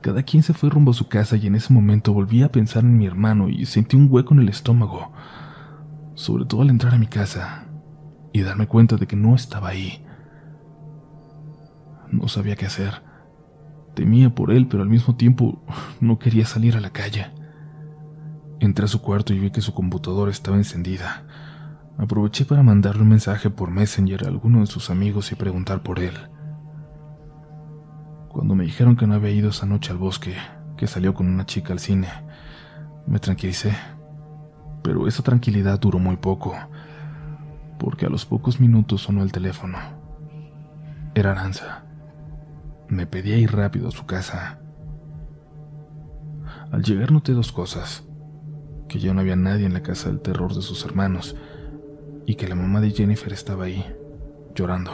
Cada 0.00 0.24
quien 0.24 0.42
se 0.42 0.52
fue 0.52 0.68
rumbo 0.68 0.90
a 0.90 0.94
su 0.94 1.06
casa 1.06 1.36
y 1.36 1.46
en 1.46 1.54
ese 1.54 1.72
momento 1.72 2.12
volví 2.12 2.42
a 2.42 2.50
pensar 2.50 2.82
en 2.82 2.98
mi 2.98 3.06
hermano 3.06 3.48
y 3.48 3.64
sentí 3.66 3.96
un 3.96 4.08
hueco 4.10 4.34
en 4.34 4.40
el 4.40 4.48
estómago, 4.48 5.12
sobre 6.14 6.44
todo 6.44 6.62
al 6.62 6.70
entrar 6.70 6.94
a 6.94 6.98
mi 6.98 7.06
casa 7.06 7.66
y 8.32 8.42
darme 8.42 8.66
cuenta 8.66 8.96
de 8.96 9.06
que 9.06 9.14
no 9.14 9.36
estaba 9.36 9.68
ahí. 9.68 10.04
No 12.10 12.26
sabía 12.26 12.56
qué 12.56 12.66
hacer. 12.66 13.02
Temía 13.94 14.34
por 14.34 14.50
él, 14.50 14.66
pero 14.66 14.82
al 14.82 14.88
mismo 14.88 15.14
tiempo 15.14 15.62
no 16.00 16.18
quería 16.18 16.44
salir 16.44 16.76
a 16.76 16.80
la 16.80 16.90
calle. 16.90 17.26
Entré 18.58 18.86
a 18.86 18.88
su 18.88 19.00
cuarto 19.00 19.32
y 19.32 19.38
vi 19.38 19.52
que 19.52 19.60
su 19.60 19.72
computadora 19.72 20.32
estaba 20.32 20.56
encendida. 20.56 21.24
Aproveché 21.98 22.44
para 22.44 22.62
mandarle 22.62 23.02
un 23.02 23.08
mensaje 23.08 23.50
por 23.50 23.70
Messenger 23.70 24.24
a 24.24 24.28
alguno 24.28 24.60
de 24.60 24.66
sus 24.66 24.90
amigos 24.90 25.30
y 25.32 25.34
preguntar 25.34 25.82
por 25.82 25.98
él. 25.98 26.14
Cuando 28.28 28.54
me 28.54 28.64
dijeron 28.64 28.96
que 28.96 29.06
no 29.06 29.14
había 29.14 29.30
ido 29.30 29.50
esa 29.50 29.66
noche 29.66 29.92
al 29.92 29.98
bosque, 29.98 30.34
que 30.76 30.86
salió 30.86 31.14
con 31.14 31.28
una 31.28 31.46
chica 31.46 31.72
al 31.72 31.78
cine, 31.78 32.08
me 33.06 33.18
tranquilicé. 33.18 33.76
Pero 34.82 35.06
esa 35.06 35.22
tranquilidad 35.22 35.78
duró 35.78 35.98
muy 35.98 36.16
poco, 36.16 36.54
porque 37.78 38.06
a 38.06 38.10
los 38.10 38.24
pocos 38.24 38.58
minutos 38.58 39.02
sonó 39.02 39.22
el 39.22 39.32
teléfono. 39.32 39.78
Era 41.14 41.32
Aranza 41.32 41.84
me 42.92 43.06
pedía 43.06 43.38
ir 43.38 43.52
rápido 43.52 43.88
a 43.88 43.90
su 43.90 44.04
casa. 44.04 44.58
Al 46.70 46.82
llegar 46.82 47.10
noté 47.10 47.32
dos 47.32 47.50
cosas, 47.50 48.04
que 48.86 48.98
ya 48.98 49.14
no 49.14 49.20
había 49.20 49.34
nadie 49.34 49.64
en 49.64 49.72
la 49.72 49.82
casa 49.82 50.10
del 50.10 50.20
terror 50.20 50.54
de 50.54 50.60
sus 50.60 50.84
hermanos 50.84 51.34
y 52.26 52.36
que 52.36 52.48
la 52.48 52.54
mamá 52.54 52.80
de 52.80 52.90
Jennifer 52.90 53.32
estaba 53.32 53.64
ahí, 53.64 53.84
llorando. 54.54 54.92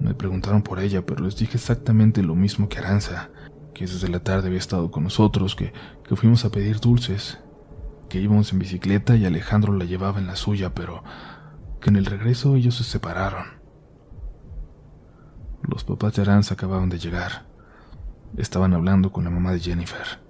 Me 0.00 0.14
preguntaron 0.14 0.62
por 0.62 0.80
ella, 0.80 1.04
pero 1.04 1.24
les 1.24 1.36
dije 1.36 1.56
exactamente 1.56 2.22
lo 2.22 2.34
mismo 2.34 2.68
que 2.68 2.78
Aranza, 2.78 3.30
que 3.74 3.86
desde 3.86 4.08
la 4.08 4.20
tarde 4.20 4.48
había 4.48 4.58
estado 4.58 4.90
con 4.90 5.04
nosotros, 5.04 5.54
que, 5.54 5.72
que 6.06 6.16
fuimos 6.16 6.44
a 6.44 6.50
pedir 6.50 6.80
dulces, 6.80 7.38
que 8.08 8.20
íbamos 8.20 8.52
en 8.52 8.58
bicicleta 8.58 9.16
y 9.16 9.24
Alejandro 9.24 9.72
la 9.72 9.84
llevaba 9.84 10.18
en 10.18 10.26
la 10.26 10.36
suya, 10.36 10.74
pero 10.74 11.02
que 11.80 11.90
en 11.90 11.96
el 11.96 12.06
regreso 12.06 12.56
ellos 12.56 12.76
se 12.76 12.84
separaron. 12.84 13.44
Los 15.62 15.84
papás 15.84 16.14
de 16.14 16.22
Aranza 16.22 16.54
acababan 16.54 16.88
de 16.88 16.98
llegar. 16.98 17.46
Estaban 18.36 18.74
hablando 18.74 19.12
con 19.12 19.24
la 19.24 19.30
mamá 19.30 19.52
de 19.52 19.60
Jennifer. 19.60 20.20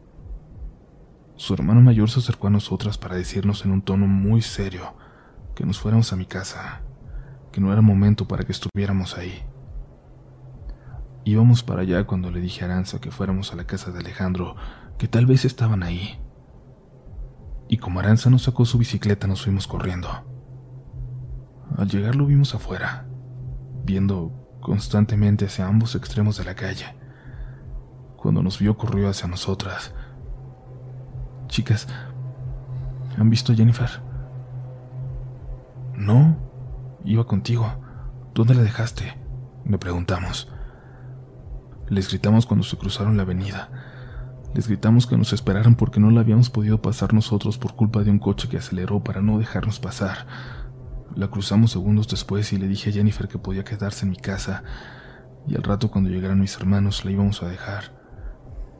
Su 1.37 1.55
hermano 1.55 1.81
mayor 1.81 2.11
se 2.11 2.21
acercó 2.21 2.47
a 2.47 2.51
nosotras 2.51 2.99
para 2.99 3.17
decirnos 3.17 3.65
en 3.65 3.73
un 3.73 3.83
tono 3.83 4.07
muy 4.07 4.43
serio 4.43 4.95
que 5.55 5.65
nos 5.65 5.79
fuéramos 5.79 6.13
a 6.13 6.17
mi 6.17 6.27
casa, 6.27 6.83
que 7.53 7.61
no 7.61 7.73
era 7.73 7.81
momento 7.81 8.27
para 8.27 8.45
que 8.45 8.53
estuviéramos 8.53 9.17
ahí. 9.17 9.45
Íbamos 11.25 11.63
para 11.63 11.83
allá 11.83 12.05
cuando 12.05 12.31
le 12.31 12.41
dije 12.41 12.63
a 12.63 12.67
Aranza 12.67 13.01
que 13.01 13.11
fuéramos 13.11 13.53
a 13.53 13.57
la 13.57 13.65
casa 13.65 13.91
de 13.91 14.01
Alejandro, 14.01 14.57
que 14.99 15.09
tal 15.09 15.27
vez 15.27 15.45
estaban 15.45 15.83
ahí. 15.83 16.21
Y 17.69 17.79
como 17.79 18.01
Aranza 18.01 18.29
nos 18.29 18.43
sacó 18.43 18.67
su 18.67 18.77
bicicleta, 18.79 19.27
nos 19.27 19.43
fuimos 19.43 19.67
corriendo. 19.67 20.09
Al 21.79 21.89
llegar 21.89 22.15
lo 22.15 22.27
vimos 22.27 22.55
afuera, 22.55 23.07
viendo 23.85 24.33
constantemente 24.61 25.47
hacia 25.47 25.67
ambos 25.67 25.95
extremos 25.95 26.37
de 26.37 26.45
la 26.45 26.55
calle. 26.55 26.87
Cuando 28.17 28.43
nos 28.43 28.59
vio 28.59 28.77
corrió 28.77 29.09
hacia 29.09 29.29
nosotras. 29.29 29.95
Chicas, 31.49 31.87
¿han 33.17 33.31
visto 33.31 33.53
a 33.53 33.55
Jennifer? 33.55 34.14
No, 35.97 36.37
iba 37.05 37.27
contigo. 37.27 37.73
¿Dónde 38.35 38.55
la 38.55 38.63
dejaste? 38.63 39.17
Me 39.65 39.79
preguntamos. 39.79 40.49
Les 41.89 42.09
gritamos 42.09 42.47
cuando 42.47 42.65
se 42.65 42.77
cruzaron 42.77 43.17
la 43.17 43.23
avenida. 43.23 43.71
Les 44.55 44.69
gritamos 44.69 45.07
que 45.07 45.17
nos 45.17 45.33
esperaran 45.33 45.75
porque 45.75 46.01
no 46.01 46.11
la 46.11 46.21
habíamos 46.21 46.51
podido 46.51 46.81
pasar 46.81 47.13
nosotros 47.13 47.59
por 47.59 47.75
culpa 47.75 48.03
de 48.03 48.11
un 48.11 48.19
coche 48.19 48.49
que 48.49 48.57
aceleró 48.57 49.03
para 49.03 49.21
no 49.21 49.39
dejarnos 49.39 49.81
pasar. 49.81 50.27
La 51.15 51.29
cruzamos 51.29 51.73
segundos 51.73 52.09
después 52.09 52.53
y 52.53 52.59
le 52.59 52.69
dije 52.69 52.91
a 52.91 52.93
Jennifer 52.93 53.29
que 53.29 53.39
podía 53.39 53.65
quedarse 53.65 54.05
en 54.05 54.11
mi 54.11 54.17
casa 54.17 54.65
y 55.47 55.57
al 55.57 55.63
rato 55.63 55.91
cuando 55.91 56.11
llegaran 56.11 56.41
mis 56.41 56.57
hermanos 56.57 57.05
la 57.05 57.11
íbamos 57.11 57.43
a 57.43 57.49
dejar. 57.49 57.93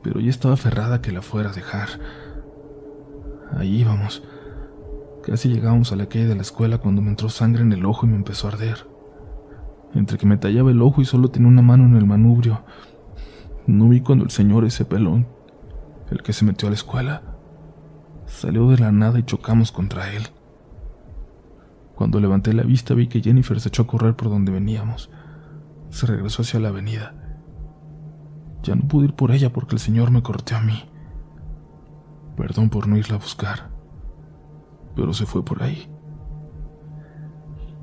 Pero 0.03 0.19
ella 0.19 0.29
estaba 0.29 0.55
aferrada 0.55 0.95
a 0.95 1.01
que 1.01 1.11
la 1.11 1.21
fuera 1.21 1.49
a 1.49 1.53
dejar. 1.53 1.87
Ahí 3.57 3.81
íbamos. 3.81 4.23
Casi 5.25 5.49
llegábamos 5.49 5.91
a 5.91 5.95
la 5.95 6.05
calle 6.05 6.27
de 6.27 6.35
la 6.35 6.43
escuela 6.43 6.77
cuando 6.77 7.01
me 7.01 7.09
entró 7.09 7.29
sangre 7.29 7.63
en 7.63 7.73
el 7.73 7.83
ojo 7.85 8.05
y 8.05 8.09
me 8.09 8.15
empezó 8.15 8.47
a 8.47 8.51
arder. 8.51 8.87
Entre 9.95 10.19
que 10.19 10.27
me 10.27 10.37
tallaba 10.37 10.69
el 10.69 10.83
ojo 10.83 11.01
y 11.01 11.05
solo 11.05 11.29
tenía 11.29 11.47
una 11.47 11.63
mano 11.63 11.85
en 11.85 11.95
el 11.95 12.05
manubrio, 12.05 12.61
no 13.65 13.89
vi 13.89 14.01
cuando 14.01 14.23
el 14.23 14.29
señor 14.29 14.65
ese 14.65 14.85
pelón, 14.85 15.25
el 16.11 16.21
que 16.21 16.31
se 16.31 16.45
metió 16.45 16.67
a 16.67 16.71
la 16.71 16.75
escuela, 16.75 17.23
salió 18.27 18.69
de 18.69 18.77
la 18.77 18.91
nada 18.91 19.17
y 19.17 19.23
chocamos 19.23 19.71
contra 19.71 20.13
él. 20.13 20.27
Cuando 21.95 22.19
levanté 22.19 22.53
la 22.53 22.61
vista 22.61 22.93
vi 22.93 23.07
que 23.07 23.21
Jennifer 23.21 23.59
se 23.59 23.69
echó 23.69 23.83
a 23.83 23.87
correr 23.87 24.15
por 24.15 24.29
donde 24.29 24.51
veníamos. 24.51 25.09
Se 25.89 26.05
regresó 26.05 26.43
hacia 26.43 26.59
la 26.59 26.69
avenida. 26.69 27.15
Ya 28.61 28.75
no 28.75 28.87
pude 28.87 29.05
ir 29.05 29.13
por 29.13 29.31
ella 29.31 29.51
porque 29.51 29.73
el 29.73 29.79
señor 29.79 30.11
me 30.11 30.21
corteó 30.21 30.57
a 30.57 30.61
mí. 30.61 30.83
Perdón 32.37 32.69
por 32.69 32.87
no 32.87 32.97
irla 32.97 33.15
a 33.15 33.19
buscar, 33.19 33.69
pero 34.95 35.13
se 35.13 35.25
fue 35.25 35.43
por 35.43 35.63
ahí, 35.63 35.89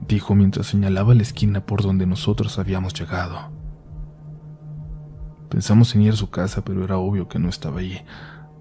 dijo 0.06 0.34
mientras 0.34 0.66
señalaba 0.66 1.14
la 1.14 1.22
esquina 1.22 1.64
por 1.64 1.82
donde 1.82 2.06
nosotros 2.06 2.58
habíamos 2.58 2.94
llegado. 2.94 3.50
Pensamos 5.48 5.94
en 5.94 6.02
ir 6.02 6.12
a 6.12 6.16
su 6.16 6.30
casa, 6.30 6.64
pero 6.64 6.82
era 6.82 6.96
obvio 6.96 7.28
que 7.28 7.38
no 7.38 7.48
estaba 7.48 7.80
allí, 7.80 8.00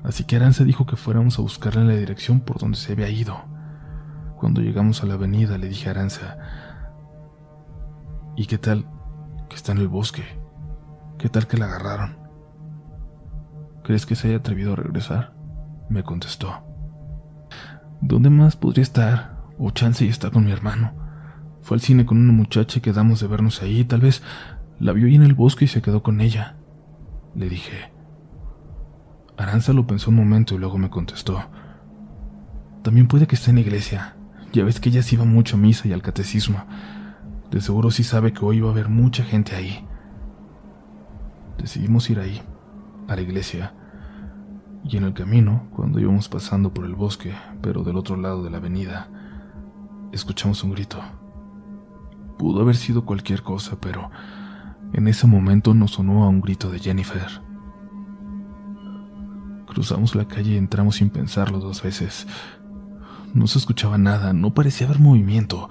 así 0.04 0.26
que 0.26 0.36
Aranza 0.36 0.64
dijo 0.64 0.86
que 0.86 0.98
fuéramos 0.98 1.40
a 1.40 1.42
buscarla 1.42 1.82
en 1.82 1.88
la 1.88 1.96
dirección 1.96 2.42
por 2.42 2.60
donde 2.60 2.78
se 2.78 2.92
había 2.94 3.10
ido. 3.10 3.38
Cuando 4.38 4.62
llegamos 4.62 5.02
a 5.02 5.06
la 5.06 5.14
avenida 5.14 5.58
le 5.58 5.70
dije 5.70 5.88
a 5.88 5.92
Aranza, 5.92 6.38
¿y 8.36 8.46
qué 8.48 8.58
tal 8.58 8.86
que 9.50 9.56
está 9.56 9.72
en 9.72 9.78
el 9.78 9.88
bosque? 9.88 10.24
¿Qué 11.18 11.30
tal 11.30 11.48
que 11.48 11.58
la 11.58 11.66
agarraron? 11.66 12.18
¿Crees 13.84 14.06
que 14.06 14.16
se 14.16 14.28
haya 14.28 14.38
atrevido 14.38 14.74
a 14.74 14.76
regresar? 14.76 15.34
Me 15.90 16.04
contestó. 16.04 16.71
¿Dónde 18.02 18.32
más 18.32 18.56
podría 18.56 18.82
estar? 18.82 19.38
O 19.60 19.70
chance 19.70 20.04
y 20.04 20.10
está 20.10 20.32
con 20.32 20.44
mi 20.44 20.52
hermano. 20.52 20.92
Fue 21.62 21.76
al 21.76 21.82
cine 21.82 22.06
con 22.06 22.18
una 22.18 22.34
muchacha 22.34 22.80
y 22.80 22.82
quedamos 22.82 23.20
de 23.20 23.28
vernos 23.28 23.62
ahí. 23.62 23.84
Tal 23.84 24.02
vez 24.02 24.24
la 24.80 24.92
vio 24.92 25.06
ahí 25.06 25.16
en 25.16 25.22
el 25.22 25.36
bosque 25.36 25.66
y 25.66 25.68
se 25.68 25.84
quedó 25.84 26.02
con 26.02 26.20
ella. 26.20 26.58
Le 27.36 27.48
dije. 27.48 27.92
Aranza 29.38 29.72
lo 29.72 29.86
pensó 29.86 30.10
un 30.10 30.16
momento 30.16 30.56
y 30.56 30.58
luego 30.58 30.80
me 30.80 30.90
contestó. 30.90 31.44
También 32.82 33.08
puede 33.08 33.28
que 33.28 33.36
esté 33.36 33.52
en 33.52 33.58
la 33.58 33.62
iglesia. 33.62 34.16
Ya 34.52 34.64
ves 34.66 34.80
que 34.80 34.90
ella 34.90 35.04
se 35.04 35.16
iba 35.16 35.26
mucho 35.26 35.56
a 35.56 35.60
misa 35.60 35.88
y 35.88 35.94
al 35.94 36.02
catecismo. 36.02 36.66
De 37.52 37.62
seguro 37.62 37.92
sí 37.92 38.04
sabe 38.04 38.34
que 38.34 38.44
hoy 38.44 38.62
va 38.62 38.70
a 38.70 38.72
haber 38.72 38.90
mucha 38.90 39.24
gente 39.24 39.56
ahí. 39.56 39.86
Decidimos 41.60 42.10
ir 42.10 42.20
ahí, 42.20 42.42
a 43.08 43.16
la 43.16 43.22
iglesia, 43.22 43.76
y 44.84 44.98
en 44.98 45.04
el 45.04 45.14
camino, 45.14 45.68
cuando 45.76 46.00
íbamos 46.00 46.30
pasando 46.30 46.74
por 46.74 46.86
el 46.86 46.96
bosque, 46.96 47.34
pero 47.62 47.84
del 47.84 47.98
otro 47.98 48.18
lado 48.18 48.44
de 48.44 48.50
la 48.50 48.58
avenida, 48.58 49.10
escuchamos 50.12 50.64
un 50.64 50.72
grito. 50.72 51.00
Pudo 52.38 52.62
haber 52.62 52.76
sido 52.76 53.06
cualquier 53.06 53.44
cosa, 53.44 53.80
pero 53.80 54.10
en 54.94 55.08
ese 55.08 55.28
momento 55.28 55.74
nos 55.74 55.92
sonó 55.92 56.24
a 56.24 56.30
un 56.30 56.42
grito 56.42 56.70
de 56.70 56.80
Jennifer. 56.80 57.42
Cruzamos 59.68 60.16
la 60.16 60.28
calle 60.28 60.54
y 60.54 60.58
entramos 60.58 60.96
sin 60.96 61.10
pensarlo 61.10 61.60
dos 61.60 61.82
veces. 61.84 62.28
No 63.34 63.48
se 63.48 63.60
escuchaba 63.60 63.98
nada, 63.98 64.34
no 64.34 64.54
parecía 64.54 64.88
haber 64.88 65.00
movimiento. 65.00 65.70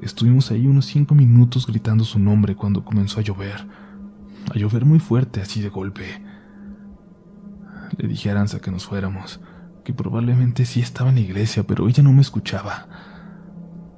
Estuvimos 0.00 0.50
ahí 0.50 0.66
unos 0.66 0.86
cinco 0.86 1.14
minutos 1.14 1.66
gritando 1.66 2.04
su 2.04 2.18
nombre 2.18 2.56
cuando 2.56 2.84
comenzó 2.84 3.20
a 3.20 3.22
llover 3.22 3.66
a 4.50 4.58
llover 4.58 4.84
muy 4.84 4.98
fuerte 4.98 5.40
así 5.40 5.60
de 5.60 5.68
golpe. 5.68 6.04
Le 7.98 8.08
dije 8.08 8.28
a 8.28 8.32
Aranza 8.32 8.60
que 8.60 8.70
nos 8.70 8.86
fuéramos, 8.86 9.40
que 9.84 9.92
probablemente 9.92 10.64
sí 10.64 10.80
estaba 10.80 11.10
en 11.10 11.16
la 11.16 11.20
iglesia, 11.22 11.64
pero 11.64 11.88
ella 11.88 12.02
no 12.02 12.12
me 12.12 12.22
escuchaba. 12.22 12.86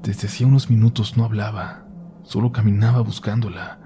Desde 0.02 0.26
hacía 0.26 0.46
unos 0.46 0.68
minutos 0.68 1.16
no 1.16 1.24
hablaba, 1.24 1.86
solo 2.22 2.52
caminaba 2.52 3.00
buscándola. 3.00 3.78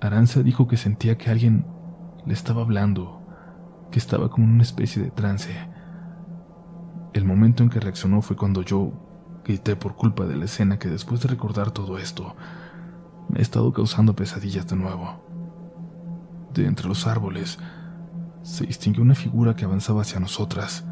Aranza 0.00 0.42
dijo 0.42 0.68
que 0.68 0.76
sentía 0.76 1.18
que 1.18 1.30
alguien 1.30 1.66
le 2.26 2.32
estaba 2.32 2.62
hablando, 2.62 3.22
que 3.90 3.98
estaba 3.98 4.30
como 4.30 4.46
en 4.46 4.54
una 4.54 4.62
especie 4.62 5.02
de 5.02 5.10
trance. 5.10 5.52
El 7.12 7.24
momento 7.24 7.62
en 7.62 7.70
que 7.70 7.80
reaccionó 7.80 8.22
fue 8.22 8.36
cuando 8.36 8.62
yo 8.62 8.92
grité 9.44 9.76
por 9.76 9.96
culpa 9.96 10.24
de 10.24 10.36
la 10.36 10.44
escena 10.44 10.78
que 10.78 10.88
después 10.88 11.20
de 11.20 11.28
recordar 11.28 11.72
todo 11.72 11.98
esto, 11.98 12.36
me 13.28 13.38
ha 13.38 13.42
estado 13.42 13.72
causando 13.72 14.14
pesadillas 14.14 14.66
de 14.68 14.76
nuevo. 14.76 15.24
De 16.54 16.66
entre 16.66 16.88
los 16.88 17.06
árboles 17.06 17.58
se 18.42 18.66
distinguió 18.66 19.02
una 19.02 19.14
figura 19.14 19.56
que 19.56 19.64
avanzaba 19.64 20.02
hacia 20.02 20.20
nosotras. 20.20 20.84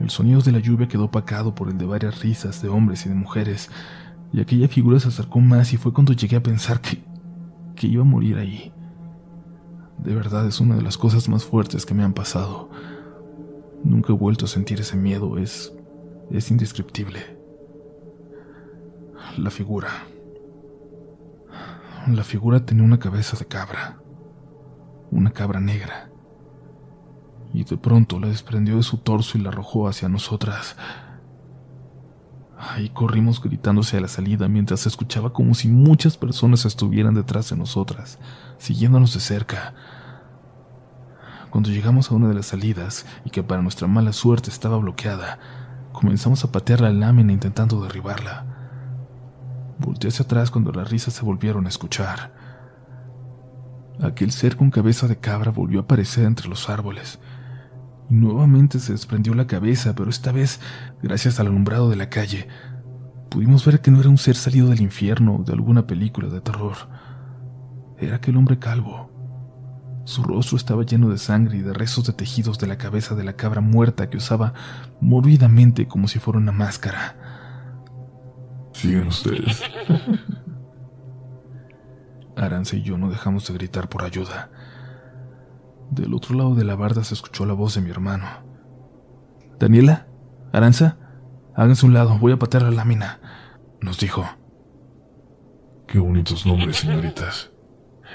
El 0.00 0.10
sonido 0.10 0.40
de 0.40 0.52
la 0.52 0.58
lluvia 0.58 0.88
quedó 0.88 1.04
opacado 1.04 1.54
por 1.54 1.68
el 1.68 1.78
de 1.78 1.86
varias 1.86 2.20
risas 2.20 2.60
de 2.62 2.68
hombres 2.68 3.06
y 3.06 3.08
de 3.08 3.14
mujeres, 3.14 3.70
y 4.32 4.40
aquella 4.40 4.68
figura 4.68 4.98
se 4.98 5.08
acercó 5.08 5.40
más 5.40 5.72
y 5.72 5.76
fue 5.76 5.92
cuando 5.92 6.12
llegué 6.12 6.36
a 6.36 6.42
pensar 6.42 6.80
que, 6.80 7.02
que 7.76 7.86
iba 7.86 8.02
a 8.02 8.06
morir 8.06 8.38
ahí. 8.38 8.72
De 9.98 10.14
verdad 10.14 10.46
es 10.46 10.60
una 10.60 10.76
de 10.76 10.82
las 10.82 10.98
cosas 10.98 11.28
más 11.28 11.44
fuertes 11.44 11.86
que 11.86 11.94
me 11.94 12.02
han 12.02 12.14
pasado. 12.14 12.70
Nunca 13.84 14.12
he 14.12 14.16
vuelto 14.16 14.46
a 14.46 14.48
sentir 14.48 14.80
ese 14.80 14.96
miedo, 14.96 15.38
es 15.38 15.72
es 16.30 16.50
indescriptible. 16.50 17.36
La 19.36 19.50
figura 19.50 19.88
la 22.08 22.24
figura 22.24 22.66
tenía 22.66 22.82
una 22.82 22.98
cabeza 22.98 23.36
de 23.36 23.44
cabra, 23.44 24.00
una 25.12 25.30
cabra 25.30 25.60
negra, 25.60 26.10
y 27.52 27.64
de 27.64 27.76
pronto 27.76 28.18
la 28.18 28.28
desprendió 28.28 28.76
de 28.76 28.82
su 28.82 28.98
torso 28.98 29.36
y 29.36 29.40
la 29.40 29.50
arrojó 29.50 29.88
hacia 29.88 30.08
nosotras. 30.08 30.76
Ahí 32.58 32.90
corrimos 32.90 33.42
gritándose 33.42 33.96
a 33.96 34.00
la 34.00 34.08
salida 34.08 34.46
mientras 34.48 34.80
se 34.80 34.88
escuchaba 34.88 35.32
como 35.32 35.54
si 35.54 35.68
muchas 35.68 36.16
personas 36.16 36.64
estuvieran 36.64 37.14
detrás 37.14 37.50
de 37.50 37.56
nosotras, 37.56 38.18
siguiéndonos 38.58 39.14
de 39.14 39.20
cerca. 39.20 39.74
Cuando 41.50 41.70
llegamos 41.70 42.10
a 42.10 42.14
una 42.14 42.28
de 42.28 42.34
las 42.34 42.46
salidas 42.46 43.04
y 43.24 43.30
que 43.30 43.42
para 43.42 43.62
nuestra 43.62 43.88
mala 43.88 44.12
suerte 44.12 44.48
estaba 44.48 44.76
bloqueada, 44.76 45.38
comenzamos 45.92 46.44
a 46.44 46.52
patear 46.52 46.80
la 46.80 46.92
lámina 46.92 47.32
intentando 47.32 47.82
derribarla. 47.82 48.46
Volteé 49.78 50.08
hacia 50.08 50.24
atrás 50.24 50.50
cuando 50.50 50.70
las 50.70 50.88
risas 50.88 51.14
se 51.14 51.24
volvieron 51.24 51.66
a 51.66 51.68
escuchar. 51.68 52.32
Aquel 54.00 54.30
ser 54.32 54.56
con 54.56 54.70
cabeza 54.70 55.08
de 55.08 55.18
cabra 55.18 55.50
volvió 55.50 55.80
a 55.80 55.82
aparecer 55.82 56.24
entre 56.24 56.48
los 56.48 56.70
árboles. 56.70 57.18
Y 58.12 58.14
nuevamente 58.14 58.78
se 58.78 58.92
desprendió 58.92 59.32
la 59.32 59.46
cabeza, 59.46 59.94
pero 59.94 60.10
esta 60.10 60.32
vez, 60.32 60.60
gracias 61.02 61.40
al 61.40 61.46
alumbrado 61.46 61.88
de 61.88 61.96
la 61.96 62.10
calle, 62.10 62.46
pudimos 63.30 63.64
ver 63.64 63.80
que 63.80 63.90
no 63.90 64.00
era 64.00 64.10
un 64.10 64.18
ser 64.18 64.36
salido 64.36 64.68
del 64.68 64.82
infierno 64.82 65.36
o 65.36 65.44
de 65.44 65.54
alguna 65.54 65.86
película 65.86 66.28
de 66.28 66.42
terror. 66.42 66.76
Era 67.96 68.16
aquel 68.16 68.36
hombre 68.36 68.58
calvo. 68.58 70.02
Su 70.04 70.22
rostro 70.24 70.58
estaba 70.58 70.84
lleno 70.84 71.08
de 71.08 71.16
sangre 71.16 71.56
y 71.56 71.62
de 71.62 71.72
rezos 71.72 72.04
de 72.04 72.12
tejidos 72.12 72.58
de 72.58 72.66
la 72.66 72.76
cabeza 72.76 73.14
de 73.14 73.24
la 73.24 73.32
cabra 73.32 73.62
muerta 73.62 74.10
que 74.10 74.18
usaba 74.18 74.52
morbidamente 75.00 75.88
como 75.88 76.06
si 76.06 76.18
fuera 76.18 76.38
una 76.38 76.52
máscara. 76.52 77.16
Siguen 78.74 79.06
ustedes. 79.06 79.62
Aranza 82.36 82.76
y 82.76 82.82
yo 82.82 82.98
no 82.98 83.08
dejamos 83.08 83.48
de 83.48 83.54
gritar 83.54 83.88
por 83.88 84.04
ayuda. 84.04 84.50
Del 85.92 86.14
otro 86.14 86.34
lado 86.34 86.54
de 86.54 86.64
la 86.64 86.74
barda 86.74 87.04
se 87.04 87.14
escuchó 87.14 87.46
la 87.46 87.52
voz 87.52 87.74
de 87.74 87.82
mi 87.82 87.90
hermano. 87.90 88.26
Daniela, 89.58 90.08
Aranza, 90.52 90.96
háganse 91.54 91.86
un 91.86 91.94
lado, 91.94 92.18
voy 92.18 92.32
a 92.32 92.38
patear 92.38 92.64
la 92.64 92.70
lámina, 92.70 93.20
nos 93.80 94.00
dijo. 94.00 94.24
Qué 95.86 95.98
bonitos 95.98 96.46
nombres, 96.46 96.78
señoritas. 96.78 97.52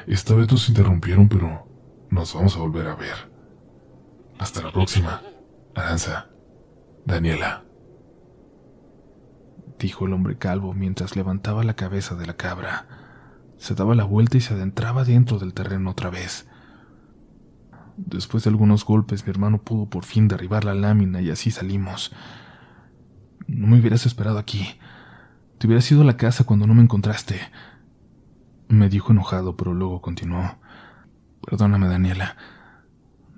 Esta 0.07 0.33
vez 0.33 0.51
nos 0.51 0.67
interrumpieron, 0.67 1.29
pero 1.29 1.67
nos 2.09 2.33
vamos 2.33 2.55
a 2.57 2.59
volver 2.59 2.87
a 2.87 2.95
ver. 2.95 3.31
Hasta 4.39 4.61
la 4.61 4.71
próxima, 4.71 5.21
Aranza, 5.75 6.27
Daniela 7.05 7.67
dijo 9.79 10.05
el 10.05 10.13
hombre 10.13 10.37
calvo 10.37 10.73
mientras 10.73 11.15
levantaba 11.15 11.63
la 11.63 11.75
cabeza 11.75 12.15
de 12.15 12.25
la 12.25 12.35
cabra. 12.35 12.87
Se 13.57 13.75
daba 13.75 13.95
la 13.95 14.03
vuelta 14.03 14.37
y 14.37 14.41
se 14.41 14.53
adentraba 14.53 15.03
dentro 15.03 15.39
del 15.39 15.53
terreno 15.53 15.91
otra 15.91 16.09
vez. 16.09 16.47
Después 17.97 18.43
de 18.43 18.51
algunos 18.51 18.85
golpes, 18.85 19.25
mi 19.25 19.31
hermano 19.31 19.61
pudo 19.61 19.89
por 19.89 20.05
fin 20.05 20.27
derribar 20.27 20.63
la 20.63 20.75
lámina 20.75 21.19
y 21.21 21.31
así 21.31 21.49
salimos. 21.49 22.13
No 23.47 23.67
me 23.67 23.79
hubieras 23.79 24.05
esperado 24.05 24.37
aquí. 24.37 24.67
Te 25.57 25.65
hubieras 25.65 25.91
ido 25.91 26.01
a 26.01 26.05
la 26.05 26.17
casa 26.17 26.43
cuando 26.43 26.67
no 26.67 26.75
me 26.75 26.83
encontraste. 26.83 27.39
Me 28.67 28.87
dijo 28.87 29.11
enojado, 29.11 29.57
pero 29.57 29.73
luego 29.73 30.01
continuó. 30.01 30.57
Perdóname, 31.41 31.87
Daniela. 31.87 32.37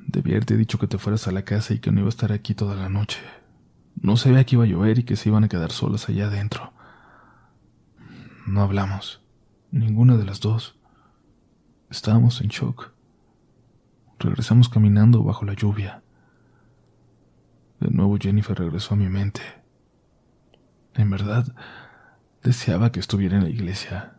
Debí 0.08 0.32
haberte 0.32 0.58
dicho 0.58 0.78
que 0.78 0.88
te 0.88 0.98
fueras 0.98 1.28
a 1.28 1.32
la 1.32 1.44
casa 1.44 1.74
y 1.74 1.80
que 1.80 1.92
no 1.92 2.00
iba 2.00 2.08
a 2.08 2.10
estar 2.10 2.34
aquí 2.34 2.54
toda 2.54 2.76
la 2.76 2.90
noche. 2.90 3.20
No 4.02 4.18
sabía 4.18 4.44
que 4.44 4.56
iba 4.56 4.66
a 4.66 4.68
llover 4.68 5.00
y 5.00 5.04
que 5.04 5.16
se 5.16 5.30
iban 5.30 5.46
a 5.46 5.50
quedar 5.50 5.72
solas 5.72 6.10
allá 6.10 6.28
adentro. 6.28 6.74
No 8.46 8.62
hablamos, 8.62 9.22
ninguna 9.72 10.18
de 10.18 10.26
las 10.26 10.40
dos. 10.40 10.76
Estábamos 11.90 12.42
en 12.42 12.48
shock. 12.48 12.99
Regresamos 14.20 14.68
caminando 14.68 15.24
bajo 15.24 15.46
la 15.46 15.54
lluvia. 15.54 16.04
De 17.80 17.90
nuevo 17.90 18.18
Jennifer 18.20 18.58
regresó 18.58 18.94
a 18.94 18.98
mi 18.98 19.08
mente. 19.08 19.42
En 20.96 21.10
verdad, 21.10 21.56
deseaba 22.44 22.92
que 22.92 23.00
estuviera 23.00 23.38
en 23.38 23.44
la 23.44 23.50
iglesia. 23.50 24.16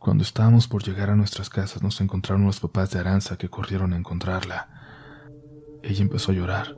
Cuando 0.00 0.24
estábamos 0.24 0.66
por 0.66 0.82
llegar 0.82 1.10
a 1.10 1.16
nuestras 1.16 1.50
casas 1.50 1.80
nos 1.80 2.00
encontraron 2.00 2.44
los 2.44 2.58
papás 2.58 2.90
de 2.90 2.98
Aranza 2.98 3.36
que 3.36 3.48
corrieron 3.48 3.92
a 3.92 3.96
encontrarla. 3.96 4.68
Ella 5.84 6.02
empezó 6.02 6.32
a 6.32 6.34
llorar. 6.34 6.76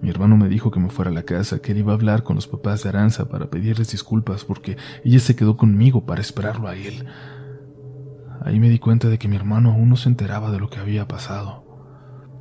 Mi 0.00 0.08
hermano 0.08 0.38
me 0.38 0.48
dijo 0.48 0.70
que 0.70 0.80
me 0.80 0.88
fuera 0.88 1.10
a 1.10 1.14
la 1.14 1.24
casa, 1.24 1.60
que 1.60 1.72
él 1.72 1.78
iba 1.78 1.92
a 1.92 1.96
hablar 1.96 2.22
con 2.22 2.36
los 2.36 2.46
papás 2.46 2.82
de 2.82 2.88
Aranza 2.88 3.28
para 3.28 3.50
pedirles 3.50 3.90
disculpas 3.90 4.44
porque 4.44 4.78
ella 5.04 5.18
se 5.18 5.36
quedó 5.36 5.58
conmigo 5.58 6.06
para 6.06 6.22
esperarlo 6.22 6.68
a 6.68 6.76
él. 6.76 7.06
Ahí 8.42 8.60
me 8.60 8.68
di 8.68 8.78
cuenta 8.78 9.08
de 9.08 9.18
que 9.18 9.28
mi 9.28 9.36
hermano 9.36 9.72
aún 9.72 9.88
no 9.88 9.96
se 9.96 10.08
enteraba 10.08 10.50
de 10.50 10.58
lo 10.58 10.68
que 10.68 10.80
había 10.80 11.06
pasado. 11.08 11.64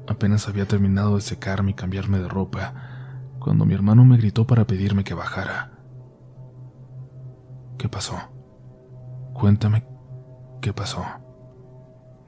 Apenas 0.08 0.48
había 0.48 0.68
terminado 0.68 1.16
de 1.16 1.22
secarme 1.22 1.72
y 1.72 1.74
cambiarme 1.76 2.20
de 2.20 2.28
ropa 2.28 2.74
cuando 3.40 3.66
mi 3.66 3.74
hermano 3.74 4.06
me 4.06 4.18
gritó 4.18 4.48
para 4.48 4.66
pedirme 4.66 5.04
que 5.04 5.14
bajara. 5.14 5.72
¿Qué 7.78 7.90
pasó? 7.90 8.18
Cuéntame 9.34 9.86
qué 10.62 10.72
pasó, 10.74 11.04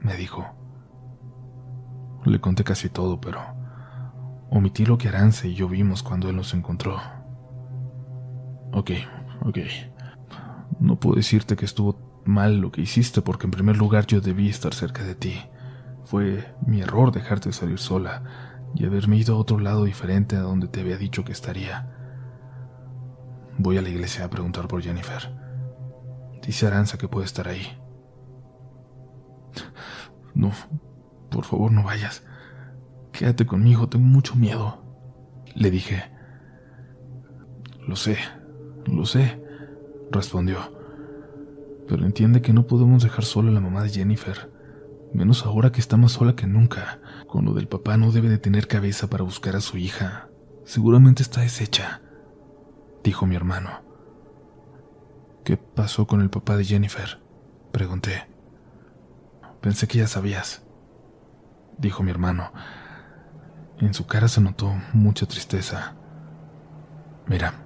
me 0.00 0.14
dijo. 0.16 0.44
Le 2.24 2.40
conté 2.40 2.64
casi 2.64 2.88
todo, 2.88 3.20
pero 3.20 3.40
omití 4.50 4.84
lo 4.84 4.98
que 4.98 5.08
Arance 5.08 5.48
y 5.48 5.54
yo 5.54 5.68
vimos 5.68 6.02
cuando 6.02 6.28
él 6.28 6.36
nos 6.36 6.52
encontró. 6.52 6.96
Ok, 8.72 8.90
ok. 9.42 9.58
No 10.86 11.00
puedo 11.00 11.16
decirte 11.16 11.56
que 11.56 11.64
estuvo 11.64 12.22
mal 12.24 12.58
lo 12.58 12.70
que 12.70 12.80
hiciste 12.80 13.20
porque 13.20 13.46
en 13.46 13.50
primer 13.50 13.76
lugar 13.76 14.06
yo 14.06 14.20
debí 14.20 14.48
estar 14.48 14.72
cerca 14.72 15.02
de 15.02 15.16
ti. 15.16 15.34
Fue 16.04 16.54
mi 16.64 16.80
error 16.80 17.10
dejarte 17.10 17.52
salir 17.52 17.80
sola 17.80 18.22
y 18.76 18.86
haberme 18.86 19.16
ido 19.16 19.34
a 19.34 19.38
otro 19.38 19.58
lado 19.58 19.82
diferente 19.82 20.36
a 20.36 20.42
donde 20.42 20.68
te 20.68 20.80
había 20.80 20.96
dicho 20.96 21.24
que 21.24 21.32
estaría. 21.32 21.92
Voy 23.58 23.78
a 23.78 23.82
la 23.82 23.88
iglesia 23.88 24.24
a 24.24 24.30
preguntar 24.30 24.68
por 24.68 24.80
Jennifer. 24.80 25.28
Dice 26.46 26.68
Aranza 26.68 26.98
que 26.98 27.08
puede 27.08 27.26
estar 27.26 27.48
ahí. 27.48 27.66
No, 30.36 30.52
por 31.32 31.44
favor 31.44 31.72
no 31.72 31.82
vayas. 31.82 32.24
Quédate 33.10 33.44
conmigo, 33.44 33.88
tengo 33.88 34.04
mucho 34.04 34.36
miedo. 34.36 34.84
Le 35.52 35.72
dije. 35.72 36.04
Lo 37.88 37.96
sé, 37.96 38.18
lo 38.86 39.04
sé, 39.04 39.42
respondió. 40.12 40.75
Pero 41.88 42.04
entiende 42.04 42.42
que 42.42 42.52
no 42.52 42.66
podemos 42.66 43.02
dejar 43.02 43.24
sola 43.24 43.50
a 43.50 43.54
la 43.54 43.60
mamá 43.60 43.82
de 43.82 43.90
Jennifer, 43.90 44.50
menos 45.12 45.44
ahora 45.44 45.72
que 45.72 45.80
está 45.80 45.96
más 45.96 46.12
sola 46.12 46.34
que 46.34 46.46
nunca. 46.46 47.00
Con 47.26 47.44
lo 47.44 47.54
del 47.54 47.68
papá 47.68 47.96
no 47.96 48.12
debe 48.12 48.28
de 48.28 48.38
tener 48.38 48.66
cabeza 48.66 49.08
para 49.08 49.24
buscar 49.24 49.56
a 49.56 49.60
su 49.60 49.76
hija. 49.76 50.28
Seguramente 50.64 51.22
está 51.22 51.42
deshecha, 51.42 52.02
dijo 53.04 53.26
mi 53.26 53.36
hermano. 53.36 53.70
¿Qué 55.44 55.56
pasó 55.56 56.06
con 56.06 56.20
el 56.20 56.30
papá 56.30 56.56
de 56.56 56.64
Jennifer? 56.64 57.20
Pregunté. 57.70 58.26
Pensé 59.60 59.86
que 59.86 59.98
ya 59.98 60.08
sabías, 60.08 60.62
dijo 61.78 62.02
mi 62.02 62.10
hermano. 62.10 62.50
En 63.78 63.94
su 63.94 64.06
cara 64.06 64.26
se 64.26 64.40
notó 64.40 64.72
mucha 64.92 65.26
tristeza. 65.26 65.94
Mira, 67.26 67.65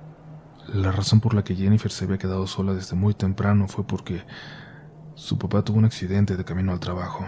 la 0.72 0.92
razón 0.92 1.20
por 1.20 1.34
la 1.34 1.42
que 1.42 1.56
Jennifer 1.56 1.90
se 1.90 2.04
había 2.04 2.18
quedado 2.18 2.46
sola 2.46 2.74
desde 2.74 2.96
muy 2.96 3.14
temprano 3.14 3.66
fue 3.66 3.86
porque 3.86 4.24
su 5.14 5.38
papá 5.38 5.62
tuvo 5.62 5.78
un 5.78 5.84
accidente 5.84 6.36
de 6.36 6.44
camino 6.44 6.72
al 6.72 6.80
trabajo. 6.80 7.24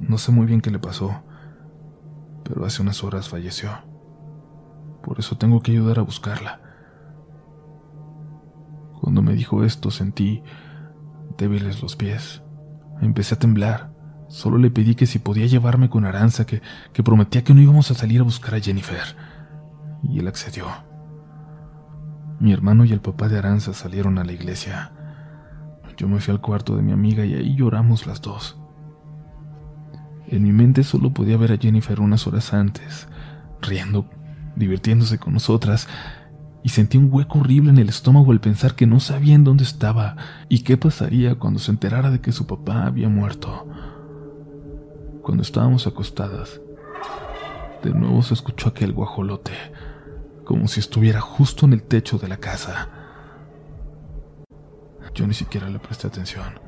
No 0.00 0.18
sé 0.18 0.32
muy 0.32 0.46
bien 0.46 0.60
qué 0.60 0.70
le 0.70 0.78
pasó, 0.78 1.22
pero 2.42 2.64
hace 2.64 2.82
unas 2.82 3.04
horas 3.04 3.28
falleció. 3.28 3.70
Por 5.02 5.20
eso 5.20 5.36
tengo 5.36 5.62
que 5.62 5.72
ayudar 5.72 5.98
a 5.98 6.02
buscarla. 6.02 6.60
Cuando 9.00 9.22
me 9.22 9.34
dijo 9.34 9.62
esto 9.64 9.90
sentí 9.90 10.42
débiles 11.38 11.80
los 11.80 11.94
pies. 11.94 12.42
Empecé 13.00 13.34
a 13.34 13.38
temblar. 13.38 13.92
Solo 14.28 14.58
le 14.58 14.70
pedí 14.70 14.94
que 14.94 15.06
si 15.06 15.18
podía 15.18 15.46
llevarme 15.46 15.90
con 15.90 16.04
Aranza, 16.04 16.44
que, 16.44 16.60
que 16.92 17.02
prometía 17.02 17.44
que 17.44 17.54
no 17.54 17.60
íbamos 17.60 17.90
a 17.90 17.94
salir 17.94 18.20
a 18.20 18.24
buscar 18.24 18.54
a 18.54 18.60
Jennifer. 18.60 19.16
Y 20.02 20.18
él 20.18 20.26
accedió. 20.26 20.66
Mi 22.40 22.52
hermano 22.52 22.84
y 22.84 22.92
el 22.92 23.00
papá 23.00 23.28
de 23.28 23.38
Aranza 23.38 23.72
salieron 23.72 24.18
a 24.18 24.24
la 24.24 24.32
iglesia. 24.32 24.92
Yo 25.96 26.08
me 26.08 26.20
fui 26.20 26.32
al 26.32 26.40
cuarto 26.40 26.76
de 26.76 26.82
mi 26.82 26.92
amiga 26.92 27.24
y 27.24 27.34
ahí 27.34 27.54
lloramos 27.54 28.06
las 28.06 28.20
dos. 28.20 28.58
En 30.26 30.42
mi 30.42 30.52
mente 30.52 30.82
solo 30.82 31.12
podía 31.12 31.36
ver 31.36 31.52
a 31.52 31.58
Jennifer 31.58 32.00
unas 32.00 32.26
horas 32.26 32.52
antes, 32.52 33.08
riendo, 33.60 34.06
divirtiéndose 34.56 35.18
con 35.18 35.34
nosotras, 35.34 35.88
y 36.64 36.70
sentí 36.70 36.96
un 36.96 37.12
hueco 37.12 37.40
horrible 37.40 37.70
en 37.70 37.78
el 37.78 37.90
estómago 37.90 38.32
al 38.32 38.40
pensar 38.40 38.74
que 38.74 38.86
no 38.86 38.98
sabía 38.98 39.34
en 39.34 39.44
dónde 39.44 39.64
estaba 39.64 40.16
y 40.48 40.60
qué 40.60 40.76
pasaría 40.78 41.34
cuando 41.34 41.60
se 41.60 41.70
enterara 41.70 42.10
de 42.10 42.20
que 42.20 42.32
su 42.32 42.46
papá 42.46 42.86
había 42.86 43.08
muerto. 43.08 43.68
Cuando 45.22 45.42
estábamos 45.42 45.86
acostadas, 45.86 46.60
de 47.82 47.92
nuevo 47.92 48.22
se 48.22 48.32
escuchó 48.32 48.70
aquel 48.70 48.92
guajolote, 48.92 49.52
como 50.54 50.68
si 50.68 50.78
estuviera 50.78 51.20
justo 51.20 51.66
en 51.66 51.72
el 51.72 51.82
techo 51.82 52.16
de 52.16 52.28
la 52.28 52.36
casa. 52.36 52.88
Yo 55.12 55.26
ni 55.26 55.34
siquiera 55.34 55.68
le 55.68 55.80
presté 55.80 56.06
atención. 56.06 56.60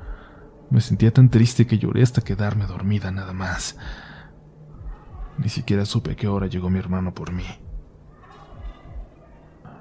Me 0.70 0.80
sentía 0.80 1.12
tan 1.12 1.30
triste 1.30 1.68
que 1.68 1.78
lloré 1.78 2.03
hasta 2.03 2.20
quedarme 2.20 2.66
dormida 2.66 3.12
nada 3.12 3.32
más. 3.32 3.78
Ni 5.39 5.49
siquiera 5.49 5.84
supe 5.84 6.11
a 6.11 6.16
qué 6.16 6.26
hora 6.26 6.49
llegó 6.49 6.68
mi 6.68 6.80
hermano 6.80 7.14
por 7.14 7.32
mí. 7.32 7.45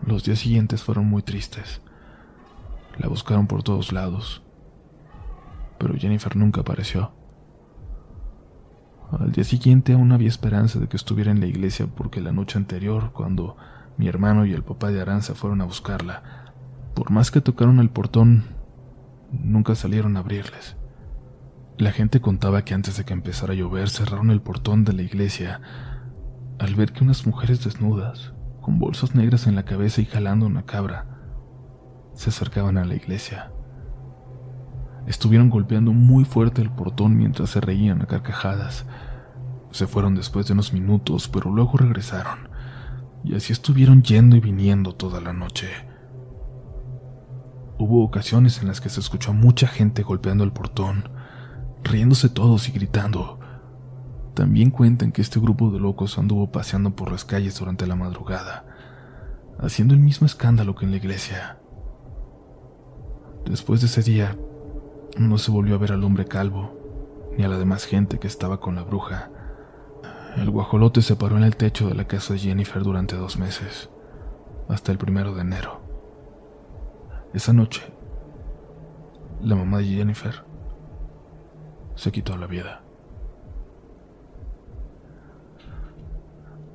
Los 0.05 0.23
días 0.23 0.37
siguientes 0.37 0.83
fueron 0.83 1.07
muy 1.07 1.23
tristes. 1.23 1.81
La 2.99 3.07
buscaron 3.07 3.47
por 3.47 3.63
todos 3.63 3.91
lados, 3.91 4.43
pero 5.79 5.95
Jennifer 5.95 6.35
nunca 6.35 6.61
apareció. 6.61 7.11
Al 9.19 9.31
día 9.31 9.43
siguiente 9.43 9.93
aún 9.93 10.11
había 10.11 10.27
esperanza 10.27 10.79
de 10.79 10.87
que 10.87 10.95
estuviera 10.95 11.31
en 11.31 11.39
la 11.39 11.47
iglesia 11.47 11.87
porque 11.87 12.21
la 12.21 12.31
noche 12.31 12.59
anterior, 12.59 13.11
cuando 13.11 13.57
mi 13.97 14.07
hermano 14.07 14.45
y 14.45 14.53
el 14.53 14.63
papá 14.63 14.91
de 14.91 15.01
Aranza 15.01 15.35
fueron 15.35 15.61
a 15.61 15.65
buscarla, 15.65 16.53
por 16.93 17.11
más 17.11 17.31
que 17.31 17.41
tocaron 17.41 17.79
el 17.79 17.89
portón, 17.89 18.45
nunca 19.31 19.75
salieron 19.75 20.17
a 20.17 20.21
abrirles. 20.21 20.77
La 21.77 21.91
gente 21.91 22.21
contaba 22.21 22.63
que 22.63 22.73
antes 22.73 22.97
de 22.97 23.03
que 23.03 23.13
empezara 23.13 23.53
a 23.53 23.55
llover 23.55 23.89
cerraron 23.89 24.31
el 24.31 24.41
portón 24.41 24.85
de 24.85 24.93
la 24.93 25.01
iglesia 25.01 25.59
al 26.57 26.73
ver 26.75 26.93
que 26.93 27.03
unas 27.03 27.27
mujeres 27.27 27.63
desnudas, 27.63 28.33
con 28.61 28.79
bolsas 28.79 29.13
negras 29.13 29.45
en 29.45 29.55
la 29.55 29.65
cabeza 29.65 30.01
y 30.01 30.05
jalando 30.05 30.45
una 30.45 30.65
cabra, 30.65 31.05
se 32.13 32.29
acercaban 32.29 32.77
a 32.77 32.85
la 32.85 32.95
iglesia. 32.95 33.51
Estuvieron 35.05 35.49
golpeando 35.49 35.91
muy 35.91 36.23
fuerte 36.23 36.61
el 36.61 36.71
portón 36.71 37.17
mientras 37.17 37.51
se 37.51 37.61
reían 37.61 38.01
a 38.01 38.05
carcajadas. 38.05 38.85
Se 39.71 39.85
fueron 39.85 40.15
después 40.15 40.47
de 40.47 40.53
unos 40.53 40.73
minutos, 40.73 41.27
pero 41.27 41.51
luego 41.51 41.77
regresaron, 41.77 42.49
y 43.25 43.35
así 43.35 43.51
estuvieron 43.51 44.03
yendo 44.03 44.35
y 44.35 44.39
viniendo 44.39 44.93
toda 44.93 45.19
la 45.19 45.33
noche. 45.33 45.67
Hubo 47.77 48.03
ocasiones 48.03 48.61
en 48.61 48.67
las 48.67 48.79
que 48.79 48.89
se 48.89 48.99
escuchó 48.99 49.31
a 49.31 49.33
mucha 49.33 49.67
gente 49.67 50.03
golpeando 50.03 50.43
el 50.43 50.53
portón, 50.53 51.09
riéndose 51.83 52.29
todos 52.29 52.69
y 52.69 52.71
gritando. 52.71 53.39
También 54.33 54.69
cuentan 54.69 55.11
que 55.11 55.21
este 55.21 55.39
grupo 55.39 55.71
de 55.71 55.79
locos 55.79 56.17
anduvo 56.17 56.51
paseando 56.51 56.95
por 56.95 57.11
las 57.11 57.25
calles 57.25 57.59
durante 57.59 57.87
la 57.87 57.95
madrugada, 57.95 58.65
haciendo 59.59 59.93
el 59.93 59.99
mismo 59.99 60.25
escándalo 60.25 60.75
que 60.75 60.85
en 60.85 60.91
la 60.91 60.97
iglesia. 60.97 61.59
Después 63.45 63.81
de 63.81 63.87
ese 63.87 64.03
día, 64.03 64.37
no 65.17 65.37
se 65.37 65.51
volvió 65.51 65.75
a 65.75 65.79
ver 65.79 65.91
al 65.91 66.03
hombre 66.03 66.25
calvo, 66.25 66.79
ni 67.37 67.43
a 67.43 67.47
la 67.47 67.57
demás 67.57 67.85
gente 67.85 68.19
que 68.19 68.27
estaba 68.27 68.59
con 68.59 68.75
la 68.75 68.83
bruja. 68.83 69.31
El 70.35 70.49
guajolote 70.49 71.01
se 71.01 71.15
paró 71.15 71.37
en 71.37 71.43
el 71.43 71.55
techo 71.55 71.87
de 71.87 71.95
la 71.95 72.05
casa 72.07 72.33
de 72.33 72.39
Jennifer 72.39 72.83
durante 72.83 73.15
dos 73.15 73.37
meses, 73.37 73.89
hasta 74.67 74.91
el 74.91 74.97
primero 74.97 75.33
de 75.33 75.41
enero. 75.41 75.81
Esa 77.33 77.53
noche, 77.53 77.81
la 79.41 79.55
mamá 79.55 79.77
de 79.77 79.85
Jennifer 79.85 80.43
se 81.95 82.11
quitó 82.11 82.35
la 82.35 82.47
vida. 82.47 82.81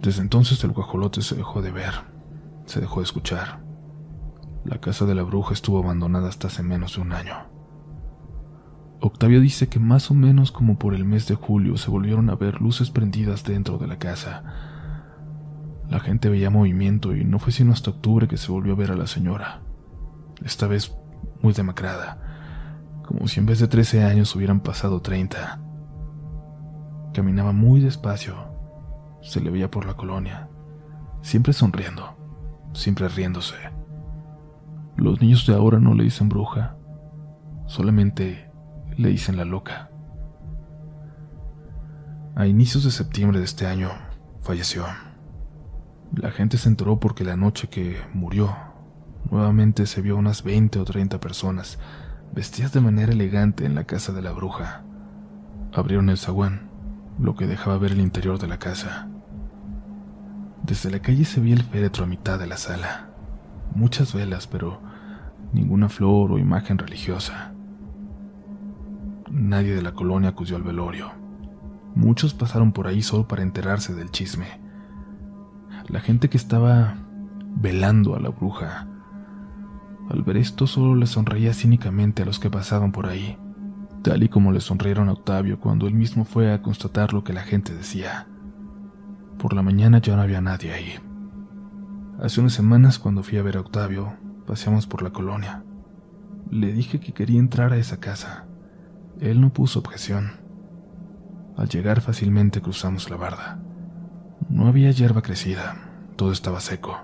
Desde 0.01 0.23
entonces 0.23 0.65
el 0.65 0.73
guajolote 0.73 1.21
se 1.21 1.37
dejó 1.37 1.61
de 1.61 1.71
ver, 1.71 1.93
se 2.65 2.81
dejó 2.81 3.01
de 3.01 3.05
escuchar. 3.05 3.61
La 4.65 4.81
casa 4.81 5.05
de 5.05 5.15
la 5.15 5.23
bruja 5.23 5.53
estuvo 5.53 5.79
abandonada 5.81 6.29
hasta 6.29 6.47
hace 6.47 6.63
menos 6.63 6.97
de 6.97 7.03
un 7.03 7.13
año. 7.13 7.50
Octavio 9.03 9.41
dice 9.41 9.69
que 9.69 9.79
más 9.79 10.11
o 10.11 10.15
menos 10.15 10.53
como 10.53 10.79
por 10.79 10.95
el 10.95 11.07
mes 11.07 11.27
de 11.27 11.35
julio 11.35 11.79
se 11.79 11.91
volvieron 11.91 12.29
a 12.29 12.35
ver 12.35 12.61
luces 12.61 12.91
prendidas 12.91 13.45
dentro 13.45 13.79
de 13.79 13.87
la 13.87 13.99
casa. 13.99 14.43
La 15.89 16.01
gente 16.01 16.29
veía 16.29 16.51
movimiento 16.51 17.17
y 17.17 17.25
no 17.25 17.39
fue 17.39 17.51
sino 17.51 17.73
hasta 17.73 17.91
octubre 17.91 18.29
que 18.29 18.37
se 18.37 18.53
volvió 18.53 18.75
a 18.75 18.77
ver 18.77 18.91
a 18.91 18.97
la 18.97 19.07
señora, 19.07 19.63
esta 20.45 20.67
vez 20.67 20.95
muy 21.41 21.55
demacrada, 21.55 23.03
como 23.07 23.27
si 23.27 23.41
en 23.41 23.47
vez 23.47 23.59
de 23.59 23.69
13 23.69 24.05
años 24.05 24.37
hubieran 24.37 24.61
pasado 24.61 25.01
30. 25.01 25.61
Caminaba 27.15 27.53
muy 27.53 27.81
despacio, 27.81 28.37
se 29.23 29.41
le 29.41 29.51
veía 29.51 29.71
por 29.71 29.87
la 29.87 29.95
colonia, 29.95 30.51
siempre 31.23 31.55
sonriendo, 31.55 32.17
siempre 32.75 33.09
riéndose. 33.09 33.57
Los 34.97 35.23
niños 35.23 35.47
de 35.47 35.55
ahora 35.55 35.81
no 35.81 35.95
le 35.95 36.05
dicen 36.05 36.29
bruja, 36.29 36.77
solamente 37.67 38.50
le 39.01 39.09
dicen 39.09 39.39
la 39.39 39.47
loca. 39.47 39.89
A 42.37 42.47
inicios 42.47 42.85
de 42.85 42.91
septiembre 42.91 43.39
de 43.39 43.47
este 43.47 43.67
año 43.67 43.91
falleció. 44.43 44.85
La 46.15 46.31
gente 46.31 46.59
se 46.59 46.69
enteró 46.69 47.01
porque 47.01 47.25
la 47.25 47.37
noche 47.37 47.69
que 47.69 47.97
murió, 48.13 48.55
nuevamente 49.31 49.87
se 49.87 50.03
vio 50.03 50.17
unas 50.17 50.43
20 50.43 50.81
o 50.81 50.85
30 50.85 51.19
personas 51.19 51.79
vestidas 52.33 52.73
de 52.73 52.83
manera 52.83 53.13
elegante 53.13 53.65
en 53.65 53.75
la 53.75 53.85
casa 53.85 54.13
de 54.13 54.21
la 54.21 54.33
bruja. 54.33 54.83
Abrieron 55.73 56.11
el 56.11 56.19
zaguán 56.19 56.69
lo 57.19 57.37
que 57.37 57.47
dejaba 57.47 57.79
ver 57.79 57.93
el 57.93 58.01
interior 58.01 58.39
de 58.39 58.49
la 58.49 58.59
casa. 58.59 59.09
Desde 60.63 60.91
la 60.91 61.01
calle 61.01 61.25
se 61.25 61.41
veía 61.41 61.55
el 61.55 61.63
féretro 61.63 62.05
a 62.05 62.07
mitad 62.07 62.39
de 62.39 62.47
la 62.47 62.59
sala. 62.59 63.09
Muchas 63.75 64.13
velas, 64.13 64.47
pero 64.47 64.81
ninguna 65.53 65.89
flor 65.89 66.33
o 66.33 66.39
imagen 66.39 66.77
religiosa. 66.77 67.55
Nadie 69.31 69.77
de 69.77 69.83
la 69.83 69.93
colonia 69.93 70.31
acudió 70.31 70.57
al 70.57 70.65
velorio. 70.65 71.13
Muchos 71.95 72.35
pasaron 72.35 72.73
por 72.73 72.89
ahí 72.89 73.01
solo 73.01 73.29
para 73.29 73.43
enterarse 73.43 73.95
del 73.95 74.11
chisme. 74.11 74.61
La 75.87 76.01
gente 76.01 76.29
que 76.29 76.37
estaba 76.37 76.97
velando 77.57 78.17
a 78.17 78.21
la 78.21 78.31
bruja. 78.31 78.89
Al 80.09 80.23
ver 80.25 80.37
esto 80.37 80.67
solo 80.67 80.97
le 80.97 81.07
sonreía 81.07 81.55
cínicamente 81.55 82.23
a 82.23 82.27
los 82.27 82.41
que 82.41 82.51
pasaban 82.51 82.91
por 82.91 83.07
ahí, 83.07 83.39
tal 84.03 84.25
y 84.25 84.29
como 84.29 84.51
le 84.51 84.61
sonrieron 84.61 85.09
a 85.09 85.13
Octavio 85.13 85.61
cuando 85.61 85.87
él 85.87 85.95
mismo 85.95 86.25
fue 86.25 86.53
a 86.53 86.61
constatar 86.61 87.13
lo 87.13 87.23
que 87.23 87.33
la 87.33 87.43
gente 87.43 87.73
decía. 87.73 88.27
Por 89.39 89.53
la 89.53 89.63
mañana 89.63 90.01
ya 90.01 90.17
no 90.17 90.23
había 90.23 90.41
nadie 90.41 90.73
ahí. 90.73 90.95
Hace 92.21 92.41
unas 92.41 92.53
semanas 92.53 92.99
cuando 92.99 93.23
fui 93.23 93.39
a 93.39 93.43
ver 93.43 93.57
a 93.57 93.61
Octavio, 93.61 94.13
paseamos 94.47 94.89
por 94.89 95.03
la 95.03 95.11
colonia. 95.11 95.63
Le 96.51 96.73
dije 96.73 96.99
que 96.99 97.13
quería 97.13 97.39
entrar 97.39 97.73
a 97.73 97.77
esa 97.77 98.01
casa. 98.01 98.50
Él 99.21 99.43
no 99.43 99.53
puso 99.53 99.81
objeción. 99.81 100.33
Al 101.57 101.69
llegar 101.69 102.01
fácilmente 102.01 102.63
cruzamos 102.63 103.11
la 103.11 103.17
barda. 103.17 103.59
No 104.49 104.67
había 104.67 104.91
hierba 104.91 105.21
crecida, 105.21 105.77
todo 106.17 106.33
estaba 106.33 106.59
seco. 106.61 106.97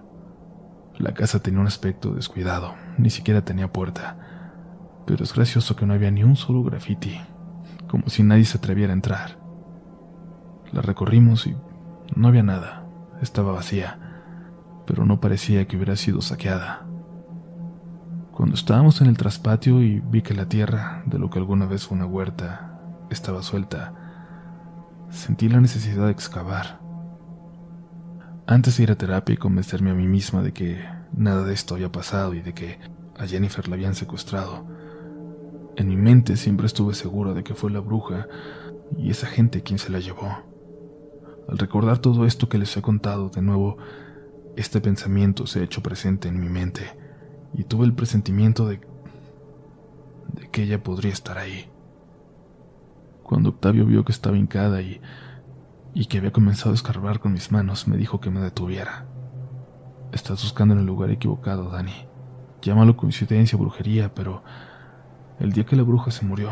La 0.98 1.12
casa 1.12 1.40
tenía 1.40 1.60
un 1.60 1.66
aspecto 1.66 2.14
descuidado, 2.14 2.74
ni 2.96 3.10
siquiera 3.10 3.44
tenía 3.44 3.70
puerta, 3.70 4.16
pero 5.06 5.24
es 5.24 5.34
gracioso 5.34 5.76
que 5.76 5.84
no 5.84 5.92
había 5.92 6.10
ni 6.10 6.24
un 6.24 6.36
solo 6.36 6.62
graffiti, 6.62 7.20
como 7.86 8.08
si 8.08 8.22
nadie 8.22 8.46
se 8.46 8.56
atreviera 8.56 8.94
a 8.94 8.96
entrar. 8.96 9.38
La 10.72 10.80
recorrimos 10.80 11.46
y 11.46 11.54
no 12.14 12.28
había 12.28 12.42
nada, 12.42 12.86
estaba 13.20 13.52
vacía, 13.52 13.98
pero 14.86 15.04
no 15.04 15.20
parecía 15.20 15.68
que 15.68 15.76
hubiera 15.76 15.96
sido 15.96 16.22
saqueada. 16.22 16.85
Cuando 18.36 18.54
estábamos 18.54 19.00
en 19.00 19.06
el 19.06 19.16
traspatio 19.16 19.80
y 19.80 20.00
vi 20.00 20.20
que 20.20 20.34
la 20.34 20.46
tierra, 20.46 21.02
de 21.06 21.18
lo 21.18 21.30
que 21.30 21.38
alguna 21.38 21.64
vez 21.64 21.86
fue 21.86 21.96
una 21.96 22.04
huerta, 22.04 22.78
estaba 23.08 23.42
suelta, 23.42 23.94
sentí 25.08 25.48
la 25.48 25.58
necesidad 25.58 26.04
de 26.04 26.12
excavar. 26.12 26.78
Antes 28.46 28.76
de 28.76 28.82
ir 28.82 28.90
a 28.90 28.98
terapia 28.98 29.32
y 29.32 29.38
convencerme 29.38 29.88
a 29.88 29.94
mí 29.94 30.06
misma 30.06 30.42
de 30.42 30.52
que 30.52 30.84
nada 31.16 31.44
de 31.44 31.54
esto 31.54 31.76
había 31.76 31.90
pasado 31.90 32.34
y 32.34 32.42
de 32.42 32.52
que 32.52 32.78
a 33.16 33.26
Jennifer 33.26 33.68
la 33.68 33.76
habían 33.76 33.94
secuestrado, 33.94 34.66
en 35.76 35.88
mi 35.88 35.96
mente 35.96 36.36
siempre 36.36 36.66
estuve 36.66 36.92
segura 36.92 37.32
de 37.32 37.42
que 37.42 37.54
fue 37.54 37.70
la 37.70 37.80
bruja 37.80 38.26
y 38.98 39.08
esa 39.08 39.28
gente 39.28 39.62
quien 39.62 39.78
se 39.78 39.90
la 39.90 39.98
llevó. 39.98 40.28
Al 41.48 41.56
recordar 41.56 42.00
todo 42.00 42.26
esto 42.26 42.50
que 42.50 42.58
les 42.58 42.76
he 42.76 42.82
contado, 42.82 43.30
de 43.30 43.40
nuevo, 43.40 43.78
este 44.56 44.82
pensamiento 44.82 45.46
se 45.46 45.60
ha 45.60 45.64
hecho 45.64 45.82
presente 45.82 46.28
en 46.28 46.38
mi 46.38 46.50
mente 46.50 47.05
y 47.54 47.64
tuve 47.64 47.86
el 47.86 47.94
presentimiento 47.94 48.66
de, 48.66 48.80
de 50.34 50.50
que 50.50 50.62
ella 50.62 50.82
podría 50.82 51.12
estar 51.12 51.38
ahí. 51.38 51.68
Cuando 53.22 53.50
Octavio 53.50 53.86
vio 53.86 54.04
que 54.04 54.12
estaba 54.12 54.36
hincada 54.36 54.80
y 54.82 55.00
y 55.96 56.04
que 56.04 56.18
había 56.18 56.30
comenzado 56.30 56.72
a 56.72 56.74
escarbar 56.74 57.20
con 57.20 57.32
mis 57.32 57.50
manos, 57.50 57.88
me 57.88 57.96
dijo 57.96 58.20
que 58.20 58.28
me 58.28 58.40
detuviera. 58.40 59.06
Estás 60.12 60.42
buscando 60.42 60.74
en 60.74 60.80
el 60.80 60.86
lugar 60.86 61.10
equivocado, 61.10 61.70
Dani. 61.70 62.06
Llámalo 62.60 62.98
coincidencia 62.98 63.56
o 63.56 63.62
brujería, 63.62 64.12
pero 64.14 64.42
el 65.40 65.52
día 65.52 65.64
que 65.64 65.74
la 65.74 65.84
bruja 65.84 66.10
se 66.10 66.26
murió, 66.26 66.50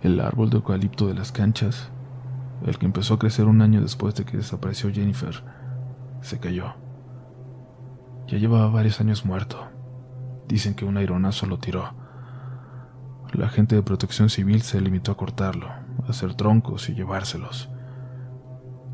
el 0.00 0.18
árbol 0.18 0.48
de 0.48 0.56
eucalipto 0.56 1.06
de 1.06 1.12
las 1.12 1.30
canchas, 1.30 1.90
el 2.64 2.78
que 2.78 2.86
empezó 2.86 3.12
a 3.12 3.18
crecer 3.18 3.44
un 3.44 3.60
año 3.60 3.82
después 3.82 4.14
de 4.14 4.24
que 4.24 4.38
desapareció 4.38 4.90
Jennifer, 4.90 5.44
se 6.22 6.40
cayó. 6.40 6.72
Ya 8.28 8.38
llevaba 8.38 8.70
varios 8.70 8.98
años 8.98 9.26
muerto. 9.26 9.73
Dicen 10.48 10.74
que 10.74 10.84
un 10.84 10.96
aironazo 10.96 11.46
lo 11.46 11.58
tiró. 11.58 11.94
La 13.32 13.48
gente 13.48 13.74
de 13.74 13.82
protección 13.82 14.30
civil 14.30 14.62
se 14.62 14.80
limitó 14.80 15.12
a 15.12 15.16
cortarlo, 15.16 15.68
a 15.68 16.10
hacer 16.10 16.34
troncos 16.34 16.88
y 16.88 16.94
llevárselos. 16.94 17.70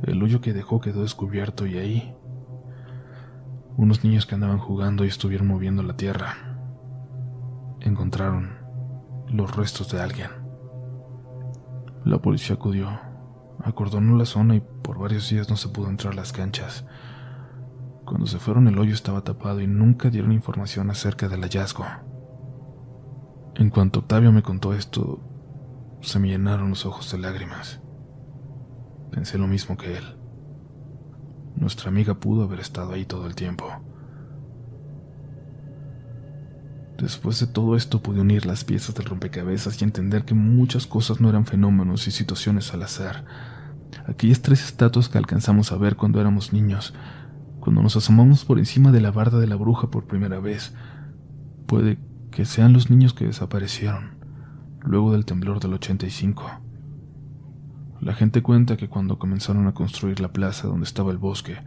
El 0.02 0.22
hoyo 0.22 0.40
que 0.40 0.52
dejó 0.52 0.80
quedó 0.80 1.02
descubierto 1.02 1.66
y 1.66 1.76
ahí 1.76 2.14
unos 3.76 4.04
niños 4.04 4.26
que 4.26 4.34
andaban 4.34 4.58
jugando 4.58 5.04
y 5.04 5.08
estuvieron 5.08 5.46
moviendo 5.46 5.82
la 5.82 5.96
tierra 5.96 6.50
encontraron 7.80 8.58
los 9.28 9.54
restos 9.56 9.90
de 9.90 10.00
alguien. 10.00 10.30
La 12.04 12.18
policía 12.18 12.56
acudió, 12.56 13.00
acordonó 13.62 14.16
la 14.16 14.26
zona 14.26 14.56
y 14.56 14.60
por 14.60 14.98
varios 14.98 15.28
días 15.30 15.48
no 15.48 15.56
se 15.56 15.68
pudo 15.68 15.88
entrar 15.88 16.12
a 16.12 16.16
las 16.16 16.32
canchas. 16.32 16.84
Cuando 18.10 18.26
se 18.26 18.40
fueron 18.40 18.66
el 18.66 18.76
hoyo 18.76 18.92
estaba 18.92 19.22
tapado 19.22 19.60
y 19.60 19.68
nunca 19.68 20.10
dieron 20.10 20.32
información 20.32 20.90
acerca 20.90 21.28
del 21.28 21.42
hallazgo. 21.42 21.86
En 23.54 23.70
cuanto 23.70 24.00
Octavio 24.00 24.32
me 24.32 24.42
contó 24.42 24.74
esto, 24.74 25.20
se 26.00 26.18
me 26.18 26.26
llenaron 26.26 26.70
los 26.70 26.84
ojos 26.86 27.12
de 27.12 27.18
lágrimas. 27.18 27.80
Pensé 29.12 29.38
lo 29.38 29.46
mismo 29.46 29.76
que 29.76 29.96
él. 29.96 30.02
Nuestra 31.54 31.88
amiga 31.88 32.14
pudo 32.14 32.42
haber 32.42 32.58
estado 32.58 32.94
ahí 32.94 33.04
todo 33.04 33.28
el 33.28 33.36
tiempo. 33.36 33.66
Después 36.98 37.38
de 37.38 37.46
todo 37.46 37.76
esto 37.76 38.02
pude 38.02 38.22
unir 38.22 38.44
las 38.44 38.64
piezas 38.64 38.96
del 38.96 39.06
rompecabezas 39.06 39.80
y 39.80 39.84
entender 39.84 40.24
que 40.24 40.34
muchas 40.34 40.88
cosas 40.88 41.20
no 41.20 41.28
eran 41.28 41.46
fenómenos 41.46 42.08
y 42.08 42.10
situaciones 42.10 42.74
al 42.74 42.82
azar. 42.82 43.24
Aquellas 44.08 44.42
tres 44.42 44.64
estatuas 44.64 45.08
que 45.08 45.18
alcanzamos 45.18 45.70
a 45.70 45.76
ver 45.76 45.94
cuando 45.94 46.20
éramos 46.20 46.52
niños, 46.52 46.92
cuando 47.60 47.82
nos 47.82 47.96
asomamos 47.96 48.44
por 48.44 48.58
encima 48.58 48.90
de 48.90 49.00
la 49.00 49.10
barda 49.10 49.38
de 49.38 49.46
la 49.46 49.56
bruja 49.56 49.90
por 49.90 50.06
primera 50.06 50.40
vez, 50.40 50.74
puede 51.66 51.98
que 52.30 52.44
sean 52.44 52.72
los 52.72 52.90
niños 52.90 53.14
que 53.14 53.26
desaparecieron 53.26 54.18
luego 54.82 55.12
del 55.12 55.24
temblor 55.24 55.60
del 55.60 55.74
85. 55.74 56.50
La 58.00 58.14
gente 58.14 58.42
cuenta 58.42 58.76
que 58.76 58.88
cuando 58.88 59.18
comenzaron 59.18 59.66
a 59.66 59.74
construir 59.74 60.20
la 60.20 60.32
plaza 60.32 60.68
donde 60.68 60.84
estaba 60.84 61.10
el 61.12 61.18
bosque, 61.18 61.58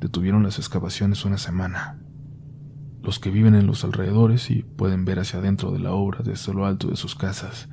detuvieron 0.00 0.42
las 0.42 0.58
excavaciones 0.58 1.24
una 1.24 1.38
semana. 1.38 1.98
Los 3.02 3.18
que 3.18 3.30
viven 3.30 3.54
en 3.54 3.66
los 3.66 3.84
alrededores 3.84 4.50
y 4.50 4.62
pueden 4.62 5.04
ver 5.04 5.18
hacia 5.18 5.38
adentro 5.38 5.72
de 5.72 5.80
la 5.80 5.92
obra 5.92 6.20
desde 6.24 6.54
lo 6.54 6.66
alto 6.66 6.88
de 6.88 6.96
sus 6.96 7.14
casas, 7.14 7.68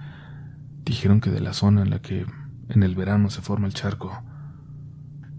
dijeron 0.85 1.21
que 1.21 1.29
de 1.29 1.41
la 1.41 1.53
zona 1.53 1.81
en 1.81 1.89
la 1.89 2.01
que 2.01 2.25
en 2.69 2.83
el 2.83 2.95
verano 2.95 3.29
se 3.29 3.41
forma 3.41 3.67
el 3.67 3.73
charco, 3.73 4.23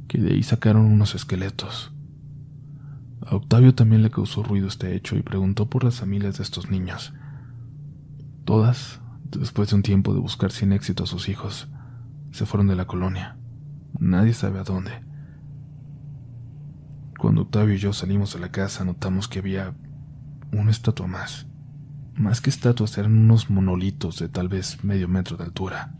que 0.08 0.18
de 0.18 0.34
ahí 0.34 0.42
sacaron 0.42 0.84
unos 0.84 1.14
esqueletos. 1.14 1.93
A 3.26 3.36
Octavio 3.36 3.74
también 3.74 4.02
le 4.02 4.10
causó 4.10 4.42
ruido 4.42 4.68
este 4.68 4.94
hecho 4.94 5.16
y 5.16 5.22
preguntó 5.22 5.70
por 5.70 5.82
las 5.82 5.96
familias 6.00 6.36
de 6.36 6.42
estos 6.42 6.70
niños. 6.70 7.14
Todas, 8.44 9.00
después 9.24 9.70
de 9.70 9.76
un 9.76 9.82
tiempo 9.82 10.12
de 10.12 10.20
buscar 10.20 10.52
sin 10.52 10.72
éxito 10.72 11.04
a 11.04 11.06
sus 11.06 11.30
hijos, 11.30 11.68
se 12.32 12.44
fueron 12.44 12.66
de 12.66 12.76
la 12.76 12.86
colonia. 12.86 13.38
Nadie 13.98 14.34
sabe 14.34 14.58
a 14.58 14.64
dónde. 14.64 14.90
Cuando 17.18 17.42
Octavio 17.42 17.74
y 17.74 17.78
yo 17.78 17.94
salimos 17.94 18.34
de 18.34 18.40
la 18.40 18.50
casa 18.50 18.84
notamos 18.84 19.28
que 19.28 19.38
había 19.38 19.74
una 20.52 20.70
estatua 20.70 21.06
más. 21.06 21.46
Más 22.16 22.42
que 22.42 22.50
estatuas 22.50 22.98
eran 22.98 23.16
unos 23.16 23.48
monolitos 23.48 24.18
de 24.18 24.28
tal 24.28 24.48
vez 24.48 24.84
medio 24.84 25.08
metro 25.08 25.38
de 25.38 25.44
altura. 25.44 25.94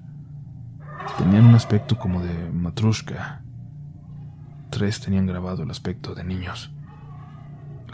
Tenían 1.17 1.47
un 1.47 1.55
aspecto 1.55 1.99
como 1.99 2.23
de 2.23 2.51
matrushka. 2.51 3.43
Tres 4.71 5.01
tenían 5.01 5.27
grabado 5.27 5.63
el 5.63 5.71
aspecto 5.71 6.15
de 6.15 6.25
niños. 6.25 6.74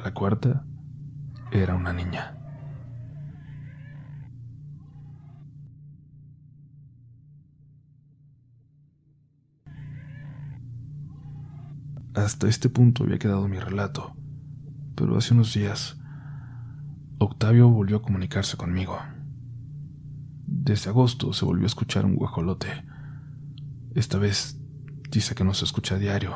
La 0.02 0.14
cuarta 0.14 0.64
era 1.52 1.74
una 1.74 1.92
niña. 1.92 2.34
Hasta 12.14 12.48
este 12.48 12.68
punto 12.70 13.04
había 13.04 13.18
quedado 13.18 13.46
mi 13.46 13.58
relato, 13.58 14.16
pero 14.94 15.18
hace 15.18 15.34
unos 15.34 15.52
días 15.54 15.98
Octavio 17.18 17.68
volvió 17.68 17.98
a 17.98 18.02
comunicarse 18.02 18.56
conmigo. 18.56 18.98
Desde 20.46 20.88
agosto 20.88 21.34
se 21.34 21.44
volvió 21.44 21.64
a 21.64 21.66
escuchar 21.66 22.06
un 22.06 22.16
guajolote. 22.16 22.68
Esta 23.94 24.16
vez 24.16 24.58
dice 25.10 25.34
que 25.34 25.44
no 25.44 25.52
se 25.52 25.66
escucha 25.66 25.96
a 25.96 25.98
diario. 25.98 26.34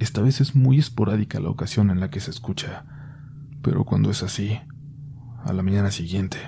Esta 0.00 0.22
vez 0.22 0.40
es 0.40 0.56
muy 0.56 0.78
esporádica 0.78 1.40
la 1.40 1.50
ocasión 1.50 1.90
en 1.90 2.00
la 2.00 2.08
que 2.08 2.20
se 2.20 2.30
escucha, 2.30 2.86
pero 3.60 3.84
cuando 3.84 4.10
es 4.10 4.22
así, 4.22 4.58
a 5.44 5.52
la 5.52 5.62
mañana 5.62 5.90
siguiente, 5.90 6.38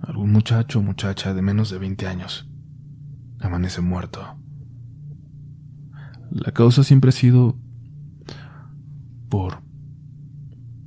algún 0.00 0.32
muchacho 0.32 0.78
o 0.78 0.82
muchacha 0.82 1.34
de 1.34 1.42
menos 1.42 1.68
de 1.68 1.78
20 1.78 2.06
años 2.06 2.48
amanece 3.38 3.82
muerto. 3.82 4.38
La 6.30 6.52
causa 6.52 6.84
siempre 6.84 7.10
ha 7.10 7.12
sido 7.12 7.58
por 9.28 9.60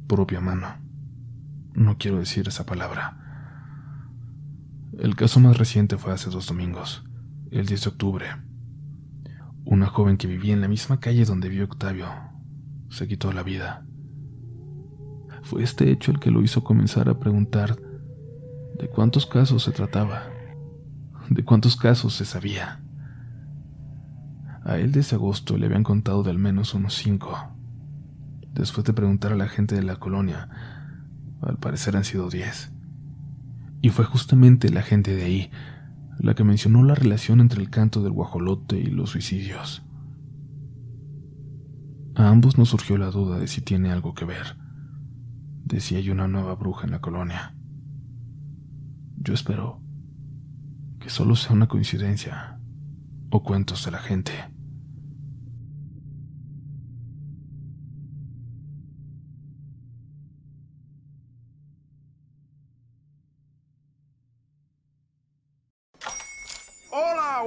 propia 0.08 0.42
mano. 0.42 0.68
No 1.76 2.00
quiero 2.00 2.18
decir 2.18 2.48
esa 2.48 2.66
palabra. 2.66 3.18
El 4.98 5.16
caso 5.16 5.40
más 5.40 5.60
reciente 5.60 6.00
fue 6.00 6.12
hace 6.12 6.32
dos 6.32 6.48
domingos. 6.48 7.04
el 7.52 7.68
10 7.68 7.84
de 7.84 7.90
octubre. 7.90 8.49
Una 9.66 9.88
joven 9.88 10.18
que 10.18 10.28
vivía 10.28 10.54
en 10.54 10.62
la 10.62 10.68
misma 10.68 11.00
calle 11.00 11.26
donde 11.26 11.50
vio 11.50 11.66
Octavio 11.66 12.08
se 12.90 13.08
quitó 13.08 13.32
la 13.32 13.44
vida. 13.44 13.86
Fue 15.44 15.64
este 15.64 15.92
hecho 15.92 16.12
el 16.12 16.20
que 16.20 16.32
lo 16.32 16.42
hizo 16.42 16.64
comenzar 16.64 17.10
a 17.10 17.20
preguntar 17.20 17.78
de 18.78 18.90
cuántos 18.90 19.26
casos 19.26 19.64
se 19.64 19.72
trataba, 19.72 20.24
de 21.30 21.44
cuántos 21.44 21.76
casos 21.76 22.14
se 22.14 22.26
sabía. 22.26 22.82
A 24.64 24.78
él 24.78 24.92
desde 24.92 25.16
agosto 25.16 25.58
le 25.58 25.66
habían 25.66 25.84
contado 25.84 26.24
de 26.24 26.32
al 26.32 26.40
menos 26.40 26.74
unos 26.74 26.96
cinco. 26.96 27.38
Después 28.54 28.86
de 28.86 28.94
preguntar 28.94 29.32
a 29.34 29.38
la 29.38 29.48
gente 29.48 29.76
de 29.76 29.84
la 29.84 29.98
colonia, 29.98 30.50
al 31.42 31.58
parecer 31.58 31.96
han 31.96 32.04
sido 32.04 32.30
diez. 32.30 32.72
Y 33.82 33.90
fue 33.90 34.06
justamente 34.06 34.70
la 34.70 34.82
gente 34.82 35.16
de 35.16 35.24
ahí 35.24 35.52
la 36.20 36.36
que 36.36 36.44
mencionó 36.44 36.84
la 36.84 36.96
relación 36.96 37.40
entre 37.40 37.62
el 37.62 37.70
canto 37.70 38.04
del 38.04 38.12
guajolote 38.12 38.78
y 38.78 38.88
los 38.88 39.12
suicidios. 39.12 39.84
A 42.16 42.28
ambos 42.28 42.58
nos 42.58 42.70
surgió 42.70 42.98
la 42.98 43.10
duda 43.10 43.40
de 43.40 43.48
si 43.48 43.62
tiene 43.62 43.92
algo 43.92 44.14
que 44.14 44.26
ver, 44.26 44.58
de 45.64 45.80
si 45.80 45.96
hay 45.96 46.10
una 46.10 46.28
nueva 46.28 46.56
bruja 46.56 46.86
en 46.86 46.92
la 46.92 47.00
colonia. 47.00 47.56
Yo 49.16 49.34
espero 49.34 49.82
que 51.00 51.10
solo 51.10 51.38
sea 51.38 51.54
una 51.54 51.68
coincidencia 51.68 52.60
o 53.30 53.42
cuentos 53.42 53.86
de 53.86 53.92
la 53.92 54.00
gente. 54.00 54.34